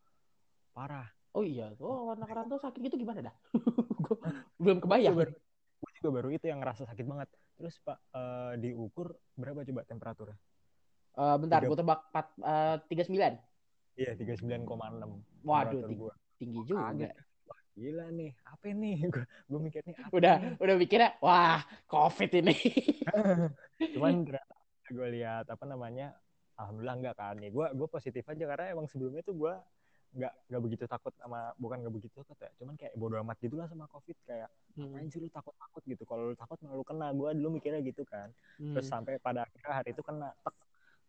Parah 0.74 1.06
Oh 1.36 1.44
iya, 1.46 1.64
tuh 1.80 2.14
anak 2.14 2.30
rantau 2.34 2.58
sakit 2.58 2.80
gitu 2.88 2.96
gimana 2.98 3.20
dah? 3.28 3.36
Gua 4.06 4.18
belum 4.62 4.78
kebayang. 4.84 5.14
Gue 5.14 5.22
baru, 5.26 5.34
gue 5.82 5.92
juga 6.02 6.10
baru 6.18 6.28
itu 6.34 6.46
yang 6.52 6.60
ngerasa 6.62 6.84
sakit 6.90 7.06
banget 7.06 7.30
terus 7.58 7.76
pak 7.82 7.98
eh, 8.14 8.54
diukur 8.62 9.08
berapa 9.38 9.62
coba 9.66 9.82
temperaturnya 9.90 10.38
Eh, 11.18 11.36
bentar, 11.42 11.62
gue 11.66 11.78
tebak 11.82 12.00
empat 12.14 12.26
eh, 12.46 12.76
tiga 12.90 13.04
sembilan. 13.08 13.34
iya 13.98 14.12
39,6 14.20 15.12
Waduh, 15.42 15.82
tinggi, 15.82 15.96
gua. 15.98 16.14
tinggi 16.38 16.62
juga. 16.70 17.10
Wah, 17.48 17.62
gila 17.78 18.06
nih 18.14 18.32
apa 18.46 18.66
nih 18.82 18.96
gue 19.14 19.24
gue 19.50 19.60
mikirnya 19.66 19.96
apa 20.08 20.18
Udah, 20.18 20.36
nih? 20.38 20.54
udah 20.62 20.76
mikirnya, 20.82 21.10
wah, 21.24 21.62
covid 21.90 22.30
ini. 22.42 22.54
cuman 23.94 24.14
ternyata 24.26 24.56
gue 24.88 25.08
lihat 25.20 25.46
apa 25.52 25.66
namanya 25.68 26.06
alhamdulillah 26.60 26.96
enggak 27.00 27.16
kan 27.20 27.36
nih 27.42 27.50
gue 27.56 27.66
gue 27.78 27.88
positif 27.96 28.24
aja 28.32 28.44
karena 28.52 28.66
emang 28.74 28.88
sebelumnya 28.92 29.22
tuh 29.26 29.36
gue 29.42 29.54
nggak 30.16 30.34
nggak 30.48 30.62
begitu 30.64 30.84
takut 30.88 31.14
sama 31.20 31.52
bukan 31.60 31.84
nggak 31.84 31.94
begitu 32.00 32.14
takut 32.24 32.38
ya 32.40 32.50
cuman 32.64 32.76
kayak 32.80 32.94
bodo 32.96 33.20
amat 33.22 33.38
gitu 33.44 33.56
lah 33.60 33.68
sama 33.68 33.86
covid 33.92 34.16
kayak 34.24 34.50
Hmm, 34.78 34.94
main 34.94 35.10
sih 35.10 35.18
lu 35.18 35.26
takut 35.34 35.58
takut 35.58 35.82
gitu 35.90 36.06
kalau 36.06 36.30
lu 36.30 36.36
takut 36.38 36.62
malu 36.62 36.86
kena 36.86 37.10
gue 37.10 37.34
dulu 37.42 37.58
mikirnya 37.58 37.82
gitu 37.82 38.06
kan 38.06 38.30
terus 38.62 38.86
hmm. 38.86 38.94
sampai 38.94 39.18
pada 39.18 39.50
akhirnya 39.50 39.74
hari 39.74 39.90
itu 39.90 40.06
kena 40.06 40.30
tek 40.46 40.54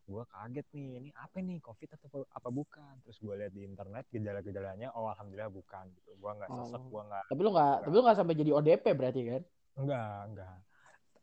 gue 0.09 0.25
kaget 0.25 0.67
nih 0.73 0.89
ini 1.05 1.11
apa 1.13 1.37
nih 1.37 1.61
covid 1.61 1.89
atau 2.01 2.25
apa 2.33 2.49
bukan 2.49 2.97
terus 3.05 3.21
gue 3.21 3.35
lihat 3.37 3.53
di 3.53 3.69
internet 3.69 4.09
gejala-gejalanya 4.09 4.89
oh 4.97 5.13
alhamdulillah 5.13 5.53
bukan 5.53 5.85
gitu 6.01 6.17
gue 6.17 6.31
nggak 6.33 6.49
sesek 6.49 6.81
Oh. 6.81 6.89
gue 6.89 7.03
nggak 7.13 7.25
Tapi 7.29 7.41
lu 7.45 7.51
nggak, 7.53 7.77
tapi 7.85 7.93
lu 7.93 8.03
nggak 8.09 8.17
sampai 8.17 8.35
jadi 8.41 8.51
ODP 8.57 8.85
berarti 8.97 9.21
kan? 9.29 9.43
Enggak, 9.77 10.17
enggak. 10.33 10.57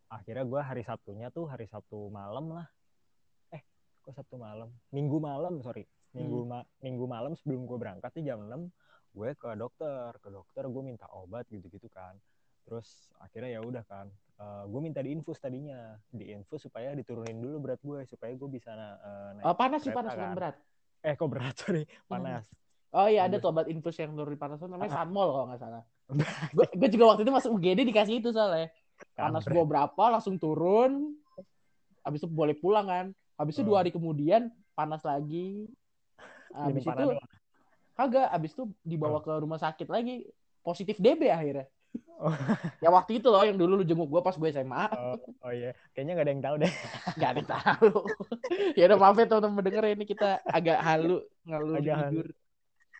Akhirnya 0.05 0.43
gue 0.45 0.61
hari 0.61 0.83
Sabtunya 0.85 1.27
tuh 1.33 1.49
hari 1.49 1.65
Sabtu 1.65 2.13
malam 2.13 2.45
lah. 2.53 2.67
Eh, 3.49 3.65
kok 4.05 4.13
Sabtu 4.13 4.37
malam? 4.37 4.69
Minggu 4.93 5.17
malam, 5.17 5.65
sorry. 5.65 5.89
Minggu 6.15 6.39
ma- 6.47 6.67
minggu 6.79 7.05
malam 7.05 7.35
sebelum 7.35 7.67
gue 7.67 7.77
berangkat 7.77 8.09
tuh 8.11 8.23
jam 8.23 8.39
6, 8.41 8.71
gue 9.11 9.29
ke 9.35 9.49
dokter. 9.53 10.15
Ke 10.17 10.29
dokter 10.31 10.63
gue 10.63 10.83
minta 10.83 11.05
obat 11.11 11.43
gitu-gitu 11.47 11.91
kan. 11.91 12.15
Terus 12.63 13.11
akhirnya 13.19 13.59
ya 13.59 13.61
udah 13.61 13.83
kan. 13.83 14.07
gue 14.67 14.81
minta 14.83 14.99
diinfus 14.99 15.39
tadinya. 15.39 15.95
Diinfus 16.09 16.67
supaya 16.67 16.91
diturunin 16.91 17.39
dulu 17.39 17.67
berat 17.67 17.79
gue. 17.79 18.03
Supaya 18.05 18.31
gue 18.31 18.49
bisa 18.49 18.71
eh, 18.71 19.29
naik. 19.39 19.45
Oh, 19.45 19.55
panas 19.55 19.79
sih 19.79 19.91
panas 19.91 20.11
kan. 20.11 20.35
berat. 20.35 20.55
Eh, 21.03 21.13
kok 21.13 21.29
berat, 21.29 21.55
sorry. 21.61 21.83
Panas. 22.07 22.47
Oh 22.95 23.11
iya 23.11 23.27
ada 23.27 23.35
tuh 23.37 23.51
obat 23.51 23.67
infus 23.67 23.99
yang 23.99 24.15
nurunin 24.15 24.39
panas 24.39 24.55
namanya 24.63 24.87
Ah. 24.87 25.03
Sanmol 25.03 25.27
kalau 25.27 25.45
nggak 25.51 25.59
salah. 25.59 25.83
Gue 26.55 26.63
gue 26.79 26.89
juga 26.95 27.11
waktu 27.11 27.27
itu 27.27 27.33
masuk 27.33 27.51
UGD 27.59 27.79
dikasih 27.83 28.23
itu 28.23 28.29
soalnya. 28.31 28.71
Panas 29.11 29.43
gua 29.43 29.65
berapa 29.67 30.03
langsung 30.07 30.39
turun. 30.39 31.11
Habis 32.07 32.23
itu 32.23 32.29
boleh 32.31 32.55
pulang 32.55 32.87
kan. 32.87 33.05
Habis 33.35 33.59
itu 33.59 33.61
Hmm. 33.65 33.69
dua 33.73 33.77
hari 33.83 33.91
kemudian 33.91 34.47
panas 34.71 35.03
lagi. 35.03 35.67
Habis 36.55 36.83
Minum 36.87 37.15
itu 37.15 37.27
kagak. 37.95 38.27
Habis 38.31 38.51
itu 38.55 38.63
dibawa 38.81 39.19
ke 39.19 39.31
rumah 39.35 39.59
sakit 39.59 39.87
lagi. 39.91 40.25
Positif 40.65 40.97
DB 40.97 41.29
akhirnya. 41.29 41.67
Oh. 42.15 42.31
ya 42.83 42.89
waktu 42.91 43.19
itu 43.19 43.27
loh 43.27 43.43
yang 43.43 43.59
dulu 43.59 43.83
lu 43.83 43.83
jenguk 43.83 44.07
gua 44.07 44.23
pas 44.23 44.35
gue 44.35 44.49
SMA. 44.51 44.85
Oh, 44.95 45.19
oh 45.19 45.51
iya, 45.51 45.75
kayaknya 45.91 46.11
nggak 46.15 46.25
ada 46.25 46.31
yang 46.31 46.43
tahu 46.43 46.55
deh. 46.63 46.71
Gak 47.19 47.29
ada 47.35 47.39
yang 47.39 47.49
tahu. 47.51 47.91
ya 48.79 48.83
udah 48.87 48.97
maaf 48.99 49.15
ya 49.19 49.25
teman-teman 49.27 49.63
denger 49.67 49.85
ini 49.99 50.05
kita 50.07 50.29
agak 50.47 50.79
halu 50.79 51.17
ngalur 51.43 51.79
tidur. 51.83 52.27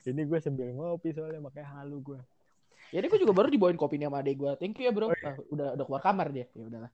Ini 0.06 0.22
gue 0.30 0.39
sambil 0.43 0.70
ngopi 0.76 1.10
soalnya 1.16 1.41
makanya 1.41 1.82
halu 1.82 1.97
gue. 2.03 2.20
Ya 2.93 3.01
ini 3.01 3.08
gue 3.10 3.20
juga 3.20 3.34
baru 3.34 3.49
dibawain 3.49 3.80
kopi 3.80 3.97
nih 3.97 4.08
sama 4.12 4.22
adek 4.22 4.36
gue. 4.38 4.51
Thank 4.62 4.78
you 4.78 4.86
ya 4.86 4.93
bro. 4.93 5.10
Ah, 5.10 5.36
udah 5.49 5.68
udah 5.80 5.86
keluar 5.88 6.03
kamar 6.03 6.28
dia. 6.30 6.45
Ya 6.53 6.64
udahlah. 6.70 6.91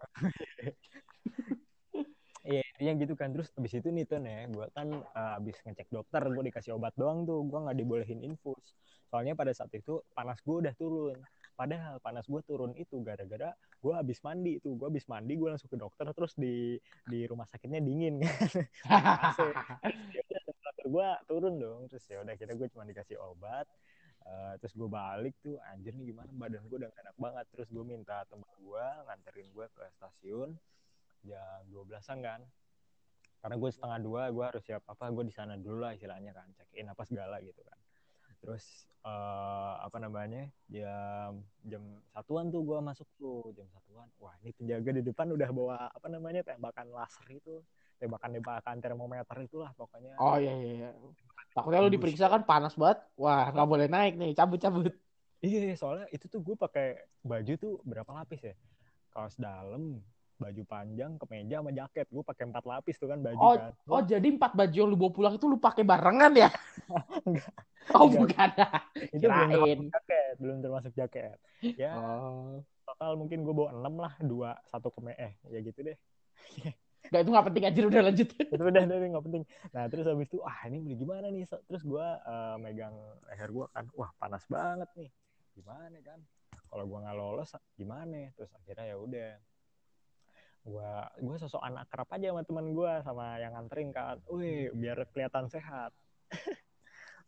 Yang 2.82 2.98
gitu 3.06 3.14
kan. 3.14 3.30
Terus 3.30 3.54
abis 3.54 3.78
itu 3.78 3.88
nih 3.94 4.06
Ton 4.10 4.26
ya, 4.26 4.50
gue 4.50 4.66
kan 4.74 4.90
eh, 4.90 5.38
abis 5.38 5.62
ngecek 5.62 5.94
dokter, 5.94 6.22
gue 6.26 6.44
dikasih 6.50 6.74
obat 6.74 6.98
doang 6.98 7.30
tuh, 7.30 7.46
gue 7.46 7.60
nggak 7.62 7.78
dibolehin 7.78 8.20
infus. 8.26 8.74
Soalnya 9.14 9.38
pada 9.38 9.54
saat 9.54 9.70
itu 9.78 10.02
panas 10.18 10.42
gue 10.42 10.56
udah 10.66 10.74
turun. 10.74 11.20
padahal 11.52 12.02
panas 12.02 12.26
gue 12.26 12.42
turun 12.42 12.74
itu 12.74 12.98
gara-gara 13.06 13.54
gue 13.54 13.94
habis 13.94 14.18
mandi 14.26 14.58
itu 14.58 14.74
gue 14.74 14.88
habis 14.88 15.06
mandi 15.06 15.38
gue 15.38 15.46
langsung 15.46 15.70
ke 15.70 15.78
dokter 15.78 16.10
terus 16.10 16.34
di 16.34 16.74
di 17.06 17.28
rumah 17.30 17.46
sakitnya 17.46 17.78
dingin 17.78 18.18
kan. 18.18 18.50
Temperatur 20.48 20.88
gue 20.90 21.10
turun 21.30 21.54
dong. 21.62 21.82
Terus 21.92 22.04
ya 22.10 22.18
udah 22.26 22.34
kira 22.34 22.58
gue 22.58 22.68
cuma 22.74 22.82
dikasih 22.88 23.20
obat. 23.22 23.70
Uh, 24.26 24.58
terus 24.58 24.74
gue 24.74 24.90
balik 24.90 25.38
tuh 25.46 25.62
anjir 25.70 25.94
nih 25.94 26.16
gimana? 26.16 26.32
Badan 26.34 26.66
gue 26.66 26.78
udah 26.82 26.90
enak 26.90 27.16
banget. 27.20 27.46
Terus 27.54 27.70
gue 27.70 27.84
minta 27.86 28.26
teman 28.26 28.50
gue 28.58 28.86
nganterin 29.06 29.48
gue 29.54 29.66
ke 29.70 29.84
stasiun 30.02 30.58
jam 31.22 31.62
12-an 31.70 32.20
kan 32.26 32.42
karena 33.42 33.56
gue 33.58 33.70
setengah 33.74 34.00
dua 34.06 34.30
gue 34.30 34.46
harus 34.46 34.64
siap 34.64 34.86
apa 34.86 35.10
gue 35.10 35.26
di 35.26 35.34
sana 35.34 35.58
dulu 35.58 35.82
lah 35.82 35.98
istilahnya 35.98 36.32
kan 36.32 36.46
check 36.54 36.70
in 36.78 36.86
apa 36.86 37.02
segala 37.10 37.42
gitu 37.42 37.58
kan. 37.66 37.80
Terus 38.42 38.86
uh, 39.02 39.82
apa 39.82 39.98
namanya 39.98 40.46
jam 40.70 41.42
jam 41.66 41.84
satuan 42.14 42.54
tuh 42.54 42.62
gue 42.62 42.78
masuk 42.82 43.10
tuh 43.18 43.50
jam 43.58 43.66
satuan. 43.74 44.06
Wah 44.22 44.38
ini 44.46 44.54
penjaga 44.54 44.89
di 44.94 45.02
depan 45.02 45.34
udah 45.34 45.50
bawa 45.50 45.89
apa 45.89 46.08
namanya 46.10 46.46
tembakan 46.46 46.94
laser 46.94 47.26
itu 47.34 47.66
tembakan 47.98 48.38
tembakan 48.38 48.78
termometer 48.78 49.38
itulah 49.42 49.74
pokoknya. 49.74 50.14
Oh 50.22 50.38
iya 50.38 50.54
iya, 50.58 50.74
iya. 50.86 50.89
takutnya 51.52 51.84
lu 51.84 51.92
diperiksa 51.94 52.30
kan 52.30 52.46
panas 52.46 52.78
banget. 52.78 53.02
Wah 53.18 53.50
nggak 53.50 53.68
boleh 53.70 53.88
naik 53.89 54.22
nih 54.22 54.38
cabut 54.38 54.62
cabut 54.62 54.94
iya 55.42 55.74
soalnya 55.74 56.06
itu 56.14 56.30
tuh 56.30 56.46
gue 56.46 56.54
pakai 56.54 57.02
baju 57.26 57.54
tuh 57.58 57.74
berapa 57.82 58.10
lapis 58.14 58.54
ya? 58.54 58.56
Kaos 59.10 59.34
dalam 59.42 59.98
baju 60.42 60.64
panjang, 60.66 61.12
kemeja 61.22 61.62
sama 61.62 61.70
jaket. 61.70 62.10
Gue 62.10 62.24
pakai 62.26 62.44
empat 62.50 62.64
lapis 62.66 62.98
tuh 62.98 63.08
kan 63.14 63.22
baju 63.22 63.38
oh, 63.38 63.54
kan. 63.54 63.72
Oh, 63.86 64.02
jadi 64.02 64.28
empat 64.34 64.58
baju 64.58 64.74
yang 64.74 64.89
lu 64.89 64.98
bawa 64.98 65.12
pulang 65.14 65.34
itu 65.38 65.46
lu 65.46 65.62
pakai 65.62 65.86
barengan 65.86 66.34
ya? 66.34 66.50
Enggak. 67.30 67.54
Oh, 67.94 68.10
Enggak. 68.10 68.20
bukan. 68.26 68.50
itu 69.16 69.26
belum 69.30 69.50
termasuk 69.54 69.89
jaket, 69.94 70.34
belum 70.42 70.58
termasuk 70.66 70.94
jaket. 70.98 71.38
Ya. 71.78 71.94
Oh. 71.94 72.66
Total 72.82 73.14
mungkin 73.14 73.46
gue 73.46 73.54
bawa 73.54 73.70
enam 73.78 73.94
lah, 74.02 74.14
dua 74.26 74.58
satu 74.66 74.89
keme 74.89 75.14
eh 75.16 75.38
ya 75.48 75.60
gitu 75.62 75.80
deh. 75.86 75.98
Gak 77.12 77.28
itu 77.28 77.30
gak 77.34 77.46
penting 77.52 77.66
aja 77.68 77.80
udah 77.86 78.02
lanjut. 78.08 78.28
itu 78.54 78.64
udah 78.64 78.82
udah 78.88 79.10
gak 79.14 79.26
penting. 79.26 79.44
Nah 79.74 79.84
terus 79.89 80.06
habis 80.10 80.28
itu 80.32 80.39
ah 80.42 80.58
ini 80.66 80.78
beli 80.82 80.96
gimana 80.98 81.28
nih? 81.30 81.46
Terus 81.70 81.84
gue 81.86 82.08
uh, 82.26 82.56
megang 82.58 82.96
leher 83.30 83.50
gue 83.54 83.66
kan, 83.72 83.86
wah 83.94 84.12
panas 84.18 84.44
banget 84.50 84.89
nih. 84.98 85.10
Gimana 85.54 85.98
kan? 86.02 86.20
Kalau 86.72 86.88
gue 86.88 87.00
nggak 87.04 87.18
lolos 87.20 87.52
gimana? 87.76 88.32
Terus 88.36 88.52
akhirnya 88.56 88.86
ya 88.92 88.98
udah 89.00 89.30
gua 90.62 91.09
gua 91.18 91.36
sosok 91.41 91.62
anak 91.66 91.89
kerap 91.89 92.09
aja 92.14 92.30
sama 92.30 92.41
teman 92.45 92.68
gua 92.78 93.01
sama 93.01 93.41
yang 93.41 93.57
nganterin 93.57 93.89
kan 93.89 94.18
wih 94.30 94.70
biar 94.74 95.05
kelihatan 95.09 95.49
sehat. 95.49 95.91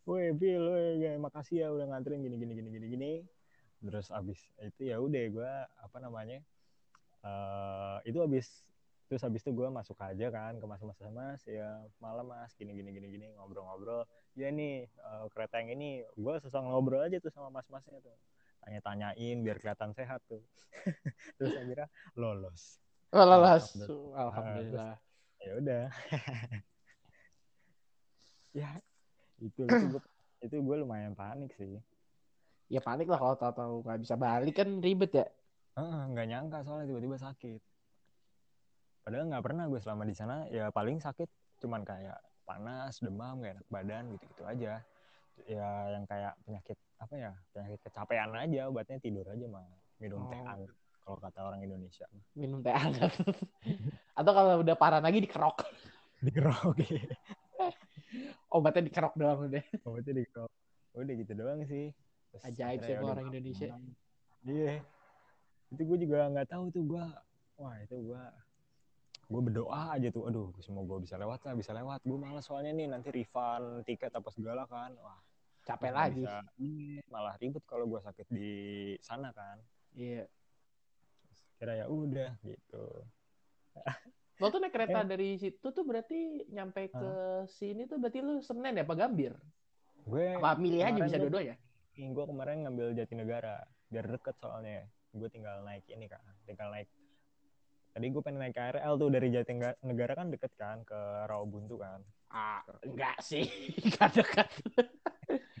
Wih 0.04 0.36
Bill 0.36 0.60
wih 1.00 1.16
makasih 1.16 1.64
ya 1.64 1.68
udah 1.72 1.88
nganterin 1.88 2.20
gini 2.20 2.36
gini 2.36 2.52
gini 2.52 2.68
gini 2.76 2.86
gini. 2.92 3.12
Terus 3.80 4.12
abis 4.12 4.36
itu 4.60 4.92
ya 4.92 5.00
udah 5.00 5.24
gua 5.32 5.52
apa 5.80 5.96
namanya 5.96 6.44
uh, 7.24 8.04
itu 8.04 8.20
abis 8.20 8.68
terus 9.08 9.20
habis 9.24 9.40
itu 9.44 9.52
gue 9.52 9.68
masuk 9.68 9.96
aja 10.00 10.32
kan 10.32 10.56
ke 10.56 10.64
mas 10.64 10.80
mas 10.80 10.96
mas 11.12 11.40
ya 11.44 11.84
malam 12.00 12.24
mas 12.24 12.52
gini 12.56 12.72
gini 12.72 12.92
gini 12.92 13.08
gini 13.08 13.26
ngobrol-ngobrol. 13.36 14.04
Ya 14.36 14.52
nih 14.52 14.92
uh, 15.00 15.28
kereta 15.32 15.64
yang 15.64 15.72
ini 15.76 16.04
gue 16.04 16.34
sosok 16.40 16.68
ngobrol 16.68 17.00
aja 17.00 17.16
tuh 17.20 17.32
sama 17.32 17.48
mas 17.48 17.68
masnya 17.72 18.00
tuh. 18.04 18.16
Tanya-tanyain 18.64 19.40
biar 19.40 19.56
kelihatan 19.60 19.92
sehat 19.96 20.20
tuh. 20.28 20.44
Terus 21.40 21.52
akhirnya 21.56 21.88
lolos 22.16 22.83
lolos 23.12 23.64
alhamdulillah. 24.14 24.94
Ya 25.44 25.52
udah. 25.60 25.84
Ya 28.54 28.70
itu 29.42 29.66
itu 29.66 29.86
gue 29.90 30.02
itu 30.46 30.56
gue 30.62 30.76
lumayan 30.78 31.10
panik 31.18 31.50
sih. 31.58 31.82
Ya 32.70 32.78
panik 32.78 33.10
lah 33.10 33.18
kalau 33.18 33.34
tahu-tahu 33.34 33.74
nggak 33.82 34.00
bisa 34.06 34.14
balik 34.14 34.54
kan 34.62 34.78
ribet 34.78 35.10
ya. 35.10 35.26
Nggak 35.74 36.26
uh, 36.26 36.30
nyangka 36.30 36.58
soalnya 36.62 36.94
tiba-tiba 36.94 37.18
sakit. 37.18 37.60
Padahal 39.02 39.26
nggak 39.26 39.42
pernah 39.42 39.66
gue 39.66 39.80
selama 39.82 40.06
di 40.06 40.14
sana 40.14 40.46
ya 40.54 40.70
paling 40.70 41.02
sakit 41.02 41.26
cuman 41.66 41.82
kayak 41.82 42.14
panas 42.46 43.02
demam 43.02 43.42
gak 43.42 43.58
enak 43.58 43.66
badan 43.66 44.04
gitu-gitu 44.14 44.42
aja. 44.46 44.72
Ya 45.50 45.68
yang 45.90 46.06
kayak 46.06 46.38
penyakit 46.46 46.78
apa 47.02 47.14
ya 47.18 47.32
penyakit 47.50 47.80
kecapean 47.82 48.30
aja 48.38 48.70
obatnya 48.70 49.02
tidur 49.02 49.26
aja 49.26 49.46
mah 49.50 49.66
minum 49.98 50.22
oh. 50.22 50.30
teh 50.30 50.38
hangat 50.38 50.70
kalau 51.04 51.18
kata 51.20 51.38
orang 51.44 51.60
Indonesia. 51.60 52.08
Minum 52.32 52.64
teh 52.64 52.72
hangat. 52.72 53.12
Atau 54.18 54.32
kalau 54.32 54.64
udah 54.64 54.74
parah 54.74 55.04
lagi 55.04 55.20
dikerok. 55.20 55.68
Dikerok. 56.24 56.80
Iya. 56.80 57.12
Obatnya 58.48 58.88
dikerok 58.88 59.14
doang 59.20 59.52
udah. 59.52 59.64
Obatnya 59.84 60.24
dikerok. 60.24 60.52
Udah 60.96 61.14
gitu 61.20 61.32
doang 61.36 61.60
sih. 61.68 61.92
Terus 62.32 62.42
Ajaib 62.48 62.80
sih 62.88 62.96
orang 62.96 63.28
Indonesia. 63.28 63.76
Iya. 64.48 64.80
Itu 65.68 65.82
gue 65.84 65.98
juga 66.08 66.32
nggak 66.32 66.48
tahu 66.48 66.72
tuh 66.72 66.82
gue. 66.88 67.04
Wah 67.60 67.76
itu 67.84 67.96
gue 68.00 68.22
gue 69.24 69.40
berdoa 69.40 69.96
aja 69.96 70.08
tuh 70.12 70.28
aduh 70.28 70.52
semoga 70.60 71.00
bisa 71.00 71.16
lewat 71.16 71.40
lah 71.48 71.56
bisa 71.56 71.72
lewat 71.72 72.04
gue 72.04 72.18
malas 72.20 72.44
soalnya 72.44 72.76
nih 72.76 72.92
nanti 72.92 73.08
refund 73.08 73.80
tiket 73.88 74.12
apa 74.12 74.28
segala 74.28 74.68
kan 74.68 74.92
wah 75.00 75.16
capek 75.64 75.92
lagi 75.96 76.28
bisa, 76.28 76.44
malah 77.08 77.34
ribet 77.40 77.64
kalau 77.64 77.88
gue 77.88 78.00
sakit 78.04 78.26
di 78.28 78.52
sana 79.00 79.32
kan 79.32 79.56
iya 79.96 80.28
kira 81.58 81.84
ya 81.84 81.86
udah 81.88 82.34
gitu. 82.42 82.84
Lo 84.42 84.50
tuh 84.50 84.58
naik 84.58 84.74
kereta 84.74 85.02
eh. 85.02 85.06
dari 85.06 85.28
situ 85.38 85.66
tuh 85.70 85.84
berarti 85.86 86.50
nyampe 86.50 86.90
ke 86.90 86.98
huh? 86.98 87.46
sini 87.46 87.86
tuh 87.86 88.02
berarti 88.02 88.18
lu 88.18 88.42
Senen 88.42 88.74
ya 88.74 88.82
apa 88.82 88.94
Gambir? 88.98 89.34
Gue 90.04 90.34
apa 90.34 90.58
milih 90.58 90.82
aja 90.82 91.00
bisa 91.00 91.16
dua-duanya? 91.22 91.56
Gue 91.94 92.24
kemarin 92.26 92.66
ngambil 92.66 92.98
Jatinegara 92.98 93.62
biar 93.88 94.10
deket 94.10 94.34
soalnya. 94.42 94.90
Gue 95.14 95.30
tinggal 95.30 95.62
naik 95.62 95.86
ini 95.86 96.10
kan 96.10 96.20
tinggal 96.42 96.74
naik. 96.74 96.90
Tadi 97.94 98.06
gue 98.10 98.22
pengen 98.26 98.42
naik 98.42 98.58
KRL 98.58 98.94
tuh 98.98 99.08
dari 99.14 99.28
Jatinegara 99.30 100.12
kan 100.18 100.26
deket 100.34 100.52
kan 100.58 100.82
ke 100.82 100.98
Rawabuntu 101.30 101.78
kan. 101.78 102.02
Ah 102.34 102.66
enggak 102.82 103.14
sih 103.22 103.46
enggak 103.86 104.18
deket 104.18 104.50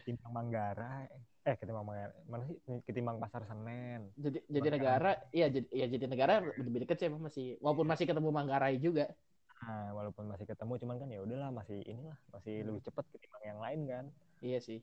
Timpang 0.04 0.32
Manggarai 0.32 1.08
eh 1.44 1.56
ketimbang 1.60 1.84
mana 1.84 2.44
sih? 2.48 2.56
Ketimbang 2.88 3.20
pasar 3.20 3.44
Senen. 3.44 4.08
Jadi 4.16 4.40
jadi 4.48 4.68
negara 4.72 5.12
iya 5.28 5.52
jadi 5.52 5.68
ya 5.68 5.86
jadi 5.92 6.04
negara 6.08 6.40
lebih 6.40 6.88
dekat 6.88 6.96
sih 7.04 7.12
masih 7.12 7.46
walaupun 7.60 7.84
masih 7.84 8.08
ketemu 8.08 8.32
Manggarai 8.32 8.80
juga. 8.80 9.12
Nah 9.60 9.92
walaupun 9.92 10.24
masih 10.32 10.48
ketemu 10.48 10.72
cuman 10.80 10.96
kan 10.96 11.08
ya 11.12 11.20
udahlah 11.20 11.52
masih 11.52 11.84
inilah 11.84 12.16
masih 12.32 12.64
hmm. 12.64 12.66
lebih 12.72 12.80
cepat 12.88 13.04
ketimbang 13.12 13.44
yang 13.44 13.60
lain 13.60 13.80
kan. 13.84 14.04
Iya 14.40 14.58
sih. 14.64 14.80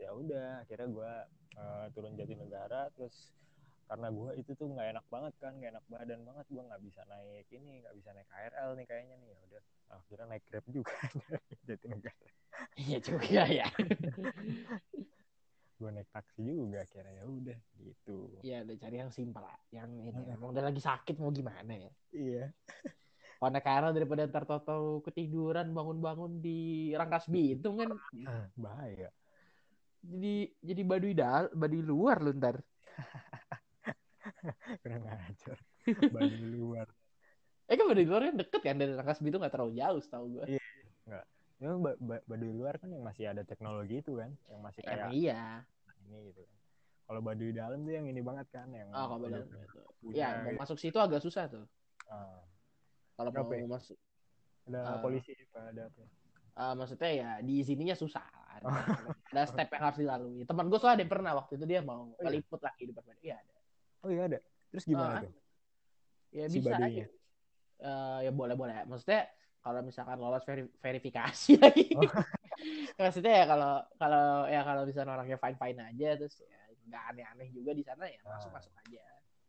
Ya 0.00 0.16
udah 0.16 0.64
akhirnya 0.64 0.88
gue 0.88 1.12
uh, 1.60 1.86
turun 1.92 2.16
jadi 2.16 2.40
negara 2.40 2.88
terus 2.96 3.28
karena 3.92 4.08
gue 4.08 4.30
itu 4.40 4.56
tuh 4.56 4.72
nggak 4.72 4.88
enak 4.96 5.06
banget 5.12 5.34
kan 5.36 5.52
nggak 5.52 5.76
enak 5.76 5.84
badan 5.84 6.20
banget 6.24 6.46
gue 6.48 6.62
nggak 6.64 6.80
bisa 6.80 7.00
naik 7.12 7.44
ini 7.52 7.84
nggak 7.84 7.92
bisa 8.00 8.08
naik 8.16 8.28
KRL 8.32 8.70
nih 8.80 8.86
kayaknya 8.88 9.14
nih 9.20 9.28
ya 9.28 9.38
udah. 9.44 9.62
Akhirnya 9.92 10.26
naik 10.32 10.44
grab 10.48 10.66
juga. 10.72 10.96
Jadi 11.68 11.84
negara 11.92 12.28
iya 12.80 12.98
juga 13.04 13.42
ya. 13.44 13.68
Gue 15.76 15.90
naik 15.92 16.08
taksi 16.08 16.40
juga 16.40 16.80
kira 16.88 17.12
ya 17.12 17.28
udah 17.28 17.58
gitu. 17.84 18.16
Iya 18.40 18.64
udah 18.64 18.76
cari 18.80 18.96
yang 18.96 19.12
simpel 19.12 19.44
lah 19.44 19.60
yang 19.68 19.92
ini 20.00 20.22
hmm. 20.24 20.34
emang 20.40 20.56
udah 20.56 20.64
lagi 20.72 20.80
sakit 20.80 21.20
mau 21.20 21.28
gimana 21.28 21.72
ya? 21.76 21.92
Iya. 22.16 22.44
Kalau 23.36 23.50
naik 23.52 23.66
KRL 23.68 23.92
daripada 23.92 24.24
ntar 24.24 24.48
toto 24.48 25.04
ketiduran 25.04 25.68
bangun-bangun 25.76 26.40
di 26.40 26.96
rangkas 26.96 27.28
bitung 27.28 27.76
kan. 27.76 27.92
Bahaya. 28.56 29.12
Jadi 30.00 30.48
jadi 30.64 30.80
baduy 30.80 31.12
dal 31.12 31.52
baduy 31.52 31.84
luar 31.84 32.24
lu 32.24 32.32
ntar 32.40 32.56
kurang 34.82 35.04
ajar 35.06 35.58
baduy 36.14 36.46
luar 36.50 36.86
eh 37.70 37.74
kan 37.78 37.86
baduy 37.86 38.06
luar 38.06 38.22
kan 38.28 38.34
deket 38.38 38.60
kan 38.60 38.76
dari 38.78 38.92
rangkas 38.94 39.22
bitung 39.22 39.40
nggak 39.40 39.54
terlalu 39.54 39.78
jauh 39.78 40.00
tau 40.10 40.24
gue 40.26 40.44
iya 40.58 40.64
nggak 41.06 41.24
Memang 41.62 41.78
baduy 42.26 42.50
luar 42.50 42.74
kan 42.82 42.90
yang 42.90 43.06
masih 43.06 43.30
ada 43.30 43.46
teknologi 43.46 44.02
itu 44.02 44.18
kan, 44.18 44.34
yang 44.50 44.60
masih 44.66 44.82
kayak 44.82 45.14
iya. 45.14 45.62
ini 46.10 46.34
gitu 46.34 46.42
kan. 46.42 46.58
Kalau 47.06 47.20
baduy 47.22 47.54
dalam 47.54 47.86
tuh 47.86 47.94
yang 47.94 48.06
ini 48.10 48.18
banget 48.18 48.50
kan, 48.50 48.66
yang 48.74 48.90
oh, 48.90 49.06
kalau 49.14 49.30
dalam 49.30 49.46
itu. 49.46 49.80
Iya, 50.10 50.42
mau 50.42 50.50
gitu. 50.50 50.58
masuk 50.58 50.78
situ 50.82 50.98
agak 50.98 51.22
susah 51.22 51.46
tuh. 51.46 51.62
Uh, 52.10 52.42
kalau 53.14 53.30
mau 53.30 53.46
ya? 53.54 53.62
masuk 53.70 53.94
ada 54.66 54.80
uh, 54.82 54.98
polisi 54.98 55.38
apa 55.38 55.70
ada 55.70 55.82
apa? 55.86 56.02
Uh, 56.52 56.74
maksudnya 56.82 57.10
ya 57.14 57.30
di 57.46 57.62
sininya 57.62 57.94
susah. 57.94 58.26
Ada, 58.58 58.66
ada 59.30 59.42
step 59.46 59.68
yang 59.70 59.82
harus 59.86 59.98
dilalui. 60.02 60.42
Teman 60.42 60.66
gue 60.66 60.78
soalnya 60.82 61.06
ada 61.06 61.06
pernah 61.06 61.32
waktu 61.38 61.62
itu 61.62 61.64
dia 61.70 61.80
mau 61.86 62.10
oh, 62.10 62.18
iya? 62.26 62.42
liput 62.42 62.58
lagi 62.58 62.90
di 62.90 62.92
depan. 62.94 63.14
Iya 63.22 63.38
ada. 63.38 63.51
Oh 64.02 64.10
iya 64.10 64.22
ada. 64.26 64.38
Terus 64.74 64.84
gimana 64.86 65.18
uh, 65.18 65.20
tuh? 65.26 65.32
Ya 66.32 66.44
si 66.48 66.58
bisa 66.58 66.74
aja. 66.74 67.04
Uh, 67.82 68.18
ya 68.26 68.30
boleh 68.34 68.54
boleh. 68.54 68.74
Maksudnya 68.86 69.30
kalau 69.62 69.80
misalkan 69.86 70.18
lolos 70.18 70.42
veri 70.42 70.66
verifikasi 70.82 71.56
lagi. 71.62 71.94
Oh. 71.94 72.10
Maksudnya 72.98 73.42
ya 73.42 73.44
kalau 73.46 73.72
kalau 73.98 74.26
ya 74.50 74.60
kalau 74.66 74.82
misalnya 74.82 75.14
orangnya 75.14 75.38
fine 75.38 75.58
fine 75.58 75.78
aja 75.78 76.08
terus 76.18 76.34
ya 76.42 76.60
nggak 76.82 77.02
aneh-aneh 77.14 77.48
juga 77.54 77.70
di 77.72 77.82
sana 77.86 78.04
ya 78.10 78.18
masuk 78.26 78.50
masuk 78.50 78.72
aja. 78.74 79.02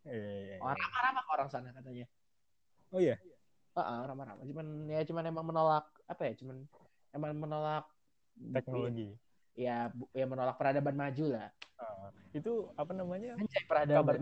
Iya. 0.06 0.62
Orang 0.62 0.78
ramah 0.78 1.24
orang 1.34 1.48
sana 1.50 1.68
katanya. 1.74 2.06
Oh 2.94 3.00
iya. 3.02 3.18
Uh, 3.74 3.82
uh, 3.82 4.00
ramah-ramah. 4.06 4.46
Cuman 4.46 4.66
ya 4.86 5.02
cuman 5.02 5.24
emang 5.26 5.46
menolak 5.50 5.86
apa 6.06 6.22
ya? 6.30 6.32
Cuman 6.38 6.62
emang 7.10 7.34
menolak 7.34 7.90
teknologi. 8.54 9.18
Ya 9.54 9.88
ya 10.12 10.24
menolak 10.26 10.58
peradaban 10.58 10.94
maju 10.94 11.24
lah. 11.30 11.48
Ah, 11.74 12.10
itu 12.30 12.70
apa 12.74 12.92
namanya 12.94 13.34
Anjay 13.34 13.62
peradaban. 13.66 14.18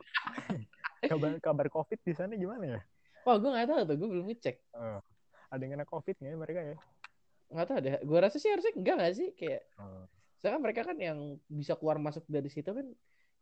kabar 1.03 1.33
kabar 1.47 1.66
covid 1.68 1.99
di 2.01 2.12
sana 2.14 2.33
gimana 2.37 2.78
ya 2.78 2.80
Wah, 3.22 3.39
gue 3.39 3.51
nggak 3.55 3.68
tahu 3.70 3.80
tuh, 3.87 3.97
gue 4.03 4.09
belum 4.18 4.26
ngecek. 4.35 4.57
Eh, 4.74 4.99
ada 5.47 5.61
yang 5.62 5.72
kena 5.78 5.87
covid 5.87 6.14
nggak 6.18 6.33
ya 6.33 6.39
mereka 6.39 6.61
ya 6.64 6.76
Nggak 7.53 7.66
tahu 7.68 7.78
deh. 7.85 7.93
Gue 8.03 8.18
rasa 8.18 8.37
sih 8.41 8.51
harusnya 8.51 8.72
enggak 8.74 8.95
nggak 8.99 9.14
sih 9.14 9.28
kayak 9.37 9.62
Eh, 9.78 10.05
Soalnya 10.43 10.55
kan 10.59 10.62
mereka 10.64 10.80
kan 10.83 10.97
yang 10.99 11.18
bisa 11.47 11.78
keluar 11.78 12.03
masuk 12.03 12.26
dari 12.26 12.51
situ 12.51 12.66
kan 12.74 12.87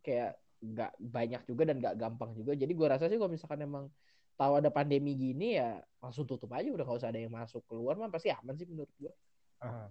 kayak 0.05 0.37
nggak 0.61 0.93
banyak 1.01 1.43
juga 1.49 1.63
dan 1.65 1.77
nggak 1.81 1.97
gampang 1.97 2.37
juga. 2.37 2.53
Jadi 2.53 2.73
gue 2.77 2.87
rasa 2.91 3.09
sih 3.09 3.17
kalau 3.17 3.33
misalkan 3.33 3.65
emang 3.65 3.89
tahu 4.37 4.61
ada 4.61 4.69
pandemi 4.69 5.17
gini 5.17 5.57
ya 5.57 5.81
langsung 6.01 6.29
tutup 6.29 6.49
aja 6.53 6.69
udah 6.69 6.85
nggak 6.85 7.01
usah 7.01 7.09
ada 7.09 7.21
yang 7.21 7.33
masuk 7.33 7.61
keluar 7.65 7.97
mah 7.97 8.09
pasti 8.09 8.29
aman 8.33 8.53
sih 8.57 8.69
menurut 8.69 8.91
gue. 9.01 9.13
ah. 9.61 9.89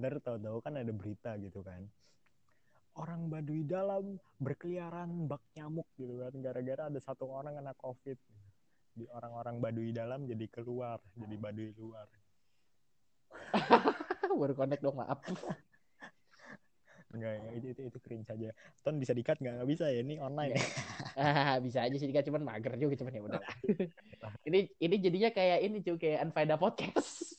Ntar 0.00 0.16
tahu-tahu 0.24 0.64
kan 0.64 0.80
ada 0.80 0.88
berita 0.96 1.36
gitu 1.36 1.60
kan. 1.60 1.84
Orang 2.96 3.28
Baduy 3.28 3.68
dalam 3.68 4.16
berkeliaran 4.40 5.28
bak 5.28 5.44
nyamuk 5.54 5.86
gitu 6.00 6.24
kan 6.24 6.32
gara-gara 6.40 6.88
ada 6.88 7.00
satu 7.04 7.28
orang 7.28 7.60
kena 7.60 7.76
covid. 7.76 8.16
Di 8.96 9.04
orang-orang 9.12 9.60
Baduy 9.60 9.92
dalam 9.92 10.24
jadi 10.24 10.48
keluar 10.48 11.04
jadi 11.12 11.36
Baduy 11.36 11.76
luar. 11.76 12.08
Baru 14.40 14.56
connect 14.56 14.80
dong 14.80 14.96
maaf. 14.96 15.20
enggak 17.10 17.42
itu 17.58 17.66
itu 17.74 17.80
itu 17.90 17.98
cringe 17.98 18.26
saja. 18.30 18.54
Ton 18.86 18.94
bisa 19.02 19.10
dikat 19.10 19.42
nggak? 19.42 19.60
Nggak 19.60 19.70
bisa 19.74 19.90
ya 19.90 19.98
ini 19.98 20.22
online 20.22 20.54
ya? 20.54 20.62
Ah, 21.18 21.58
bisa 21.66 21.82
aja 21.82 21.96
sih 21.98 22.06
kan 22.14 22.22
cuman 22.22 22.46
mager 22.46 22.78
juga 22.78 22.94
cuman 23.02 23.12
ya 23.18 23.22
udah. 23.26 23.42
ini 24.48 24.70
ini 24.78 24.96
jadinya 25.02 25.30
kayak 25.34 25.58
ini 25.66 25.82
cuy 25.82 25.98
kayak 25.98 26.30
Unfaida 26.30 26.54
podcast. 26.54 27.34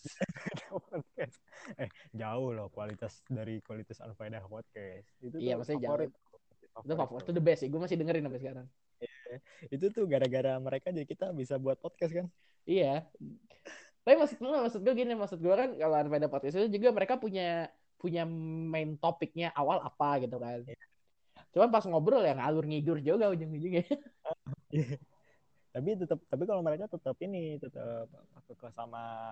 Podcast 0.71 1.37
eh 1.75 1.89
jauh 2.15 2.55
loh 2.55 2.67
kualitas 2.71 3.19
dari 3.27 3.59
kualitas 3.59 3.99
Unfaedah 3.99 4.45
podcast 4.47 5.07
itu 5.19 5.35
Iya, 5.37 5.59
tuh 5.59 5.65
maksudnya 5.65 5.79
jauh. 5.83 5.91
favorit 5.91 6.11
itu 6.71 6.93
favorit 6.95 7.23
itu 7.27 7.33
the 7.35 7.43
best 7.43 7.59
sih. 7.61 7.69
Gue 7.69 7.81
masih 7.83 7.97
dengerin 7.99 8.23
sampai 8.23 8.39
sekarang. 8.39 8.67
itu 9.73 9.85
tuh 9.89 10.05
gara-gara 10.05 10.59
mereka 10.59 10.91
jadi 10.91 11.07
kita 11.07 11.31
bisa 11.33 11.55
buat 11.57 11.79
podcast 11.79 12.13
kan 12.13 12.27
Iya. 12.63 13.07
Tapi 14.01 14.15
maksud 14.17 14.37
gue, 14.41 14.49
maksud 14.49 14.81
gue 14.81 14.93
gini, 14.97 15.13
maksud 15.13 15.39
gue 15.41 15.53
kan 15.53 15.69
kalau 15.77 15.95
Unfaida 15.97 16.29
podcast 16.29 16.57
itu 16.57 16.79
juga 16.79 16.89
mereka 16.93 17.17
punya 17.17 17.69
punya 18.01 18.25
main 18.25 18.97
topiknya 18.97 19.53
awal 19.53 19.77
apa 19.81 20.25
gitu 20.25 20.41
kan. 20.41 20.65
Cuman 21.53 21.69
pas 21.69 21.85
ngobrol 21.85 22.23
ya 22.25 22.33
ngalur 22.33 22.65
ngidur 22.65 22.97
juga 22.97 23.29
ujung-ujungnya. 23.29 23.85
tapi 25.71 25.95
tetap 25.95 26.19
tapi 26.27 26.43
kalau 26.43 26.59
mereka 26.59 26.83
tetap 26.91 27.15
ini 27.23 27.55
tetap 27.55 28.07
ke 28.43 28.67
sama 28.75 29.31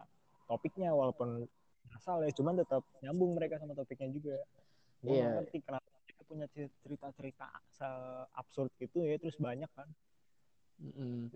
topiknya 0.50 0.90
walaupun 0.92 1.46
asal 1.94 2.22
ya 2.26 2.32
cuman 2.34 2.58
tetap 2.58 2.82
nyambung 3.00 3.38
mereka 3.38 3.62
sama 3.62 3.78
topiknya 3.78 4.10
juga 4.10 4.36
gue 5.00 5.14
Iya. 5.14 5.24
nggak 5.24 5.36
ngerti 5.46 5.58
kenapa 5.64 5.88
mereka 6.04 6.22
punya 6.26 6.46
cerita-cerita 6.84 7.46
absurd 8.36 8.74
gitu 8.82 9.06
ya 9.06 9.16
terus 9.16 9.38
banyak 9.38 9.70
kan 9.72 9.88
Mm-mm. 10.80 11.30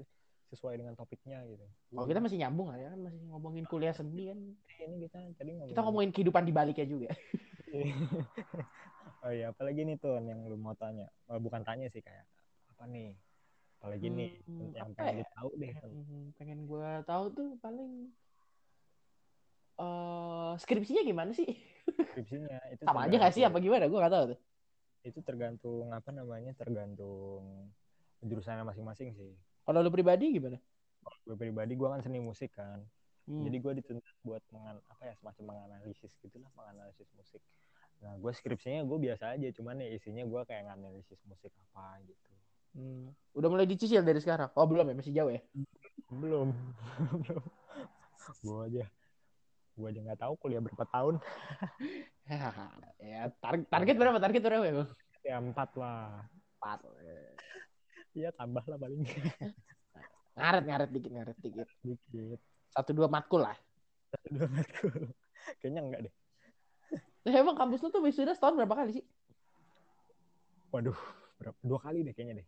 sesuai 0.49 0.75
dengan 0.77 0.93
topiknya 0.93 1.45
gitu 1.45 1.63
Kalau 1.93 2.07
kita 2.09 2.19
masih 2.19 2.37
nyambung 2.41 2.73
lah 2.73 2.77
ya 2.77 2.89
kan 2.91 2.99
masih 3.01 3.19
ngomongin 3.29 3.65
kuliah 3.69 3.93
seni 3.93 4.29
kan. 4.29 4.39
ini 4.81 4.95
kita 5.05 5.17
tadi 5.37 5.49
ngomongin 5.53 5.71
Kita 5.71 5.81
ngomongin 5.85 6.11
kehidupan 6.11 6.43
di 6.43 6.53
baliknya 6.53 6.85
juga. 6.89 7.09
oh 9.23 9.31
iya 9.31 9.49
apalagi 9.49 9.81
nih 9.87 9.95
tuh 9.97 10.19
yang 10.21 10.45
lu 10.45 10.57
mau 10.59 10.75
tanya 10.75 11.07
oh, 11.31 11.39
bukan 11.39 11.63
tanya 11.63 11.87
sih 11.89 12.03
kayak 12.03 12.27
apa 12.69 12.83
nih 12.85 13.15
apalagi 13.79 14.07
nih 14.11 14.31
Hmm, 14.47 14.71
yang 14.75 14.89
apa 14.91 15.01
pengen 15.01 15.15
ya? 15.23 15.27
tahu 15.35 15.49
deh 15.57 15.73
Hmm, 15.81 16.23
pengen 16.37 16.59
gue 16.67 16.89
tahu 17.03 17.23
tuh 17.33 17.49
paling 17.59 17.91
eh 19.75 20.53
skripsinya 20.57 21.01
gimana 21.01 21.31
sih? 21.31 21.49
skripsinya 21.83 22.57
itu 22.69 22.81
Sama 22.83 23.05
aja 23.05 23.15
gak 23.17 23.33
sih 23.33 23.41
apa 23.41 23.57
gimana? 23.57 23.85
Gue 23.85 23.99
gak 23.99 24.13
tahu 24.13 24.25
tuh. 24.33 24.39
itu 25.03 25.19
tergantung 25.19 25.91
apa 25.91 26.09
namanya 26.09 26.55
tergantung 26.55 27.67
jurusannya 28.19 28.63
masing-masing 28.63 29.11
sih 29.11 29.35
Kalau 29.61 29.79
lu 29.79 29.89
pribadi 29.89 30.31
gimana? 30.31 30.55
gue 31.23 31.35
pribadi 31.35 31.73
gue 31.73 31.83
kan 31.85 31.99
seni 31.99 32.19
musik 32.19 32.51
kan 32.51 32.79
Hmm. 33.23 33.39
jadi 33.39 33.55
gue 33.55 33.73
dituntut 33.79 34.15
buat 34.19 34.43
mengan 34.51 34.83
apa 34.83 35.03
ya 35.05 35.15
semacam 35.15 35.43
menganalisis 35.47 36.11
gitulah 36.19 36.51
menganalisis 36.53 37.07
musik 37.13 37.39
nah 37.97 38.19
gue 38.19 38.27
skripsinya 38.29 38.83
gue 38.83 38.97
biasa 38.99 39.39
aja 39.39 39.47
cuman 39.49 39.79
ya 39.79 39.95
isinya 39.95 40.27
gue 40.27 40.41
kayak 40.43 40.67
nganalisis 40.67 41.15
musik 41.23 41.55
apa 41.57 42.03
gitu 42.03 42.19
Hmm. 42.73 43.13
Udah 43.31 43.47
mulai 43.47 43.63
dicicil 43.63 44.01
dari 44.01 44.17
sekarang? 44.17 44.49
Oh 44.57 44.65
belum 44.65 44.89
ya, 44.89 44.95
masih 44.97 45.13
jauh 45.13 45.29
ya? 45.29 45.39
belum 46.09 46.51
belum 47.21 47.43
gue 48.41 48.57
aja 48.65 48.83
gue 49.73 49.87
aja 49.89 49.99
nggak 50.05 50.21
tahu 50.21 50.33
kuliah 50.37 50.61
berapa 50.61 50.85
tahun 50.85 51.17
ya 53.03 53.27
target 53.41 53.67
target 53.67 53.95
berapa? 53.97 54.17
Target 54.21 54.41
berapa 54.45 54.65
ya? 54.65 54.73
Ya 55.23 55.35
empat 55.41 55.69
lah 55.75 56.23
Empat. 56.59 56.79
Iya 58.13 58.29
tambah 58.31 58.63
lah 58.63 58.77
paling 58.77 59.01
Ngaret 60.37 60.63
ngaret 60.65 60.89
dikit 60.89 61.11
ngaret 61.11 61.37
dikit. 61.41 61.67
dikit 61.81 62.39
Satu 62.69 62.93
dua 62.93 63.09
matkul 63.09 63.41
lah. 63.43 63.57
dua 64.29 64.47
matkul 64.47 64.93
kayaknya 65.59 65.81
enggak 65.83 66.01
deh 66.09 66.13
Nah, 67.23 67.33
emang 67.39 67.55
kampus 67.55 67.79
lu 67.79 67.89
tuh 67.89 68.03
wisuda 68.03 68.35
setahun 68.35 68.53
berapa 68.53 68.75
kali 68.77 68.99
sih? 68.99 69.05
waduh 70.69 70.97
berapa 71.39 71.57
dua 71.61 71.79
kali 71.81 72.01
deh 72.03 72.13
kayaknya 72.13 72.43
deh 72.43 72.47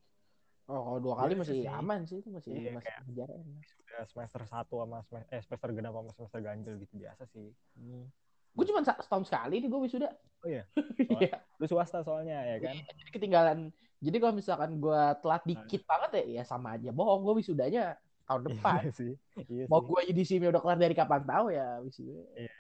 Oh, 0.66 0.82
kalau 0.82 0.98
dua 0.98 1.14
kali 1.16 1.38
Biasa 1.38 1.42
masih 1.46 1.58
sih. 1.62 1.70
aman 1.70 2.00
sih 2.04 2.18
itu 2.20 2.30
masih 2.34 2.50
Iya, 2.52 2.72
masih 2.74 2.94
kejar. 3.06 3.30
Udah 3.30 4.04
semester 4.10 4.42
satu 4.50 4.82
sama 4.82 4.98
semester 5.06 5.30
eh 5.30 5.42
semester 5.46 5.70
genap 5.72 5.94
sama 5.94 6.12
semester 6.18 6.40
ganjil 6.42 6.74
gitu 6.82 6.94
biasa 6.98 7.24
sih 7.30 7.54
Hmm. 7.78 8.10
Gue 8.56 8.66
cuma 8.66 8.82
setahun 8.82 9.28
sekali 9.28 9.62
nih 9.62 9.70
gue 9.70 9.82
wisuda. 9.84 10.10
Oh 10.42 10.50
iya? 10.50 10.64
Iya. 11.22 11.44
lu 11.60 11.66
swasta 11.68 12.02
soalnya 12.02 12.40
ya 12.42 12.58
kan 12.64 12.76
Jadi 12.98 13.10
ketinggalan. 13.14 13.58
Jadi 14.02 14.18
kalau 14.18 14.34
misalkan 14.34 14.80
gue 14.80 15.02
telat 15.22 15.44
dikit 15.44 15.82
banget 15.86 16.10
ya, 16.18 16.42
ya 16.42 16.44
sama 16.44 16.74
aja 16.74 16.90
bohong. 16.90 17.22
Gue 17.22 17.46
wisudanya 17.46 17.94
tahun 18.26 18.42
depan. 18.50 18.82
iya 18.82 18.92
sih 19.00 19.14
iya 19.46 19.66
Mau 19.70 19.86
gue 19.86 20.02
jadi 20.02 20.22
sini 20.26 20.50
udah 20.50 20.62
kelar 20.64 20.82
dari 20.82 20.96
kapan 20.98 21.22
tahu 21.24 21.54
ya 21.54 21.78
wisuda. 21.86 22.16
Iya. 22.34 22.52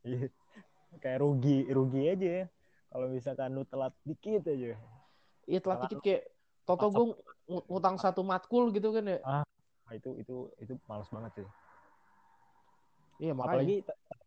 Iya. 0.00 0.26
kayak 0.96 1.18
rugi 1.20 1.68
rugi 1.70 2.02
aja 2.08 2.28
ya 2.42 2.44
kalau 2.88 3.06
misalkan 3.06 3.52
lu 3.52 3.62
telat 3.62 3.92
dikit 4.02 4.42
aja 4.42 4.74
Iya 5.44 5.58
telat 5.60 5.78
Malah 5.78 5.84
dikit 5.86 5.98
kayak 6.02 6.22
Toto 6.70 6.86
gue 6.92 7.06
ngutang 7.66 7.96
satu 7.98 8.22
matkul 8.22 8.70
gitu 8.70 8.94
kan 8.94 9.04
ya. 9.04 9.18
nah, 9.22 9.42
itu 9.90 10.14
itu 10.22 10.36
itu 10.62 10.72
males 10.86 11.10
banget 11.10 11.42
sih 11.42 11.48
Iya 13.20 13.36
makanya. 13.36 13.60
apalagi 13.60 13.76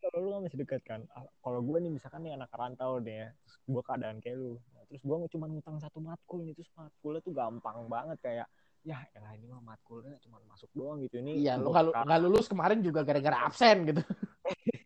kalau 0.03 0.17
lu 0.21 0.29
masih 0.45 0.59
dekat 0.61 0.81
kan 0.85 1.01
Ah, 1.11 1.25
kalau 1.41 1.65
gue 1.65 1.77
nih 1.81 1.89
misalkan 1.89 2.21
nih 2.21 2.37
anak 2.37 2.51
rantau 2.53 3.01
deh 3.01 3.25
ya 3.25 3.29
terus 3.41 3.55
gue 3.65 3.81
keadaan 3.81 4.17
kayak 4.21 4.37
lu 4.37 4.61
Nah, 4.75 4.83
terus 4.85 5.01
gue 5.01 5.15
cuma 5.33 5.45
ngutang 5.49 5.77
satu 5.81 5.97
matkul 5.97 6.45
nih 6.45 6.53
terus 6.53 6.69
matkulnya 6.77 7.23
tuh 7.25 7.33
gampang 7.33 7.89
banget 7.89 8.17
kayak 8.21 8.45
ya 8.83 8.99
elah 9.15 9.31
ini 9.33 9.47
mah 9.47 9.63
matkulnya 9.63 10.19
cuma 10.21 10.37
masuk 10.45 10.67
doang 10.75 10.99
gitu 11.01 11.23
ini 11.23 11.41
Iya, 11.41 11.55
lu 11.57 11.71
gua 11.71 11.73
nggak 11.73 11.85
lu- 11.87 11.95
ka- 11.95 12.03
nggak 12.05 12.21
lulus 12.21 12.45
kemarin 12.51 12.79
juga 12.83 13.01
gara-gara 13.01 13.37
absen 13.47 13.77
gitu. 13.87 14.03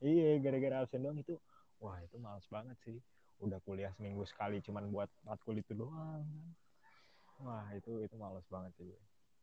iya 0.00 0.38
gara-gara 0.40 0.76
absen 0.86 1.02
doang 1.02 1.18
itu 1.20 1.34
wah 1.82 1.98
itu 2.00 2.16
males 2.16 2.46
banget 2.48 2.78
sih 2.86 2.96
udah 3.42 3.58
kuliah 3.64 3.90
seminggu 3.96 4.22
sekali 4.26 4.62
cuman 4.62 4.90
buat 4.92 5.10
matkul 5.26 5.58
itu 5.58 5.72
doang 5.74 6.24
wah 7.42 7.66
itu 7.74 8.04
itu 8.06 8.14
males 8.18 8.46
banget 8.50 8.72
sih 8.78 8.90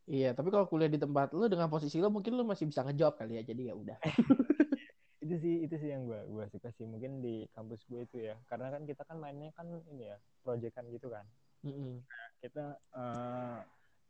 Iya, 0.10 0.34
tapi 0.34 0.50
kalau 0.50 0.66
kuliah 0.66 0.90
di 0.90 0.98
tempat 0.98 1.30
lu 1.32 1.46
dengan 1.46 1.70
posisi 1.70 2.02
lu 2.02 2.10
mungkin 2.10 2.34
lu 2.34 2.42
masih 2.44 2.66
bisa 2.66 2.82
ngejawab 2.84 3.22
kali 3.22 3.38
ya. 3.38 3.46
Jadi 3.46 3.70
ya 3.70 3.78
udah. 3.78 3.96
itu 5.22 5.36
sih 5.38 5.56
itu 5.70 5.76
sih 5.78 5.90
yang 5.94 6.10
gue 6.10 6.18
gue 6.18 6.46
suka 6.50 6.74
sih 6.74 6.90
mungkin 6.90 7.22
di 7.22 7.46
kampus 7.54 7.86
gue 7.86 8.10
itu 8.10 8.18
ya 8.26 8.36
karena 8.50 8.74
kan 8.74 8.82
kita 8.90 9.06
kan 9.06 9.22
mainnya 9.22 9.54
kan 9.54 9.70
ini 9.94 10.10
ya 10.10 10.18
proyekan 10.42 10.90
gitu 10.90 11.14
kan 11.14 11.30
Mm-mm. 11.62 12.02
kita 12.42 12.74
eh, 12.98 13.60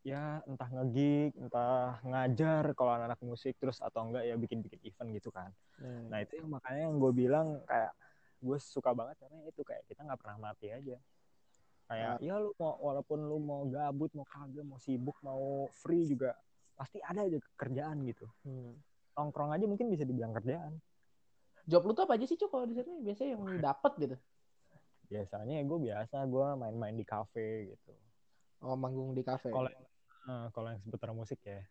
ya 0.08 0.40
entah 0.48 0.70
ngegig 0.72 1.36
entah 1.36 2.00
ngajar 2.08 2.64
kalau 2.80 2.96
anak-anak 2.96 3.20
musik 3.28 3.60
terus 3.60 3.84
atau 3.84 4.08
enggak 4.08 4.24
ya 4.24 4.40
bikin-bikin 4.40 4.80
event 4.88 5.10
gitu 5.20 5.30
kan 5.36 5.52
Nah, 5.84 6.14
nah 6.16 6.20
itu 6.24 6.40
yang 6.40 6.48
makanya 6.48 6.82
yang 6.88 6.96
gue 6.96 7.12
bilang 7.12 7.48
kayak 7.68 7.92
gue 8.42 8.58
suka 8.58 8.92
banget 8.92 9.16
karena 9.22 9.38
itu 9.46 9.62
kayak 9.62 9.86
kita 9.86 10.02
nggak 10.02 10.20
pernah 10.20 10.38
mati 10.42 10.68
aja 10.74 10.98
kayak 11.88 12.18
ya 12.24 12.36
lu 12.40 12.52
mau 12.58 12.74
walaupun 12.82 13.20
lu 13.22 13.38
mau 13.38 13.62
gabut 13.70 14.10
mau 14.18 14.26
kagak 14.26 14.66
mau 14.66 14.80
sibuk 14.82 15.18
mau 15.22 15.70
free 15.72 16.10
juga 16.10 16.34
pasti 16.74 16.98
ada 17.04 17.22
aja 17.22 17.38
kerjaan 17.56 18.02
gitu 18.08 18.26
hmm. 18.48 18.74
nongkrong 19.20 19.54
aja 19.54 19.66
mungkin 19.70 19.88
bisa 19.94 20.04
dibilang 20.04 20.34
kerjaan 20.34 20.76
Job 21.70 21.86
lu 21.86 21.94
tuh 21.94 22.10
apa 22.10 22.18
aja 22.18 22.26
sih, 22.26 22.34
Cuk? 22.42 22.50
Kalau 22.50 22.66
di 22.66 22.74
sana 22.74 22.90
biasanya 23.06 23.38
yang 23.38 23.42
lu 23.46 23.62
dapet 23.70 23.94
gitu. 24.02 24.18
biasanya 25.14 25.62
gue 25.62 25.80
biasa 25.92 26.18
gue 26.26 26.48
main-main 26.58 26.96
di 26.98 27.06
kafe 27.06 27.70
gitu 27.76 27.94
Oh, 28.66 28.74
manggung 28.74 29.14
di 29.14 29.22
kafe. 29.22 29.54
kalau 29.54 29.70
kalau 30.54 30.68
yang 30.74 30.82
seputar 30.82 31.14
musik 31.14 31.38
ya 31.46 31.62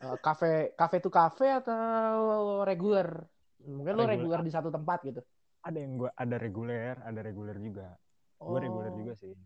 Eh, 0.00 0.16
kafe 0.24 0.72
kafe 0.80 0.96
tuh 1.04 1.12
kafe 1.12 1.44
atau 1.60 2.64
reguler? 2.64 3.04
Mungkin 3.60 3.92
lu 3.92 4.08
Reguler. 4.08 4.16
reguler 4.16 4.40
di 4.40 4.52
satu 4.52 4.72
tempat 4.72 5.04
gitu. 5.04 5.20
Ada 5.60 5.78
yang 5.78 6.00
gue 6.00 6.10
ada 6.12 6.36
reguler 6.40 6.94
ada 7.04 7.20
reguler 7.20 7.56
juga 7.60 7.88
gue 8.40 8.56
Oh. 8.56 8.56
reguler 8.56 8.92
juga 8.96 9.12
sih 9.16 9.36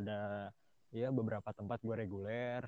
ada 0.00 0.48
ya 0.92 1.08
beberapa 1.12 1.52
tempat 1.52 1.80
gue 1.84 1.94
reguler 1.96 2.64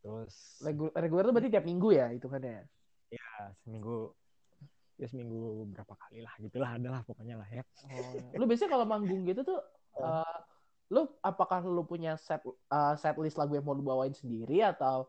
terus 0.00 0.60
Regu- 0.64 0.92
reguler 0.92 1.24
tuh 1.28 1.32
berarti 1.32 1.52
tiap 1.52 1.64
minggu 1.64 1.88
ya 1.96 2.12
itu 2.12 2.28
kan 2.28 2.40
ya. 2.40 2.60
ya 3.12 3.30
seminggu 3.64 4.12
ya 5.00 5.06
seminggu 5.08 5.68
berapa 5.72 5.94
kali 5.96 6.24
lah 6.24 6.32
gitulah 6.40 6.70
adalah 6.76 7.00
pokoknya 7.04 7.40
lah 7.40 7.48
ya 7.52 7.64
oh. 7.88 8.40
lu 8.40 8.44
biasanya 8.48 8.70
kalau 8.76 8.86
manggung 8.88 9.24
gitu 9.28 9.44
tuh 9.44 9.60
uh, 10.00 10.38
lu 10.92 11.08
apakah 11.24 11.64
lu 11.64 11.84
punya 11.88 12.16
set 12.20 12.40
uh, 12.44 12.94
set 12.96 13.16
list 13.20 13.40
lagu 13.40 13.56
yang 13.56 13.64
mau 13.64 13.76
lu 13.76 13.84
bawain 13.84 14.12
sendiri 14.12 14.60
atau 14.64 15.08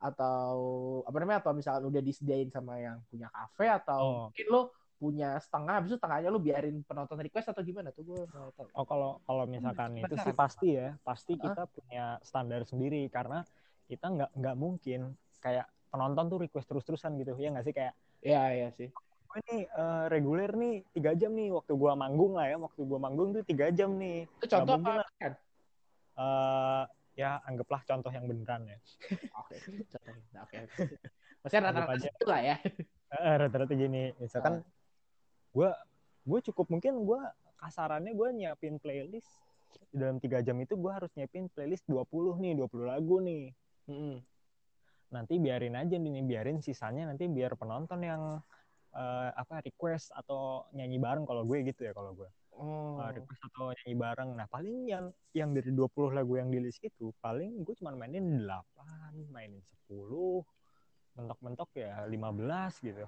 atau 0.00 0.52
apa 1.08 1.16
namanya 1.16 1.40
atau 1.40 1.56
misalkan 1.56 1.88
udah 1.88 2.02
disediain 2.04 2.52
sama 2.52 2.76
yang 2.76 3.00
punya 3.08 3.32
kafe 3.32 3.66
atau 3.72 4.00
oh. 4.00 4.22
mungkin 4.28 4.46
lu 4.52 4.62
punya 5.04 5.36
setengah 5.36 5.76
habis 5.76 5.92
itu 5.92 5.96
setengahnya 6.00 6.32
lu 6.32 6.40
biarin 6.40 6.80
penonton 6.88 7.20
request 7.20 7.52
atau 7.52 7.60
gimana 7.60 7.92
tuh? 7.92 8.08
Gue 8.08 8.24
tahu. 8.24 8.72
Oh 8.72 8.88
kalau 8.88 9.20
kalau 9.28 9.44
misalkan 9.44 10.00
hmm, 10.00 10.08
itu 10.08 10.16
sih 10.24 10.32
pasti 10.32 10.68
ya 10.80 10.96
pasti 11.04 11.36
kita 11.36 11.68
huh? 11.68 11.68
punya 11.68 12.16
standar 12.24 12.64
sendiri 12.64 13.04
karena 13.12 13.44
kita 13.84 14.08
nggak 14.08 14.30
nggak 14.32 14.56
mungkin 14.56 15.12
kayak 15.44 15.68
penonton 15.92 16.24
tuh 16.32 16.38
request 16.40 16.72
terus-terusan 16.72 17.20
gitu 17.20 17.36
ya 17.36 17.52
nggak 17.52 17.68
sih? 17.68 17.76
Kayak 17.76 17.92
Iya 18.24 18.42
iya 18.56 18.68
sih. 18.72 18.88
Gue 19.28 19.38
nih 19.52 19.62
uh, 19.76 20.08
reguler 20.08 20.50
nih 20.56 20.80
tiga 20.96 21.12
jam 21.12 21.36
nih 21.36 21.52
waktu 21.52 21.76
gua 21.76 21.92
manggung 21.92 22.40
lah 22.40 22.48
ya 22.48 22.56
waktu 22.56 22.80
gua 22.88 22.98
manggung 23.04 23.36
tuh 23.36 23.44
tiga 23.44 23.68
jam 23.68 24.00
nih. 24.00 24.24
Itu 24.40 24.46
contoh 24.48 24.80
apa 24.80 25.04
kan? 25.20 25.32
Uh, 26.16 26.82
ya 27.14 27.44
anggaplah 27.44 27.84
contoh 27.84 28.08
yang 28.08 28.24
beneran 28.24 28.64
ya. 28.64 28.78
Oke 29.44 29.60
oke 30.34 30.56
maksudnya 31.44 31.62
rata-rata 31.70 31.94
itu 32.00 32.26
lah 32.26 32.40
ya. 32.40 32.56
Uh, 33.12 33.34
rata-rata 33.44 33.72
gini 33.76 34.02
misalkan 34.16 34.64
uh. 34.64 34.73
Gue 35.54 35.70
gue 36.24 36.40
cukup 36.50 36.66
mungkin 36.66 37.06
gue 37.06 37.20
kasarannya 37.62 38.12
gue 38.12 38.28
nyiapin 38.34 38.76
playlist. 38.82 39.30
Dalam 39.94 40.18
tiga 40.18 40.42
jam 40.42 40.58
itu 40.58 40.74
gue 40.74 40.90
harus 40.90 41.10
nyiapin 41.14 41.46
playlist 41.54 41.86
20 41.86 42.42
nih 42.42 42.52
20 42.58 42.90
lagu 42.90 43.16
nih. 43.22 43.54
Mm 43.88 43.96
-hmm. 43.96 44.16
nanti 45.14 45.38
biarin 45.38 45.78
aja 45.78 45.94
nih 45.94 46.26
biarin 46.26 46.58
sisanya 46.58 47.06
nanti 47.06 47.30
biar 47.30 47.54
penonton 47.54 48.02
yang 48.02 48.42
uh, 48.96 49.28
apa 49.30 49.62
request 49.62 50.10
atau 50.10 50.66
nyanyi 50.74 50.98
bareng 50.98 51.22
kalau 51.22 51.46
gue 51.46 51.62
gitu 51.70 51.86
ya 51.86 51.94
kalau 51.94 52.18
gue. 52.18 52.26
Oh. 52.54 52.98
uh, 52.98 53.14
request 53.14 53.46
atau 53.54 53.70
nyanyi 53.70 53.94
bareng. 53.94 54.30
Nah 54.34 54.46
paling 54.50 54.90
yang 54.90 55.14
yang 55.30 55.54
dari 55.54 55.70
20 55.70 56.18
lagu 56.18 56.32
yang 56.34 56.50
di 56.50 56.58
list 56.58 56.82
itu 56.82 57.14
paling 57.22 57.62
gue 57.62 57.74
cuma 57.78 57.94
mainin 57.94 58.42
8 58.42 59.30
mainin 59.30 59.62
10 59.86 60.02
mentok-mentok 61.14 61.70
ya 61.78 62.02
15 62.10 62.90
gitu 62.90 63.06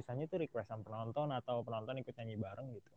sisanya 0.00 0.24
itu 0.24 0.40
requestan 0.40 0.80
penonton 0.80 1.28
atau 1.28 1.60
penonton 1.60 2.00
ikut 2.00 2.16
nyanyi 2.16 2.40
bareng 2.40 2.72
gitu. 2.72 2.90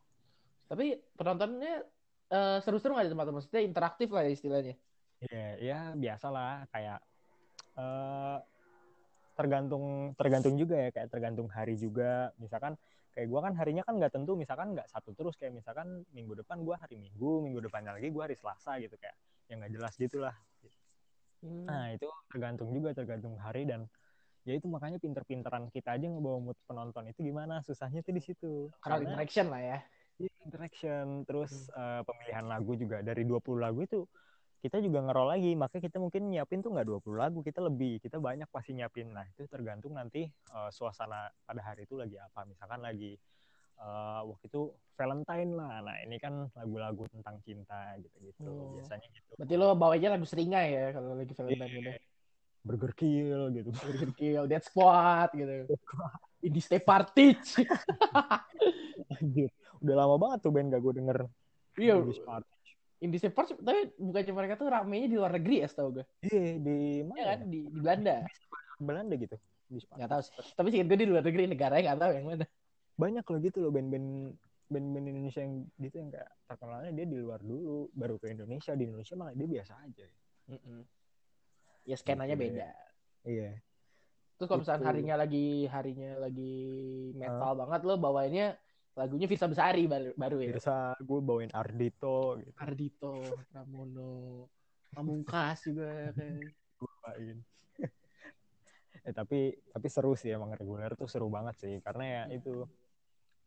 Tapi 0.71 0.95
penontonnya 1.19 1.83
uh, 2.31 2.57
seru-seru 2.63 2.95
nggak 2.95 3.11
di 3.11 3.11
tempat? 3.11 3.27
Maksudnya 3.35 3.61
interaktif 3.67 4.07
lah 4.15 4.23
ya 4.23 4.31
istilahnya? 4.31 4.75
Iya, 5.23 5.35
yeah, 5.35 5.51
ya 5.59 5.79
biasa 5.99 6.27
lah 6.31 6.63
kayak 6.71 6.99
uh, 7.75 8.39
tergantung 9.35 10.15
tergantung 10.15 10.55
juga 10.55 10.79
ya. 10.79 10.89
Kayak 10.95 11.09
tergantung 11.11 11.51
hari 11.51 11.75
juga. 11.75 12.31
Misalkan 12.39 12.79
kayak 13.11 13.27
gue 13.27 13.39
kan 13.43 13.53
harinya 13.59 13.83
kan 13.83 13.99
nggak 13.99 14.13
tentu. 14.15 14.39
Misalkan 14.39 14.71
nggak 14.71 14.87
satu 14.87 15.11
terus. 15.11 15.35
Kayak 15.35 15.59
misalkan 15.59 16.07
minggu 16.15 16.39
depan 16.39 16.63
gue 16.63 16.75
hari 16.79 16.95
minggu 16.95 17.43
minggu 17.43 17.59
depannya 17.67 17.99
lagi 17.99 18.07
gue 18.07 18.23
hari 18.23 18.39
selasa 18.39 18.79
gitu. 18.79 18.95
Kayak 18.95 19.19
yang 19.51 19.59
nggak 19.59 19.73
jelas 19.75 19.93
gitulah. 19.99 20.35
Hmm. 21.43 21.67
nah 21.67 21.91
itu 21.91 22.07
tergantung 22.31 22.71
juga 22.71 22.95
tergantung 22.95 23.35
hari 23.35 23.67
dan 23.67 23.83
ya 24.43 24.59
itu 24.59 24.67
makanya 24.67 24.99
pinter-pinteran 24.99 25.71
kita 25.71 25.95
aja 25.95 26.03
ngebawa 26.03 26.39
mood 26.43 26.57
penonton 26.67 27.07
itu 27.07 27.23
gimana? 27.23 27.63
Susahnya 27.63 28.03
tuh 28.03 28.13
di 28.15 28.21
situ. 28.23 28.67
Crowd 28.83 29.07
interaction 29.07 29.47
lah 29.47 29.61
ya. 29.63 29.79
Iya, 30.19 30.33
interaction. 30.43 31.23
Terus 31.23 31.71
hmm. 31.71 31.79
uh, 31.79 32.01
pemilihan 32.03 32.45
lagu 32.45 32.71
juga. 32.75 32.99
Dari 32.99 33.23
20 33.23 33.39
lagu 33.63 33.79
itu 33.81 34.03
kita 34.59 34.83
juga 34.83 34.99
ngerol 35.07 35.27
lagi. 35.31 35.51
Makanya 35.55 35.83
kita 35.87 35.97
mungkin 36.03 36.21
nyiapin 36.27 36.59
tuh 36.59 36.75
nggak 36.75 36.87
20 36.87 37.15
lagu 37.15 37.39
kita 37.39 37.59
lebih 37.63 38.03
kita 38.03 38.19
banyak 38.19 38.47
pasti 38.51 38.75
nyiapin. 38.75 39.15
Nah 39.15 39.23
itu 39.31 39.47
tergantung 39.47 39.95
nanti 39.95 40.27
uh, 40.51 40.67
suasana 40.69 41.31
pada 41.47 41.63
hari 41.63 41.87
itu 41.87 41.95
lagi 41.95 42.19
apa. 42.19 42.43
Misalkan 42.43 42.83
lagi 42.83 43.15
uh, 43.79 44.27
waktu 44.27 44.51
itu 44.51 44.75
Valentine 44.99 45.51
lah. 45.55 45.79
Nah 45.87 45.97
ini 46.03 46.19
kan 46.19 46.51
lagu-lagu 46.51 47.07
tentang 47.15 47.39
cinta 47.47 47.95
gitu-gitu. 47.95 48.43
Hmm. 48.43 48.75
biasanya 48.75 49.07
gitu. 49.07 49.39
Berarti 49.39 49.55
lo 49.55 49.71
bawanya 49.79 50.19
lagu 50.19 50.27
seringai 50.27 50.67
ya 50.75 50.85
kalau 50.91 51.15
lagi 51.15 51.31
Valentine 51.31 51.71
yeah. 51.71 51.95
gitu 51.95 52.11
Burger 52.63 52.93
Kill 52.95 53.51
gitu 53.51 53.69
Burger 53.75 54.11
Kill 54.15 54.43
Dead 54.47 54.63
Squad 54.63 55.29
gitu 55.35 55.67
Indie 56.47 56.63
Stay 56.63 56.79
Party 56.79 57.35
Anjir 59.19 59.51
udah 59.83 59.95
lama 59.99 60.15
banget 60.15 60.47
tuh 60.47 60.51
band 60.55 60.71
gak 60.71 60.81
gue 60.81 60.93
denger 61.03 61.19
Iya, 61.73 61.97
Indie 63.03 63.19
Support 63.19 63.59
tapi 63.59 63.91
bukan 63.99 64.21
cuma 64.31 64.37
mereka 64.45 64.55
tuh 64.55 64.71
ramenya 64.71 65.07
di 65.11 65.17
luar 65.19 65.35
negeri 65.35 65.59
ya 65.59 65.67
setahu 65.67 65.99
gue. 65.99 66.05
Iya, 66.23 66.55
di 66.55 66.77
mana? 67.03 67.19
Ya 67.19 67.25
kan 67.35 67.39
di, 67.51 67.59
di 67.67 67.79
Belanda. 67.83 68.15
Belanda 68.79 69.13
gitu. 69.19 69.35
Nggak 69.67 70.09
tahu 70.09 70.21
sih. 70.23 70.33
Tapi 70.55 70.67
sih 70.71 70.79
gue 70.87 70.97
di 71.03 71.07
luar 71.09 71.23
negeri 71.25 71.43
negaranya 71.51 71.83
nggak 71.91 71.99
tahu 71.99 72.11
yang 72.15 72.25
mana. 72.31 72.45
Banyak 72.95 73.25
loh 73.27 73.39
gitu 73.43 73.57
loh 73.59 73.71
band-band 73.75 74.07
band-band 74.71 75.05
Indonesia 75.11 75.41
yang 75.43 75.67
gitu 75.83 75.95
yang 75.99 76.09
kayak 76.15 76.31
terkenalnya 76.47 76.91
dia 76.95 77.05
di 77.05 77.17
luar 77.19 77.39
dulu 77.43 77.91
baru 77.91 78.15
ke 78.15 78.31
Indonesia 78.31 78.71
di 78.71 78.83
Indonesia 78.87 79.15
malah 79.19 79.33
dia 79.35 79.47
biasa 79.51 79.73
aja. 79.83 80.07
Mm 80.47 80.59
-mm. 80.63 80.79
Ya 81.83 81.95
skenanya 81.99 82.35
gitu, 82.35 82.43
beda. 82.47 82.69
Iya. 83.27 83.51
Terus 84.39 84.47
kalau 84.49 84.61
misalnya 84.63 84.85
harinya 84.89 85.15
lagi 85.19 85.47
harinya 85.69 86.11
lagi 86.19 86.55
metal 87.15 87.51
uh. 87.53 87.57
banget 87.63 87.81
lo 87.87 87.95
bawainnya 87.95 88.47
lagunya 88.93 89.25
Firsa 89.25 89.49
Besari 89.49 89.89
baru, 89.89 90.13
baru 90.13 90.37
ya. 90.41 90.49
Firsa 90.53 90.77
gue 91.01 91.19
bawain 91.21 91.51
Ardito 91.53 92.37
gitu. 92.37 92.53
Ardito, 92.61 93.13
Pramono, 93.49 94.47
Pamungkas 94.93 95.65
juga 95.65 96.13
kan. 96.13 96.37
gue 96.43 96.91
bawain. 97.01 97.37
eh 99.07 99.13
tapi 99.13 99.51
tapi 99.73 99.87
seru 99.89 100.13
sih 100.13 100.31
emang 100.31 100.53
reguler 100.53 100.93
tuh 100.93 101.09
seru 101.09 101.27
banget 101.27 101.55
sih 101.59 101.75
karena 101.83 102.03
ya 102.05 102.23
itu 102.39 102.63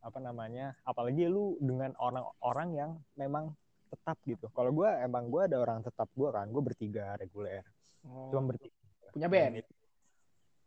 apa 0.02 0.18
namanya 0.22 0.76
apalagi 0.86 1.26
lu 1.26 1.58
dengan 1.58 1.90
orang-orang 1.98 2.68
yang 2.74 2.90
memang 3.18 3.54
tetap 3.96 4.20
gitu. 4.28 4.46
Kalau 4.52 4.70
gue 4.76 4.88
emang 5.00 5.32
gue 5.32 5.42
ada 5.48 5.56
orang 5.56 5.80
tetap 5.80 6.12
gue 6.12 6.28
kan, 6.28 6.46
gue 6.52 6.62
bertiga 6.62 7.16
reguler. 7.16 7.64
Oh. 8.04 8.28
Cuma 8.30 8.52
bertiga. 8.52 8.76
Punya 9.16 9.32
band? 9.32 9.64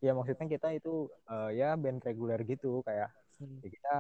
Ya 0.02 0.12
maksudnya 0.18 0.48
kita 0.50 0.74
itu 0.74 1.12
uh, 1.30 1.54
ya 1.54 1.78
band 1.78 2.02
reguler 2.02 2.42
gitu 2.44 2.82
kayak 2.82 3.14
hmm. 3.40 3.60
ya 3.64 3.70
kita 3.70 3.96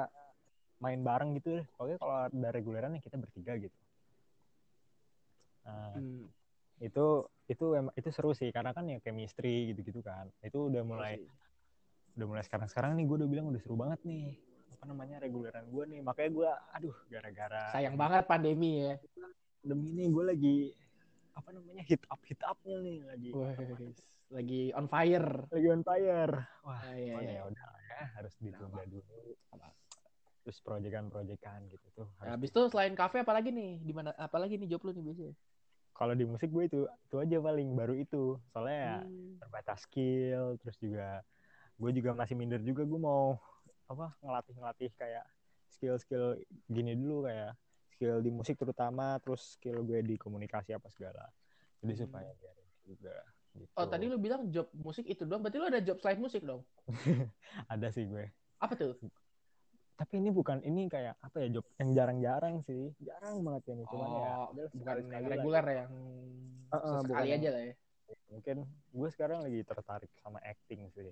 main 0.79 0.99
bareng 1.03 1.35
gitu 1.35 1.59
pokoknya 1.75 1.97
kalau 1.99 2.15
ada 2.27 2.49
reguleran 2.55 2.95
ya 2.95 3.01
kita 3.03 3.19
bertiga 3.19 3.59
gitu 3.59 3.79
nah, 5.67 5.91
hmm. 5.95 6.23
itu 6.79 7.27
itu 7.51 7.65
itu 7.99 8.09
seru 8.15 8.31
sih 8.31 8.49
karena 8.55 8.71
kan 8.71 8.87
ya 8.87 9.03
chemistry 9.03 9.75
gitu-gitu 9.75 9.99
kan 9.99 10.31
itu 10.39 10.71
udah 10.71 10.81
mulai 10.87 11.19
udah 12.15 12.27
mulai 12.27 12.43
sekarang 12.47 12.71
sekarang 12.71 12.95
nih 12.95 13.05
gue 13.05 13.17
udah 13.19 13.29
bilang 13.29 13.47
udah 13.51 13.59
seru 13.59 13.75
banget 13.75 13.99
nih 14.07 14.39
apa 14.79 14.87
namanya 14.87 15.19
reguleran 15.19 15.67
gue 15.67 15.83
nih 15.91 15.99
makanya 15.99 16.31
gue 16.31 16.49
aduh 16.79 16.95
gara-gara 17.11 17.63
sayang 17.75 17.99
banget 17.99 18.23
pandemi 18.31 18.79
ya 18.79 18.95
pandemi 19.59 19.87
ini 19.91 20.03
gue 20.07 20.23
lagi 20.23 20.57
apa 21.35 21.49
namanya 21.51 21.83
hit 21.83 22.03
up 22.07 22.21
hit 22.23 22.39
upnya 22.47 22.79
nih 22.79 22.97
lagi 23.03 23.29
lagi 24.31 24.61
on 24.71 24.87
fire 24.87 25.29
lagi 25.51 25.67
on 25.67 25.83
fire 25.83 26.33
wah 26.63 26.79
ah, 26.79 26.95
iya, 26.95 27.13
iya. 27.19 27.31
ya 27.37 27.41
udah 27.43 27.67
ya 27.91 28.01
harus 28.15 28.33
ditunda 28.39 28.87
dulu 28.87 29.35
terus 30.49 30.65
proyekan-proyekan 30.65 31.69
gitu 31.69 31.87
tuh. 31.93 32.09
Nah, 32.25 32.33
habis 32.33 32.49
itu 32.49 32.61
selain 32.73 32.97
kafe 32.97 33.21
apalagi 33.21 33.53
nih? 33.53 33.85
Di 33.85 33.93
mana 33.93 34.17
apalagi 34.17 34.57
nih 34.57 34.65
job 34.65 34.81
lu 34.81 34.97
nih 34.97 35.05
biasanya? 35.05 35.35
Kalau 35.93 36.13
di 36.17 36.25
musik 36.25 36.49
gue 36.49 36.65
itu 36.65 36.89
itu 36.89 37.15
aja 37.21 37.37
paling 37.37 37.69
baru 37.77 37.93
itu. 37.93 38.33
Soalnya 38.49 38.79
ya 38.81 38.97
hmm. 39.05 39.37
terbatas 39.45 39.85
skill 39.85 40.57
terus 40.57 40.73
juga 40.81 41.21
gue 41.77 41.91
juga 41.93 42.17
masih 42.17 42.33
minder 42.33 42.65
juga 42.65 42.81
gue 42.81 42.97
mau 42.97 43.37
apa 43.89 44.13
ngelatih-ngelatih 44.21 44.91
kayak 44.95 45.25
skill-skill 45.73 46.37
gini 46.69 46.93
dulu 46.93 47.25
kayak 47.25 47.57
skill 47.89 48.21
di 48.21 48.29
musik 48.29 48.55
terutama 48.55 49.17
terus 49.19 49.57
skill 49.57 49.81
gue 49.81 49.99
di 50.05 50.15
komunikasi 50.15 50.77
apa 50.77 50.87
segala. 50.93 51.25
Jadi 51.81 51.93
hmm. 51.95 52.01
supaya 52.05 52.29
biar 52.37 52.55
juga 52.85 53.15
Gitu. 53.49 53.65
Oh 53.81 53.89
tadi 53.89 54.05
lu 54.05 54.21
bilang 54.21 54.45
job 54.53 54.69
musik 54.77 55.09
itu 55.09 55.25
doang, 55.25 55.41
berarti 55.41 55.57
lu 55.57 55.65
ada 55.65 55.81
job 55.81 55.97
selain 55.97 56.21
musik 56.21 56.45
dong? 56.45 56.61
ada 57.73 57.89
sih 57.89 58.05
gue. 58.05 58.29
Apa 58.61 58.77
tuh? 58.77 58.93
tapi 59.99 60.23
ini 60.23 60.31
bukan 60.31 60.63
ini 60.63 60.87
kayak 60.87 61.19
apa 61.19 61.43
ya 61.43 61.59
job 61.59 61.65
yang 61.75 61.91
jarang-jarang 61.91 62.63
sih 62.63 62.87
jarang 63.03 63.43
banget 63.43 63.75
ini 63.75 63.83
cuman 63.91 64.07
ya 64.07 64.31
oh, 64.31 64.47
ya 64.55 64.65
bukan 64.71 64.95
yang 65.11 65.25
reguler 65.27 65.63
lagi. 65.67 65.79
yang 65.83 65.91
uh, 66.71 66.75
uh, 66.79 66.99
sekali 67.03 67.29
aja 67.35 67.49
lah 67.51 67.61
ya 67.67 67.73
mungkin 68.31 68.57
gue 68.95 69.09
sekarang 69.11 69.39
lagi 69.43 69.59
tertarik 69.67 70.11
sama 70.23 70.39
acting 70.39 70.87
sih 70.95 71.11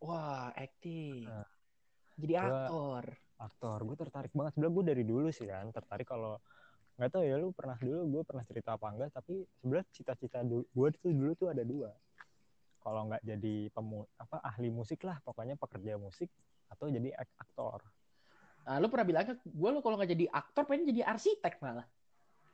wah 0.00 0.48
acting 0.56 1.28
uh, 1.28 1.44
jadi 2.22 2.34
aktor 2.46 3.04
aktor 3.42 3.78
gue 3.82 3.96
tertarik 3.98 4.32
banget 4.32 4.52
sebenarnya 4.54 4.74
gue 4.78 4.84
dari 4.94 5.04
dulu 5.04 5.28
sih 5.34 5.46
kan 5.50 5.66
tertarik 5.74 6.06
kalau 6.06 6.38
nggak 6.94 7.10
tahu 7.10 7.22
ya 7.26 7.34
lu 7.40 7.50
pernah 7.50 7.74
dulu 7.74 8.00
gue 8.06 8.22
pernah 8.22 8.44
cerita 8.46 8.78
apa 8.78 8.86
enggak 8.94 9.10
tapi 9.10 9.42
sebenarnya 9.58 9.86
cita-cita 9.90 10.38
gue 10.46 10.88
tuh 11.02 11.10
dulu 11.10 11.32
tuh 11.34 11.48
ada 11.50 11.66
dua 11.66 11.90
kalau 12.78 13.10
nggak 13.10 13.22
jadi 13.26 13.56
pemu 13.74 14.06
apa 14.18 14.38
ahli 14.46 14.70
musik 14.70 15.02
lah 15.02 15.18
pokoknya 15.26 15.58
pekerja 15.58 15.98
musik 15.98 16.30
atau 16.70 16.86
jadi 16.86 17.10
aktor 17.18 17.82
Nah, 18.62 18.78
lu 18.78 18.86
pernah 18.86 19.06
bilang 19.06 19.24
ke 19.26 19.34
gue 19.42 19.68
lu 19.74 19.80
kalau 19.82 19.96
nggak 19.98 20.10
jadi 20.14 20.26
aktor 20.30 20.62
pengen 20.70 20.86
jadi 20.94 21.02
arsitek 21.02 21.58
malah. 21.58 21.86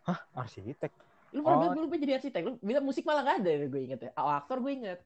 Hah? 0.09 0.19
Arsitek? 0.41 0.93
Lu 1.37 1.45
pernah 1.45 1.57
oh. 1.61 1.63
bilang 1.69 1.77
lu 1.85 1.89
pengen 1.93 2.03
jadi 2.09 2.15
arsitek. 2.17 2.43
Lu 2.49 2.53
bilang 2.65 2.85
musik 2.85 3.05
malah 3.05 3.23
nggak 3.25 3.39
ada 3.45 3.53
gue 3.69 3.81
inget 3.85 4.01
ya. 4.09 4.11
Oh, 4.17 4.33
aktor 4.33 4.65
gue 4.65 4.73
inget. 4.73 5.01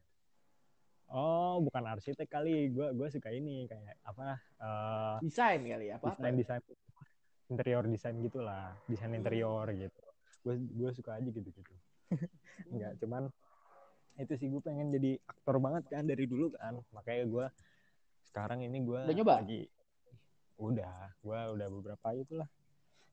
Oh, 1.12 1.60
bukan 1.60 1.84
arsitek 1.84 2.28
kali. 2.28 2.72
Gue 2.72 2.88
gue 2.96 3.08
suka 3.12 3.28
ini 3.28 3.68
kayak 3.68 4.00
apa? 4.02 4.40
Uh, 4.56 5.16
desain 5.20 5.60
kali 5.60 5.92
ya? 5.92 6.00
Apa? 6.00 6.16
Desain 6.16 6.34
desain 6.34 6.62
interior 7.52 7.84
desain 7.84 8.16
gitulah, 8.24 8.72
desain 8.88 9.12
interior 9.12 9.68
gitu. 9.76 10.02
Gue 10.40 10.54
gue 10.56 10.90
suka 10.96 11.20
aja 11.20 11.28
gitu 11.28 11.44
gitu. 11.44 11.74
Enggak, 12.72 12.96
cuman 13.04 13.28
itu 14.16 14.32
sih 14.40 14.48
gue 14.48 14.60
pengen 14.64 14.88
jadi 14.92 15.20
aktor 15.28 15.60
banget 15.60 15.84
kan 15.92 16.08
dari 16.08 16.24
dulu 16.24 16.48
kan. 16.56 16.80
Makanya 16.96 17.24
gue 17.28 17.46
sekarang 18.32 18.64
ini 18.64 18.80
gue 18.80 19.00
udah 19.04 19.16
nyoba 19.20 19.34
lagi 19.44 19.68
udah 20.56 20.96
gue 21.20 21.40
udah 21.52 21.68
beberapa 21.68 22.08
itulah 22.16 22.48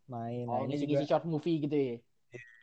main 0.07 0.47
oh 0.47 0.63
ini 0.63 0.79
ngisi 0.79 1.03
short 1.03 1.27
movie 1.27 1.59
gitu 1.59 1.75
ya 1.75 1.95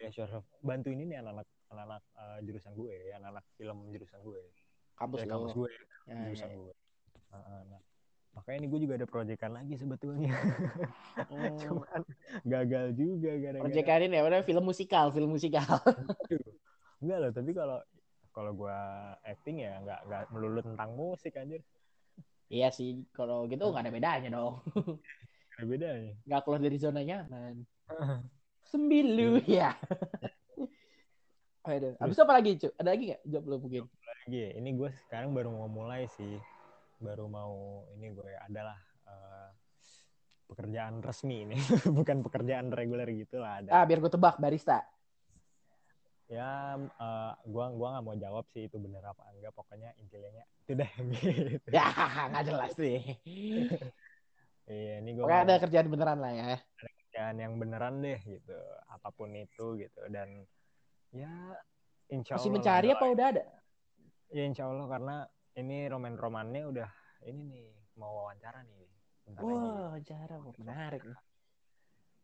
ya 0.01 0.09
short 0.09 0.41
bantu 0.64 0.89
ini 0.89 1.05
nih 1.05 1.20
anak-anak 1.20 1.45
anak-anak 1.68 2.03
uh, 2.16 2.39
jurusan 2.41 2.72
gue 2.72 3.12
anak-anak 3.12 3.45
film 3.61 3.78
jurusan 3.93 4.24
gue 4.24 4.41
kampus 4.97 5.19
ya, 5.23 5.27
kampus 5.29 5.53
gue 5.53 5.71
ya, 6.09 6.17
jurusan 6.27 6.49
ya, 6.49 6.53
ya. 6.53 6.57
gue 6.59 6.75
uh, 7.33 7.63
nah. 7.69 7.81
Makanya 8.37 8.59
ini 8.61 8.67
gue 8.69 8.81
juga 8.85 8.95
ada 9.01 9.09
proyekan 9.09 9.53
lagi 9.57 9.81
sebetulnya. 9.81 10.37
Oh. 11.33 11.57
cuman 11.65 12.05
gagal 12.45 12.93
juga 12.93 13.33
gara-gara. 13.41 13.65
Proyekan 13.65 14.01
ini 14.05 14.21
ya 14.21 14.45
film 14.45 14.65
musikal 14.69 15.09
film 15.09 15.33
musikal. 15.33 15.81
Enggak 17.01 17.19
loh 17.25 17.33
tapi 17.33 17.51
kalau 17.57 17.81
kalau 18.37 18.53
gue 18.53 18.79
acting 19.25 19.65
ya 19.65 19.81
nggak 19.81 20.01
nggak 20.05 20.23
melulu 20.29 20.61
tentang 20.61 20.93
musik 20.93 21.33
anjir. 21.41 21.65
Iya 22.53 22.69
sih 22.69 23.09
kalau 23.17 23.49
gitu 23.49 23.73
nggak 23.73 23.89
ada 23.89 23.93
bedanya 23.97 24.29
dong. 24.29 24.61
Ada 25.57 25.65
bedanya. 25.65 26.13
Nggak 26.29 26.41
keluar 26.45 26.61
dari 26.61 26.77
zona 26.77 27.01
nyaman. 27.01 27.65
Sembilu 28.71 29.41
ya. 29.49 29.73
Aduh. 31.67 31.99
Abis 31.99 32.23
apa 32.23 32.33
lagi, 32.39 32.61
Cuk? 32.61 32.73
Ada 32.79 32.89
lagi 32.95 33.05
nggak 33.11 33.23
job 33.27 33.45
lo 33.49 33.57
mungkin? 33.59 33.85
Lagi. 34.27 34.59
Ini 34.59 34.74
gue 34.74 34.91
sekarang 35.07 35.31
baru 35.31 35.55
mau 35.55 35.70
mulai 35.70 36.11
sih. 36.18 36.35
Baru 36.99 37.31
mau 37.31 37.87
ini 37.95 38.11
gue 38.11 38.35
adalah 38.43 38.74
uh, 39.07 39.55
pekerjaan 40.51 40.99
resmi 40.99 41.47
ini, 41.47 41.55
bukan 41.97 42.27
pekerjaan 42.27 42.74
reguler 42.74 43.07
gitu 43.14 43.39
lah. 43.39 43.62
Ada. 43.62 43.70
Ah, 43.70 43.85
biar 43.87 44.03
gue 44.03 44.11
tebak 44.11 44.43
barista. 44.43 44.83
Ya, 46.27 46.74
uh, 46.74 47.39
gua 47.47 47.70
gua 47.70 47.89
nggak 47.95 48.03
mau 48.03 48.18
jawab 48.18 48.51
sih 48.51 48.66
itu 48.66 48.83
bener 48.83 48.99
apa 48.99 49.31
enggak. 49.31 49.55
Pokoknya 49.55 49.95
intinya 50.03 50.43
itu 50.59 50.74
deh. 50.74 50.91
Gitu. 51.22 51.70
Ya, 51.70 51.87
nggak 52.27 52.45
jelas 52.51 52.74
nih. 52.83 53.03
iya, 54.66 54.95
ini 55.07 55.14
gue. 55.14 55.22
Pokoknya 55.22 55.43
ada 55.47 55.55
kerjaan 55.62 55.87
beneran 55.87 56.18
lah 56.18 56.35
ya. 56.35 56.59
Ada 56.59 56.91
kerjaan 56.99 57.37
yang 57.39 57.53
beneran 57.62 58.03
deh 58.03 58.18
gitu, 58.27 58.59
apa 58.91 59.09
pun 59.14 59.31
itu 59.39 59.79
gitu 59.79 60.03
dan 60.11 60.43
ya 61.14 61.31
insya 62.11 62.35
masih 62.35 62.51
mencari 62.51 62.91
apa 62.91 63.07
udah 63.07 63.27
ada 63.31 63.47
ya 64.31 64.43
insya 64.47 64.68
Allah 64.68 64.87
karena 64.91 65.16
ini 65.57 65.89
roman 65.89 66.14
romannya 66.18 66.62
udah 66.68 66.89
ini 67.27 67.41
nih 67.47 67.66
mau 67.97 68.24
wawancara 68.24 68.62
nih. 68.66 68.87
Bentar 69.27 69.43
wah 69.43 69.53
wow, 69.53 69.74
wawancara 69.91 70.35
menarik. 70.61 71.03
Nih 71.03 71.18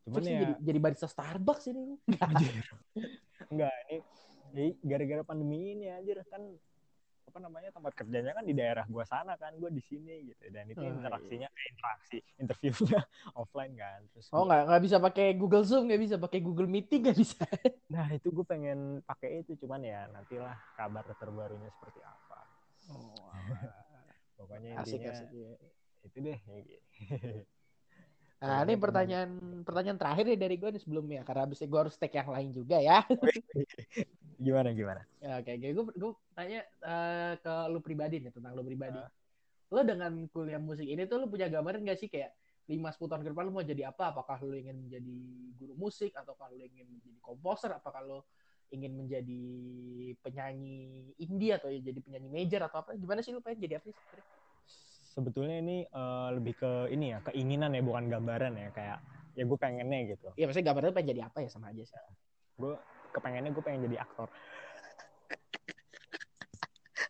Cuman 0.03 0.23
ya, 0.27 0.31
jadi, 0.43 0.55
jadi 0.59 0.79
barista 0.83 1.07
Starbucks 1.07 1.71
ini. 1.71 1.95
Enggak, 3.53 3.75
ini 4.51 4.75
gara-gara 4.83 5.23
pandemi 5.23 5.79
ini 5.79 5.87
aja 5.87 6.27
kan 6.27 6.43
apa 7.23 7.39
namanya 7.39 7.71
tempat 7.73 7.93
kerjanya 7.97 8.33
kan 8.35 8.45
di 8.45 8.55
daerah 8.55 8.85
gua 8.91 9.07
sana 9.07 9.39
kan 9.39 9.55
gua 9.57 9.71
di 9.71 9.81
sini 9.81 10.33
gitu 10.33 10.45
dan 10.51 10.69
itu 10.69 10.83
oh, 10.83 10.91
interaksinya 10.91 11.49
iya. 11.49 11.69
interaksi 11.73 12.19
interviewnya 12.43 13.01
offline 13.39 13.75
kan 13.79 14.01
terus 14.13 14.27
oh 14.35 14.45
nggak 14.45 14.63
nggak 14.69 14.83
bisa 14.83 14.97
pakai 14.99 15.27
Google 15.39 15.65
Zoom 15.65 15.89
nggak 15.89 16.03
bisa 16.03 16.17
pakai 16.19 16.41
Google 16.43 16.69
Meeting 16.69 17.01
nggak 17.07 17.19
bisa 17.19 17.45
nah 17.95 18.07
itu 18.11 18.29
gue 18.29 18.47
pengen 18.47 19.01
pakai 19.07 19.47
itu 19.47 19.57
cuman 19.65 19.81
ya 19.87 20.11
nantilah 20.11 20.57
kabar 20.75 21.05
terbarunya 21.17 21.71
seperti 21.73 22.01
apa 22.03 22.41
oh, 22.91 23.31
pokoknya 24.43 24.83
intinya 24.83 25.11
asik, 25.15 25.27
asik, 25.27 25.29
ya. 25.31 25.55
itu 26.05 26.19
deh 26.19 26.39
Nah, 28.43 28.67
ini 28.67 28.75
pertanyaan 28.75 29.31
pertanyaan 29.63 29.99
terakhir 30.03 30.25
nih 30.27 30.39
dari 30.39 30.59
gue 30.59 30.71
nih 30.75 30.83
sebelumnya 30.83 31.23
karena 31.23 31.47
abis 31.47 31.63
gue 31.63 31.79
harus 31.79 31.95
take 31.95 32.19
yang 32.19 32.27
lain 32.27 32.51
juga 32.51 32.83
ya. 32.83 33.07
gimana 34.45 34.75
gimana? 34.75 35.07
Ya, 35.23 35.39
oke, 35.39 35.47
okay. 35.47 35.71
gue 35.71 35.85
gue 35.95 36.13
tanya 36.35 36.61
uh, 36.83 37.39
ke 37.39 37.55
lu 37.71 37.79
pribadi 37.79 38.19
nih 38.19 38.35
tentang 38.35 38.59
lu 38.59 38.67
pribadi. 38.67 38.99
Uh. 38.99 39.11
Lu 39.71 39.87
dengan 39.87 40.11
kuliah 40.35 40.59
musik 40.59 40.91
ini 40.91 41.07
tuh 41.07 41.23
lu 41.23 41.31
punya 41.31 41.47
gambaran 41.47 41.87
gak 41.87 42.03
sih 42.03 42.11
kayak 42.11 42.35
lima 42.67 42.91
sepuluh 42.91 43.15
tahun 43.15 43.23
ke 43.27 43.31
depan 43.31 43.45
lu 43.47 43.55
mau 43.55 43.63
jadi 43.63 43.83
apa? 43.95 44.11
Apakah 44.11 44.43
lu 44.43 44.59
ingin 44.59 44.75
menjadi 44.75 45.19
guru 45.63 45.75
musik 45.79 46.11
atau 46.19 46.35
kalau 46.35 46.59
lu 46.59 46.67
ingin 46.67 46.91
menjadi 46.91 47.19
komposer? 47.23 47.71
Apakah 47.71 48.03
lu 48.03 48.19
ingin 48.75 48.99
menjadi 48.99 49.45
penyanyi 50.19 51.15
indie 51.23 51.55
atau 51.55 51.71
jadi 51.71 52.01
penyanyi 52.03 52.27
major 52.27 52.67
atau 52.67 52.83
apa? 52.83 52.99
Gimana 52.99 53.23
sih 53.23 53.31
lu 53.31 53.39
pengen 53.39 53.63
jadi 53.63 53.79
apa 53.79 53.87
sih? 53.87 54.03
Sebetulnya 55.13 55.61
ini 55.61 55.85
uh, 55.93 56.33
lebih 56.33 56.57
ke 56.57 56.73
ini 56.89 57.13
ya 57.13 57.19
keinginan 57.29 57.77
ya 57.77 57.85
bukan 57.85 58.09
gambaran 58.09 58.57
ya 58.57 58.69
kayak 58.73 58.99
ya 59.37 59.45
gue 59.45 59.59
pengennya 59.61 59.99
gitu. 60.17 60.29
Iya 60.37 60.49
maksudnya 60.49 60.67
gambarnya 60.73 60.93
pengen 60.97 61.11
jadi 61.13 61.23
apa 61.29 61.39
ya 61.45 61.49
sama 61.53 61.69
aja 61.69 61.85
sih. 61.85 61.97
Gue 62.57 62.75
kepengennya 63.13 63.53
gue 63.53 63.65
pengen 63.65 63.85
jadi 63.89 63.97
aktor. 64.01 64.29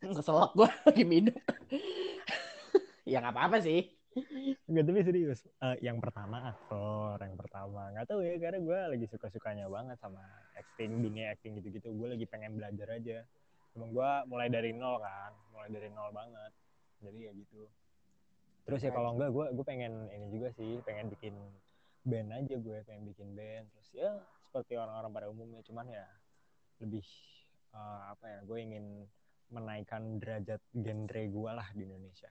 Keselak 0.18 0.50
gue 0.58 0.68
lagi 0.90 1.04
minum. 1.06 1.36
Ya 3.02 3.18
nggak 3.18 3.34
apa-apa 3.34 3.58
sih. 3.58 3.90
Enggak 4.70 4.84
tapi 4.86 5.00
serius 5.02 5.42
uh, 5.58 5.74
yang 5.82 5.98
pertama 5.98 6.54
aktor 6.54 7.18
yang 7.18 7.34
pertama. 7.34 7.90
Nggak 7.90 8.06
tahu 8.14 8.22
ya 8.22 8.38
karena 8.38 8.58
gue 8.62 8.78
lagi 8.94 9.06
suka 9.10 9.26
sukanya 9.26 9.66
banget 9.66 9.98
sama 9.98 10.22
acting 10.54 11.02
dunia 11.02 11.34
acting 11.34 11.58
gitu 11.58 11.82
gitu 11.82 11.90
gue 11.90 12.08
lagi 12.14 12.30
pengen 12.30 12.54
belajar 12.54 12.94
aja. 12.94 13.26
Emang 13.74 13.90
gue 13.90 14.10
mulai 14.30 14.48
dari 14.54 14.70
nol 14.70 15.02
kan 15.02 15.34
mulai 15.50 15.68
dari 15.74 15.90
nol 15.90 16.14
banget. 16.14 16.52
Jadi 17.02 17.18
ya 17.26 17.32
gitu 17.34 17.66
terus 18.62 18.80
ya 18.82 18.94
kalau 18.94 19.18
enggak 19.18 19.30
gue 19.34 19.46
gue 19.58 19.66
pengen 19.66 20.06
ini 20.14 20.26
juga 20.30 20.54
sih 20.54 20.78
pengen 20.86 21.10
bikin 21.10 21.34
band 22.02 22.28
aja 22.34 22.54
gue 22.58 22.78
pengen 22.86 23.04
bikin 23.06 23.28
band. 23.34 23.66
Terus 23.74 23.88
ya 23.94 24.10
seperti 24.42 24.76
orang-orang 24.76 25.10
pada 25.14 25.26
umumnya 25.30 25.62
cuman 25.64 25.86
ya 25.88 26.06
lebih 26.82 27.06
uh, 27.72 28.12
apa 28.12 28.24
ya 28.26 28.38
gue 28.42 28.58
ingin 28.58 28.84
menaikkan 29.52 30.18
derajat 30.18 30.60
genre 30.74 31.22
gue 31.28 31.50
lah 31.50 31.68
di 31.74 31.82
Indonesia. 31.86 32.30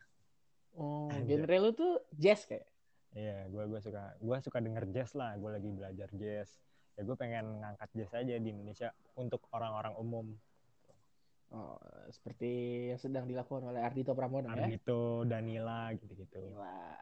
Oh 0.76 1.12
genre 1.28 1.58
lu 1.60 1.72
tuh 1.72 2.04
jazz 2.16 2.44
kayak? 2.48 2.68
Iya 3.12 3.48
gue 3.52 3.64
gue 3.68 3.80
suka 3.80 4.16
gue 4.20 4.38
suka 4.44 4.58
denger 4.60 4.86
jazz 4.92 5.16
lah. 5.16 5.36
Gue 5.40 5.52
lagi 5.56 5.70
belajar 5.72 6.10
jazz. 6.16 6.60
Ya 7.00 7.08
gue 7.08 7.16
pengen 7.16 7.64
ngangkat 7.64 7.90
jazz 7.96 8.12
aja 8.16 8.36
di 8.36 8.50
Indonesia 8.52 8.92
untuk 9.16 9.48
orang-orang 9.56 9.96
umum 9.96 10.36
Oh, 11.52 11.76
seperti 12.08 12.52
yang 12.96 13.00
sedang 13.00 13.26
dilakukan 13.28 13.68
oleh 13.68 13.84
Ardito 13.84 14.16
Pramono 14.16 14.48
Ardito, 14.48 14.56
ya. 14.56 14.66
Ardito, 14.72 15.02
Danila 15.28 15.82
gitu-gitu. 16.00 16.40
Danila. 16.40 16.96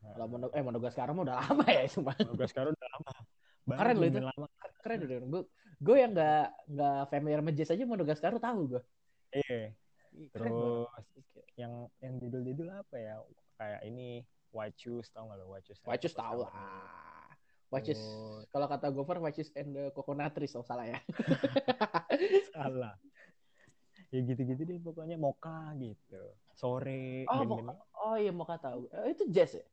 Kalau 0.00 0.26
Mono 0.32 0.46
eh 0.56 0.64
Monogascar 0.64 1.12
udah 1.12 1.36
lama 1.36 1.66
ya 1.68 1.84
cuma. 1.84 2.16
Monogascar 2.16 2.64
udah 2.72 2.86
lama. 2.96 3.12
Banyak 3.68 3.80
Keren 3.84 3.96
loh 4.00 4.08
itu. 4.08 4.20
Lama. 4.24 4.46
Keren 4.80 4.98
udah. 5.04 5.16
Gue 5.28 5.42
gue 5.80 5.96
yang 6.00 6.12
nggak 6.16 6.46
nggak 6.72 7.00
familiar 7.12 7.40
sama 7.44 7.52
jazz 7.52 7.72
aja 7.76 7.84
Monogascar 7.84 8.32
tahu 8.40 8.60
gue. 8.72 8.82
Iya. 9.36 9.76
Terus 10.32 10.56
yang 11.60 11.72
yang 12.00 12.14
judul-judul 12.24 12.68
apa 12.72 12.96
ya? 12.96 13.20
Kayak 13.60 13.80
ini 13.84 14.24
White 14.56 14.80
Shoes 14.80 15.12
tau 15.12 15.28
gak 15.28 15.36
lo 15.36 15.52
White 15.52 15.68
Shoes? 15.68 15.80
White 15.84 16.00
Shoes 16.00 16.16
tahu 16.16 16.48
lah. 16.48 16.56
White 17.68 17.92
Shoes. 17.92 18.02
Kalau 18.48 18.64
kata 18.64 18.88
Gopher 18.88 19.20
White 19.20 19.36
Shoes 19.36 19.52
and 19.52 19.76
the 19.76 19.92
Coconut 19.92 20.32
Trees 20.32 20.56
oh 20.56 20.64
salah 20.64 20.88
ya. 20.88 20.98
salah 22.56 22.96
ya 24.10 24.20
gitu-gitu 24.26 24.62
deh 24.66 24.78
pokoknya 24.82 25.16
moka 25.16 25.70
gitu. 25.78 26.34
Sore 26.58 27.24
oh, 27.30 27.46
moka. 27.46 27.72
oh 28.02 28.16
iya 28.18 28.32
moka 28.34 28.58
tahu. 28.58 28.90
Oh, 28.90 29.06
itu 29.06 29.24
jazz 29.30 29.54
ya? 29.54 29.64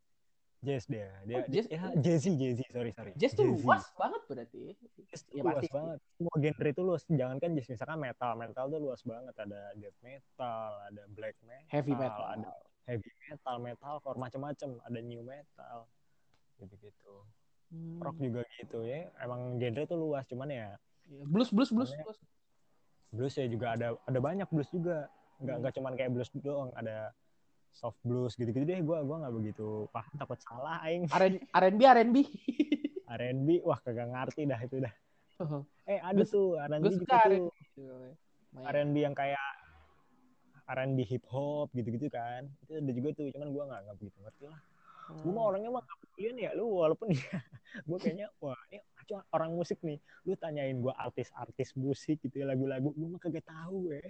Jazz 0.61 0.85
dia. 0.89 1.09
Dia, 1.25 1.38
oh, 1.41 1.45
jazz? 1.49 1.65
ya 1.69 1.81
jazzy 1.97 2.31
jazzy. 2.38 2.65
Sorry 2.69 2.91
sorry. 2.93 3.11
Jazz 3.17 3.33
tuh 3.33 3.45
luas 3.49 3.85
banget 3.97 4.21
berarti. 4.29 4.61
Jazz 5.09 5.25
ya, 5.33 5.41
luas 5.41 5.61
pasti. 5.61 5.73
banget. 5.73 5.97
Semua 6.17 6.35
genre 6.38 6.69
itu 6.69 6.81
luas. 6.85 7.01
Jangankan 7.09 7.49
jazz 7.57 7.67
misalkan 7.73 7.97
metal. 7.97 8.31
Metal 8.38 8.65
tuh 8.69 8.79
luas 8.79 9.01
banget. 9.01 9.33
Ada 9.38 9.61
death 9.77 9.99
metal 10.05 10.69
ada 10.85 11.01
black 11.13 11.35
metal 11.41 11.69
heavy 11.73 11.93
metal. 11.97 12.25
ada 12.29 12.51
heavy 12.85 13.11
metal 13.27 13.55
metal 13.59 13.93
core 14.05 14.19
macam-macam 14.21 14.69
ada 14.85 14.99
new 15.01 15.21
metal 15.25 15.77
gitu-gitu. 16.61 17.15
Hmm. 17.67 17.99
rock 17.99 18.17
juga 18.21 18.41
gitu 18.61 18.85
ya. 18.85 19.09
Emang 19.17 19.57
genre 19.57 19.83
tuh 19.89 19.97
luas 19.97 20.23
cuman 20.29 20.49
ya 20.49 20.69
iya, 21.09 21.23
blues 21.25 21.49
blues 21.49 21.73
blues, 21.73 21.91
blues 21.91 22.19
blues 23.12 23.36
ya 23.36 23.45
juga 23.47 23.76
ada 23.76 23.95
ada 24.05 24.20
banyak 24.20 24.47
blues 24.51 24.70
juga. 24.72 25.08
Nggak 25.38 25.53
hmm. 25.53 25.62
nggak 25.64 25.74
cuman 25.80 25.93
kayak 25.95 26.12
blues 26.14 26.30
doang 26.41 26.70
ada 26.74 27.12
soft 27.72 27.99
blues 28.01 28.34
gitu-gitu 28.36 28.66
deh. 28.66 28.80
Gue 28.82 28.97
gua 29.05 29.18
nggak 29.26 29.36
begitu 29.36 29.86
paham 29.93 30.14
takut 30.18 30.39
salah 30.41 30.82
aing. 30.86 31.05
R&B 31.62 31.82
R&B. 31.82 32.18
R&B? 33.18 33.49
Wah 33.64 33.80
kagak 33.82 34.10
ngerti 34.12 34.41
dah 34.49 34.60
itu 34.62 34.78
dah. 34.84 34.93
Uh-huh. 35.38 35.62
eh 35.86 36.01
ada 36.01 36.24
tuh 36.26 36.58
R&B 36.58 36.86
juga 36.97 37.16
tuh. 37.30 37.53
R&B 38.58 38.95
yang 38.97 39.14
kayak 39.14 39.47
R&B 40.68 40.99
hip 41.05 41.24
hop 41.30 41.70
gitu-gitu 41.72 42.10
kan. 42.10 42.49
Itu 42.66 42.82
ada 42.82 42.91
juga 42.91 43.10
tuh 43.14 43.30
cuman 43.32 43.47
gue 43.53 43.64
nggak 43.64 43.82
nggak 43.86 43.97
begitu 44.01 44.18
ngerti 44.26 44.45
lah 44.49 44.62
hmm. 45.08 45.24
gue 45.24 45.32
mah 45.32 45.45
orangnya 45.47 45.72
mah 45.72 45.84
kemudian 45.88 46.36
ya 46.36 46.51
lu 46.58 46.66
walaupun 46.68 47.08
ya 47.16 47.39
gue 47.86 47.97
kayaknya 47.99 48.28
wah 48.43 48.58
ini 48.72 48.84
orang 49.32 49.51
musik 49.55 49.80
nih. 49.84 49.99
Lu 50.28 50.36
tanyain 50.36 50.76
gue 50.76 50.91
artis-artis 50.91 51.76
musik 51.80 52.20
gitu 52.24 52.43
ya 52.43 52.45
lagu-lagu 52.47 52.91
gue 52.91 53.08
mah 53.08 53.22
kagak 53.22 53.47
tahu 53.47 53.95
ya 53.95 54.03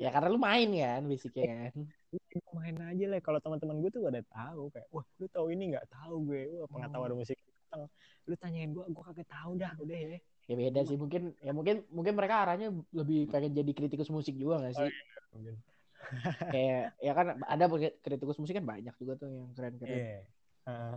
ya 0.00 0.08
karena 0.08 0.32
lu 0.32 0.40
main 0.40 0.68
kan 0.72 1.02
basicnya 1.08 1.44
kan. 1.48 1.72
Lu 2.12 2.50
main 2.56 2.76
aja 2.80 3.04
lah. 3.08 3.20
Kalau 3.20 3.38
teman-teman 3.40 3.80
gue 3.84 3.90
tuh 3.92 4.00
udah 4.04 4.24
tahu 4.28 4.62
kayak 4.72 4.88
wah 4.92 5.06
lu 5.20 5.26
tahu 5.28 5.46
ini 5.52 5.76
nggak 5.76 5.86
tahu 5.88 6.14
gue. 6.28 6.42
Wah 6.56 6.68
pengetahuan 6.68 7.16
musik 7.16 7.36
lu 8.26 8.34
tanyain 8.38 8.70
gue 8.70 8.84
gue 8.84 9.04
kagak 9.04 9.28
tahu 9.30 9.58
dah 9.58 9.72
udah 9.78 9.98
ya. 9.98 10.18
Ya 10.50 10.54
beda 10.58 10.80
sih 10.82 10.98
mungkin 10.98 11.30
ya 11.38 11.54
mungkin 11.54 11.86
mungkin 11.94 12.18
mereka 12.18 12.42
arahnya 12.42 12.74
lebih 12.90 13.30
pengen 13.30 13.54
jadi 13.54 13.70
kritikus 13.70 14.10
musik 14.10 14.34
juga 14.34 14.66
gak 14.66 14.82
sih? 14.82 14.90
mungkin 15.30 15.54
kayak 16.50 16.96
ya 16.98 17.12
kan 17.14 17.26
ada 17.44 17.64
kritikus 18.02 18.38
musik 18.40 18.56
kan 18.58 18.66
banyak 18.66 18.94
juga 18.98 19.14
tuh 19.20 19.28
yang 19.30 19.50
keren-keren 19.54 19.96
Iya. 19.96 20.20
Heeh. 20.66 20.94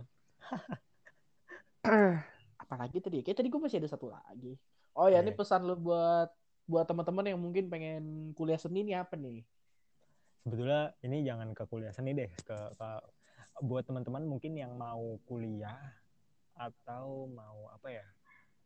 apalagi 2.64 2.98
tadi 3.00 3.20
kayak 3.20 3.36
tadi 3.38 3.48
gue 3.52 3.60
masih 3.60 3.78
ada 3.82 3.90
satu 3.92 4.08
lagi 4.08 4.56
oh 4.96 5.08
ya 5.10 5.20
ini 5.20 5.32
Iya. 5.32 5.38
pesan 5.38 5.68
lu 5.68 5.76
buat 5.76 6.32
buat 6.64 6.88
teman-teman 6.88 7.28
yang 7.28 7.40
mungkin 7.40 7.68
pengen 7.68 8.32
kuliah 8.32 8.56
seni 8.56 8.80
ini 8.80 8.96
apa 8.96 9.20
nih 9.20 9.44
sebetulnya 10.44 10.96
ini 11.04 11.24
jangan 11.24 11.52
ke 11.52 11.64
kuliah 11.68 11.92
seni 11.92 12.16
deh 12.16 12.32
ke, 12.40 12.56
ke- 12.76 13.06
buat 13.62 13.84
teman-teman 13.84 14.24
mungkin 14.24 14.56
yang 14.56 14.74
mau 14.74 15.20
kuliah 15.28 15.76
atau 16.56 17.28
mau 17.30 17.68
apa 17.70 17.88
ya 17.92 18.06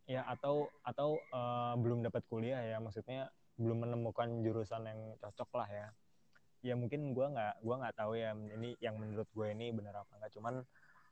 ya 0.08 0.20
atau 0.24 0.70
atau 0.86 1.18
eh, 1.18 1.74
belum 1.76 2.00
dapat 2.06 2.24
kuliah 2.30 2.62
ya 2.64 2.78
maksudnya 2.80 3.28
belum 3.58 3.84
menemukan 3.84 4.40
jurusan 4.46 4.86
yang 4.86 5.00
cocok 5.18 5.50
lah 5.58 5.68
ya 5.68 5.86
ya 6.60 6.74
mungkin 6.74 7.14
gua 7.14 7.30
nggak 7.30 7.54
gua 7.62 7.74
nggak 7.80 7.94
tahu 7.96 8.12
ya 8.14 8.34
ini 8.34 8.74
yang 8.78 8.98
menurut 8.98 9.28
gue 9.30 9.46
ini 9.52 9.70
benar 9.70 10.02
apa 10.02 10.12
enggak 10.18 10.32
cuman 10.34 10.54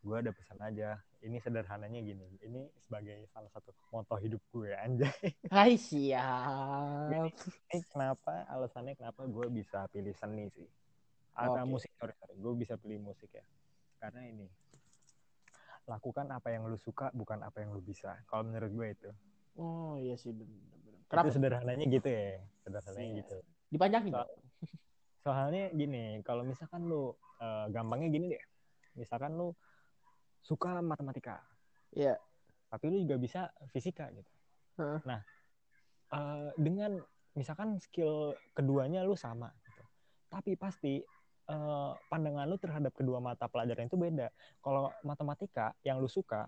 gue 0.07 0.15
ada 0.15 0.31
pesan 0.31 0.63
aja. 0.63 1.03
Ini 1.19 1.43
sederhananya 1.43 1.99
gini 1.99 2.39
ini 2.39 2.71
sebagai 2.79 3.27
salah 3.27 3.51
satu 3.51 3.75
moto 3.91 4.15
hidup 4.17 4.39
gue 4.55 4.71
anjay. 4.71 5.11
Hai 5.51 5.75
siap. 5.75 7.11
Ini 7.11 7.27
kenapa 7.91 8.47
alasannya 8.47 8.95
kenapa 8.95 9.27
gue 9.27 9.47
bisa 9.51 9.91
pilih 9.91 10.15
seni 10.15 10.47
sih? 10.55 10.69
Atau 11.35 11.59
Oke. 11.59 11.67
musik 11.67 11.91
sorry 11.99 12.15
sorry 12.17 12.39
gue 12.39 12.53
bisa 12.55 12.79
pilih 12.79 13.03
musik 13.03 13.35
ya. 13.35 13.43
Karena 13.99 14.31
ini 14.31 14.47
lakukan 15.87 16.27
apa 16.31 16.51
yang 16.51 16.67
lu 16.67 16.79
suka 16.79 17.11
bukan 17.11 17.43
apa 17.43 17.63
yang 17.63 17.71
lu 17.71 17.83
bisa 17.83 18.15
kalau 18.27 18.47
menurut 18.47 18.71
gue 18.71 18.87
itu. 18.95 19.11
Oh 19.59 19.99
iya 19.99 20.15
sih 20.15 20.31
bener. 20.31 20.63
itu 21.07 21.31
sederhananya 21.35 21.87
gitu 21.87 22.07
ya 22.07 22.43
sederhananya 22.63 23.07
Iya. 23.11 23.19
gitu. 23.27 23.37
Dipanjangin 23.71 24.13
So- 24.15 24.31
soalnya 25.27 25.74
gini 25.74 26.22
kalau 26.22 26.47
misalkan 26.47 26.87
lu 26.87 27.11
eh, 27.43 27.66
gampangnya 27.74 28.09
gini 28.14 28.27
deh 28.31 28.45
misalkan 28.95 29.35
lu 29.35 29.51
suka 30.39 30.79
matematika 30.79 31.43
Iya. 31.91 32.14
tapi 32.70 32.95
lu 32.95 33.03
juga 33.03 33.18
bisa 33.18 33.41
fisika 33.74 34.07
gitu 34.14 34.31
Heeh. 34.79 35.01
nah 35.03 35.20
eh, 36.14 36.49
dengan 36.55 37.03
misalkan 37.35 37.83
skill 37.83 38.39
keduanya 38.55 39.03
lu 39.03 39.18
sama 39.18 39.51
gitu. 39.66 39.83
tapi 40.31 40.55
pasti 40.55 41.03
eh, 41.51 41.91
pandangan 42.07 42.47
lu 42.47 42.55
terhadap 42.62 42.95
kedua 42.95 43.18
mata 43.18 43.51
pelajaran 43.51 43.91
itu 43.91 43.99
beda 43.99 44.31
kalau 44.62 44.95
matematika 45.03 45.74
yang 45.83 45.99
lu 45.99 46.07
suka 46.07 46.47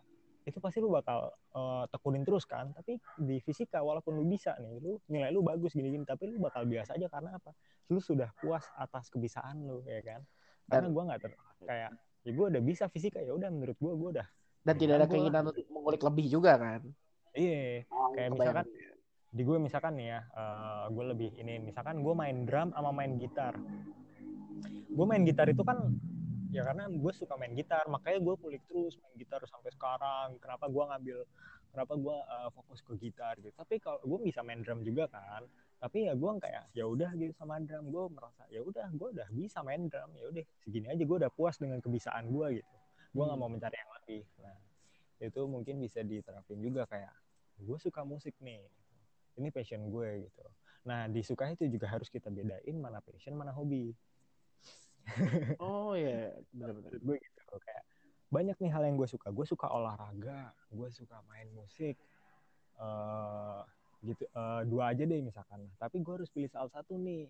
itu 0.49 0.59
pasti 0.59 0.81
lu 0.81 0.89
bakal 0.89 1.29
eh, 1.53 1.85
tekunin 1.93 2.25
terus 2.25 2.49
kan. 2.49 2.73
Tapi 2.73 2.97
di 3.21 3.37
fisika 3.45 3.85
walaupun 3.85 4.17
lu 4.17 4.25
bisa 4.25 4.57
nih 4.57 4.81
lu 4.81 4.97
nilai 5.13 5.29
lu 5.29 5.45
bagus 5.45 5.77
gini-gini 5.77 6.09
tapi 6.09 6.33
lu 6.33 6.41
bakal 6.41 6.65
biasa 6.65 6.97
aja 6.97 7.07
karena 7.13 7.37
apa? 7.37 7.53
Lu 7.93 8.01
sudah 8.01 8.33
puas 8.41 8.65
atas 8.81 9.13
kebisaan 9.13 9.69
lu 9.69 9.85
ya 9.85 10.01
kan? 10.01 10.21
Karena 10.69 10.89
gua 10.89 11.03
nggak 11.13 11.21
ter 11.21 11.33
kayak 11.65 11.91
ya 12.27 12.31
gue 12.35 12.47
udah 12.51 12.63
bisa 12.63 12.91
fisika 12.93 13.23
ya 13.23 13.33
udah 13.33 13.49
menurut 13.49 13.79
gua 13.81 13.95
gue 13.95 14.09
udah 14.21 14.27
dan 14.67 14.75
tidak 14.77 14.95
ada 15.01 15.07
keinginan 15.09 15.49
untuk 15.49 15.65
mengulik 15.73 16.03
lebih 16.03 16.27
juga 16.29 16.61
kan? 16.61 16.81
Iya 17.33 17.89
kayak 17.89 18.29
Kebayang. 18.29 18.33
misalkan 18.37 18.67
di 19.29 19.43
gue 19.45 19.57
misalkan 19.61 19.93
nih 20.01 20.07
ya 20.13 20.21
gue 20.89 21.05
lebih 21.15 21.31
ini 21.37 21.55
misalkan 21.61 22.01
gue 22.01 22.15
main 22.17 22.37
drum 22.49 22.69
sama 22.73 22.91
main 22.93 23.17
gitar. 23.17 23.55
Gue 24.89 25.07
main 25.07 25.23
gitar 25.23 25.47
itu 25.49 25.63
kan 25.63 25.95
ya 26.49 26.63
karena 26.65 26.89
gue 26.89 27.13
suka 27.13 27.35
main 27.37 27.53
gitar 27.53 27.85
makanya 27.93 28.19
gue 28.25 28.35
kulik 28.41 28.63
terus 28.69 28.97
main 29.01 29.15
gitar 29.17 29.41
sampai 29.45 29.71
sekarang. 29.73 30.37
Kenapa 30.41 30.67
gue 30.69 30.85
ngambil 30.85 31.19
kenapa 31.69 31.93
gue 32.01 32.17
uh, 32.17 32.49
fokus 32.53 32.81
ke 32.81 32.97
gitar 32.97 33.37
gitu. 33.39 33.53
Tapi 33.53 33.77
kalau 33.81 34.01
gue 34.01 34.19
bisa 34.25 34.41
main 34.41 34.65
drum 34.65 34.81
juga 34.83 35.09
kan 35.09 35.45
tapi 35.79 36.11
ya 36.11 36.19
gue 36.19 36.31
kayak 36.43 36.75
ya 36.75 36.85
udah 36.91 37.11
gitu 37.15 37.33
sama 37.39 37.63
drum. 37.63 37.93
Gue 37.93 38.05
merasa 38.11 38.43
ya 38.51 38.61
udah 38.65 38.89
gue 38.91 39.09
udah 39.15 39.29
bisa 39.31 39.63
main 39.63 39.87
drum. 39.87 40.11
Ya 40.17 40.27
udah 40.33 40.45
segini 40.65 40.87
aja 40.91 41.03
gue 41.05 41.17
udah 41.23 41.31
puas 41.33 41.57
dengan 41.61 41.79
kebisaan 41.79 42.33
gue 42.33 42.63
gitu. 42.63 42.75
Gue 43.15 43.23
nggak 43.25 43.39
Hmm. 43.39 43.47
mau 43.47 43.51
mencari 43.53 43.77
yang 43.79 43.93
lebih. 44.03 44.23
Nah 44.43 44.57
itu 45.19 45.41
mungkin 45.51 45.75
bisa 45.83 46.01
diterapin 46.03 46.59
juga 46.63 46.87
kayak 46.87 47.15
gue 47.63 47.79
suka 47.79 48.03
musik 48.03 48.35
nih. 48.43 48.65
Ini 49.39 49.55
passion 49.55 49.87
gue 49.93 50.27
gitu. 50.27 50.45
Nah 50.89 51.07
disuka 51.07 51.47
itu 51.53 51.69
juga 51.71 51.87
harus 51.91 52.11
kita 52.11 52.33
bedain 52.33 52.77
mana 52.79 52.99
passion 53.05 53.39
mana 53.39 53.55
hobi 53.55 53.95
oh 55.65 55.93
iya 55.97 56.37
benar-benar 56.53 56.93
menurut 56.93 57.03
gue 57.03 57.17
gitu 57.19 57.57
kayak 57.65 57.85
banyak 58.29 58.57
nih 58.61 58.71
hal 58.73 58.83
yang 58.85 58.97
gue 59.01 59.09
suka. 59.09 59.33
Gue 59.33 59.47
suka 59.49 59.67
olahraga 59.73 60.53
gue 60.69 60.89
suka 60.93 61.21
main 61.29 61.49
musik 61.57 61.97
eh 62.79 63.61
gitu 63.99 64.23
eh, 64.31 64.63
dua 64.69 64.95
aja 64.95 65.03
deh 65.03 65.21
misalkan. 65.25 65.67
Tapi 65.81 66.05
gue 66.05 66.13
harus 66.23 66.31
pilih 66.31 66.49
salah 66.53 66.71
satu 66.71 66.95
nih. 67.01 67.27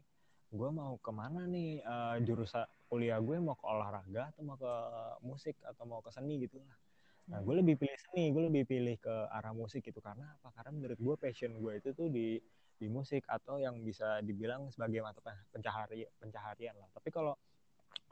Gue 0.48 0.68
mau 0.72 0.98
ke 0.98 1.10
mana 1.14 1.46
nih? 1.46 1.80
Eh, 1.80 2.16
jurusan 2.26 2.66
kuliah 2.90 3.20
gue 3.22 3.36
mau 3.40 3.56
ke 3.56 3.64
olahraga 3.64 4.34
atau 4.34 4.42
mau 4.44 4.56
ke 4.58 4.72
musik 5.24 5.56
atau 5.64 5.84
mau 5.86 6.02
ke 6.02 6.10
seni 6.12 6.42
gitu 6.44 6.60
lah. 6.60 6.76
Nah 7.28 7.38
gue 7.44 7.54
lebih 7.60 7.76
pilih 7.76 7.98
seni 8.10 8.32
gue 8.32 8.42
lebih 8.50 8.64
pilih 8.66 8.96
ke 8.98 9.14
arah 9.32 9.54
musik 9.54 9.86
gitu. 9.86 10.02
Karena 10.02 10.34
apa? 10.40 10.50
Karena 10.52 10.70
menurut 10.74 10.98
gue 10.98 11.14
passion 11.16 11.56
gue 11.56 11.72
itu 11.78 11.94
tuh 11.94 12.10
di 12.10 12.42
di 12.78 12.86
musik 12.86 13.26
atau 13.26 13.58
yang 13.58 13.82
bisa 13.82 14.22
dibilang 14.22 14.70
sebagai 14.70 15.02
mata 15.02 15.18
pencahari 15.50 16.06
pencaharian 16.18 16.74
lah. 16.78 16.90
Tapi 16.94 17.10
kalau 17.10 17.34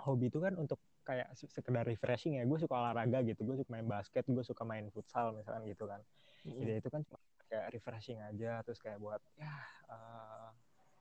hobi 0.03 0.28
itu 0.28 0.38
kan 0.42 0.53
untuk 0.59 0.78
kayak 1.07 1.30
se- 1.38 1.51
sekedar 1.51 1.86
refreshing 1.86 2.36
ya. 2.40 2.44
Gue 2.44 2.59
suka 2.61 2.74
olahraga 2.76 3.22
gitu 3.24 3.47
gue 3.47 3.57
suka 3.62 3.70
main 3.72 3.86
basket 3.86 4.24
gue 4.26 4.44
suka 4.44 4.62
main 4.66 4.86
futsal 4.92 5.32
misalkan 5.32 5.64
gitu 5.70 5.84
kan. 5.88 6.01
Jadi 6.47 6.72
itu 6.78 6.88
kan 6.92 7.01
cuma 7.07 7.18
kayak 7.47 7.66
refreshing 7.74 8.18
aja 8.22 8.61
terus 8.66 8.82
kayak 8.82 8.99
buat 8.99 9.22
ya 9.38 9.51
eh, 9.90 10.49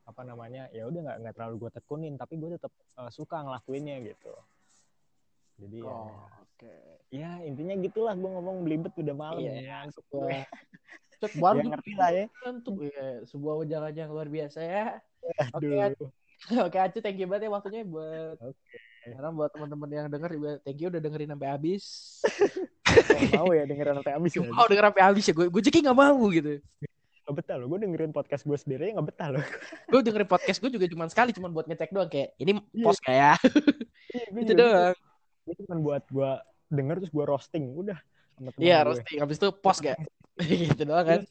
apa 0.06 0.22
namanya 0.22 0.70
ya 0.70 0.86
udah 0.86 1.02
nggak 1.02 1.18
nggak 1.26 1.34
terlalu 1.34 1.56
gue 1.66 1.72
tekunin 1.74 2.14
tapi 2.16 2.38
gue 2.38 2.54
tetap 2.54 2.72
eh, 3.02 3.12
suka 3.12 3.42
ngelakuinnya 3.42 4.02
gitu. 4.06 4.34
Jadi 5.56 5.80
ya, 5.82 5.88
oh 5.88 6.20
oke. 6.44 6.76
ya 7.16 7.30
intinya 7.48 7.76
gitulah 7.80 8.14
gue 8.14 8.28
ngomong 8.28 8.68
belibet 8.68 8.92
udah 9.00 9.16
malam 9.16 9.40
Iya, 9.40 9.54
ya. 9.56 10.44
baru 11.40 11.60
ya 11.64 11.66
ngerti 11.72 11.92
lah 11.96 12.10
ya. 12.12 12.26
Untuk 12.46 12.76
ya, 12.86 13.24
sebuah 13.26 13.56
ujangan 13.64 13.94
yang 13.96 14.12
luar 14.12 14.28
biasa 14.28 14.60
ya. 14.62 14.86
Oke, 15.56 15.68
Aduh. 15.80 16.10
Oke 16.66 16.78
Acu, 16.78 17.00
thank 17.00 17.18
you 17.18 17.26
banget 17.26 17.48
ya 17.48 17.52
waktunya 17.52 17.82
buat 17.84 18.38
Oke. 18.40 18.76
karena 19.06 19.30
buat 19.30 19.50
teman-teman 19.50 19.90
yang 19.92 20.08
denger 20.08 20.32
juga 20.34 20.52
thank 20.62 20.78
you 20.78 20.90
udah 20.90 20.98
dengerin 20.98 21.30
sampai 21.30 21.50
habis. 21.50 21.84
mau 23.38 23.50
ya 23.52 23.64
dengerin 23.64 23.96
sampai 24.00 24.14
habis 24.14 24.32
ya 24.32 24.42
Mau 24.44 24.66
denger 24.66 24.86
sampai 24.88 25.04
habis 25.04 25.24
ya 25.24 25.34
gue 25.34 25.48
gue 25.48 25.62
jadi 25.64 25.78
nggak 25.84 25.98
mau 25.98 26.18
gitu. 26.30 26.52
nggak 27.26 27.36
betah 27.36 27.56
loh 27.58 27.68
gue 27.68 27.80
dengerin 27.82 28.12
podcast 28.12 28.44
gue 28.44 28.54
sendiri 28.56 28.94
nggak 28.94 29.08
betah 29.10 29.28
loh 29.34 29.42
Gue 29.92 30.00
dengerin 30.00 30.26
podcast 30.26 30.58
gue 30.60 30.70
juga 30.70 30.86
cuma 30.86 31.06
sekali 31.06 31.34
cuma 31.34 31.50
buat 31.50 31.66
ngecek 31.66 31.90
doang 31.90 32.06
kayak 32.06 32.38
ini 32.38 32.62
Iya. 32.72 32.86
post 32.86 33.02
kayak 33.02 33.38
Iya, 34.10 34.26
gue 34.30 34.42
itu 34.42 34.54
doang. 34.54 34.94
Ini 35.44 35.54
cuma 35.60 35.76
buat 35.82 36.04
gue 36.08 36.32
denger 36.70 36.96
terus 37.02 37.12
gue 37.12 37.26
roasting 37.26 37.66
udah 37.74 37.98
Iya 38.56 38.78
roasting 38.84 39.18
habis 39.20 39.38
itu 39.38 39.50
post 39.52 39.82
kayak 39.82 39.98
gitu 40.40 40.84
doang 40.84 41.06
kan. 41.06 41.22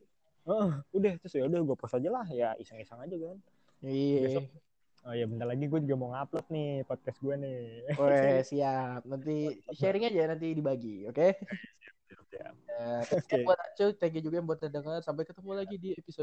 Oh, 0.45 0.69
udah 0.93 1.13
terus 1.17 1.33
ya 1.33 1.47
udah 1.47 1.59
gue 1.63 1.77
post 1.79 1.95
aja 1.95 2.09
lah 2.11 2.27
ya 2.29 2.53
iseng-iseng 2.59 2.99
aja 3.01 3.15
kan 3.17 3.39
Iya. 3.81 4.21
Besok. 4.27 4.45
Oh 5.05 5.13
ya 5.13 5.25
bentar 5.29 5.47
lagi 5.49 5.65
gue 5.69 5.81
juga 5.85 5.97
mau 6.01 6.11
ngupload 6.13 6.47
nih 6.49 6.71
podcast 6.89 7.19
gue 7.21 7.35
nih 7.37 7.59
Oke 7.93 8.31
siap. 8.51 9.01
Nanti 9.05 9.61
sharing 9.77 10.09
aja 10.09 10.33
nanti 10.33 10.47
dibagi, 10.57 11.05
oke? 11.09 11.29
Ya. 12.35 12.51
Eh, 12.75 13.03
Oke. 13.07 13.47
buat 13.47 13.59
Acu, 13.59 13.95
thank 13.99 14.15
you 14.19 14.23
juga 14.23 14.43
yang 14.43 14.47
buat 14.47 14.59
dengar. 14.59 14.99
Sampai 15.03 15.23
ketemu 15.23 15.51
lagi 15.55 15.77
di 15.79 15.91
episode 15.95 16.23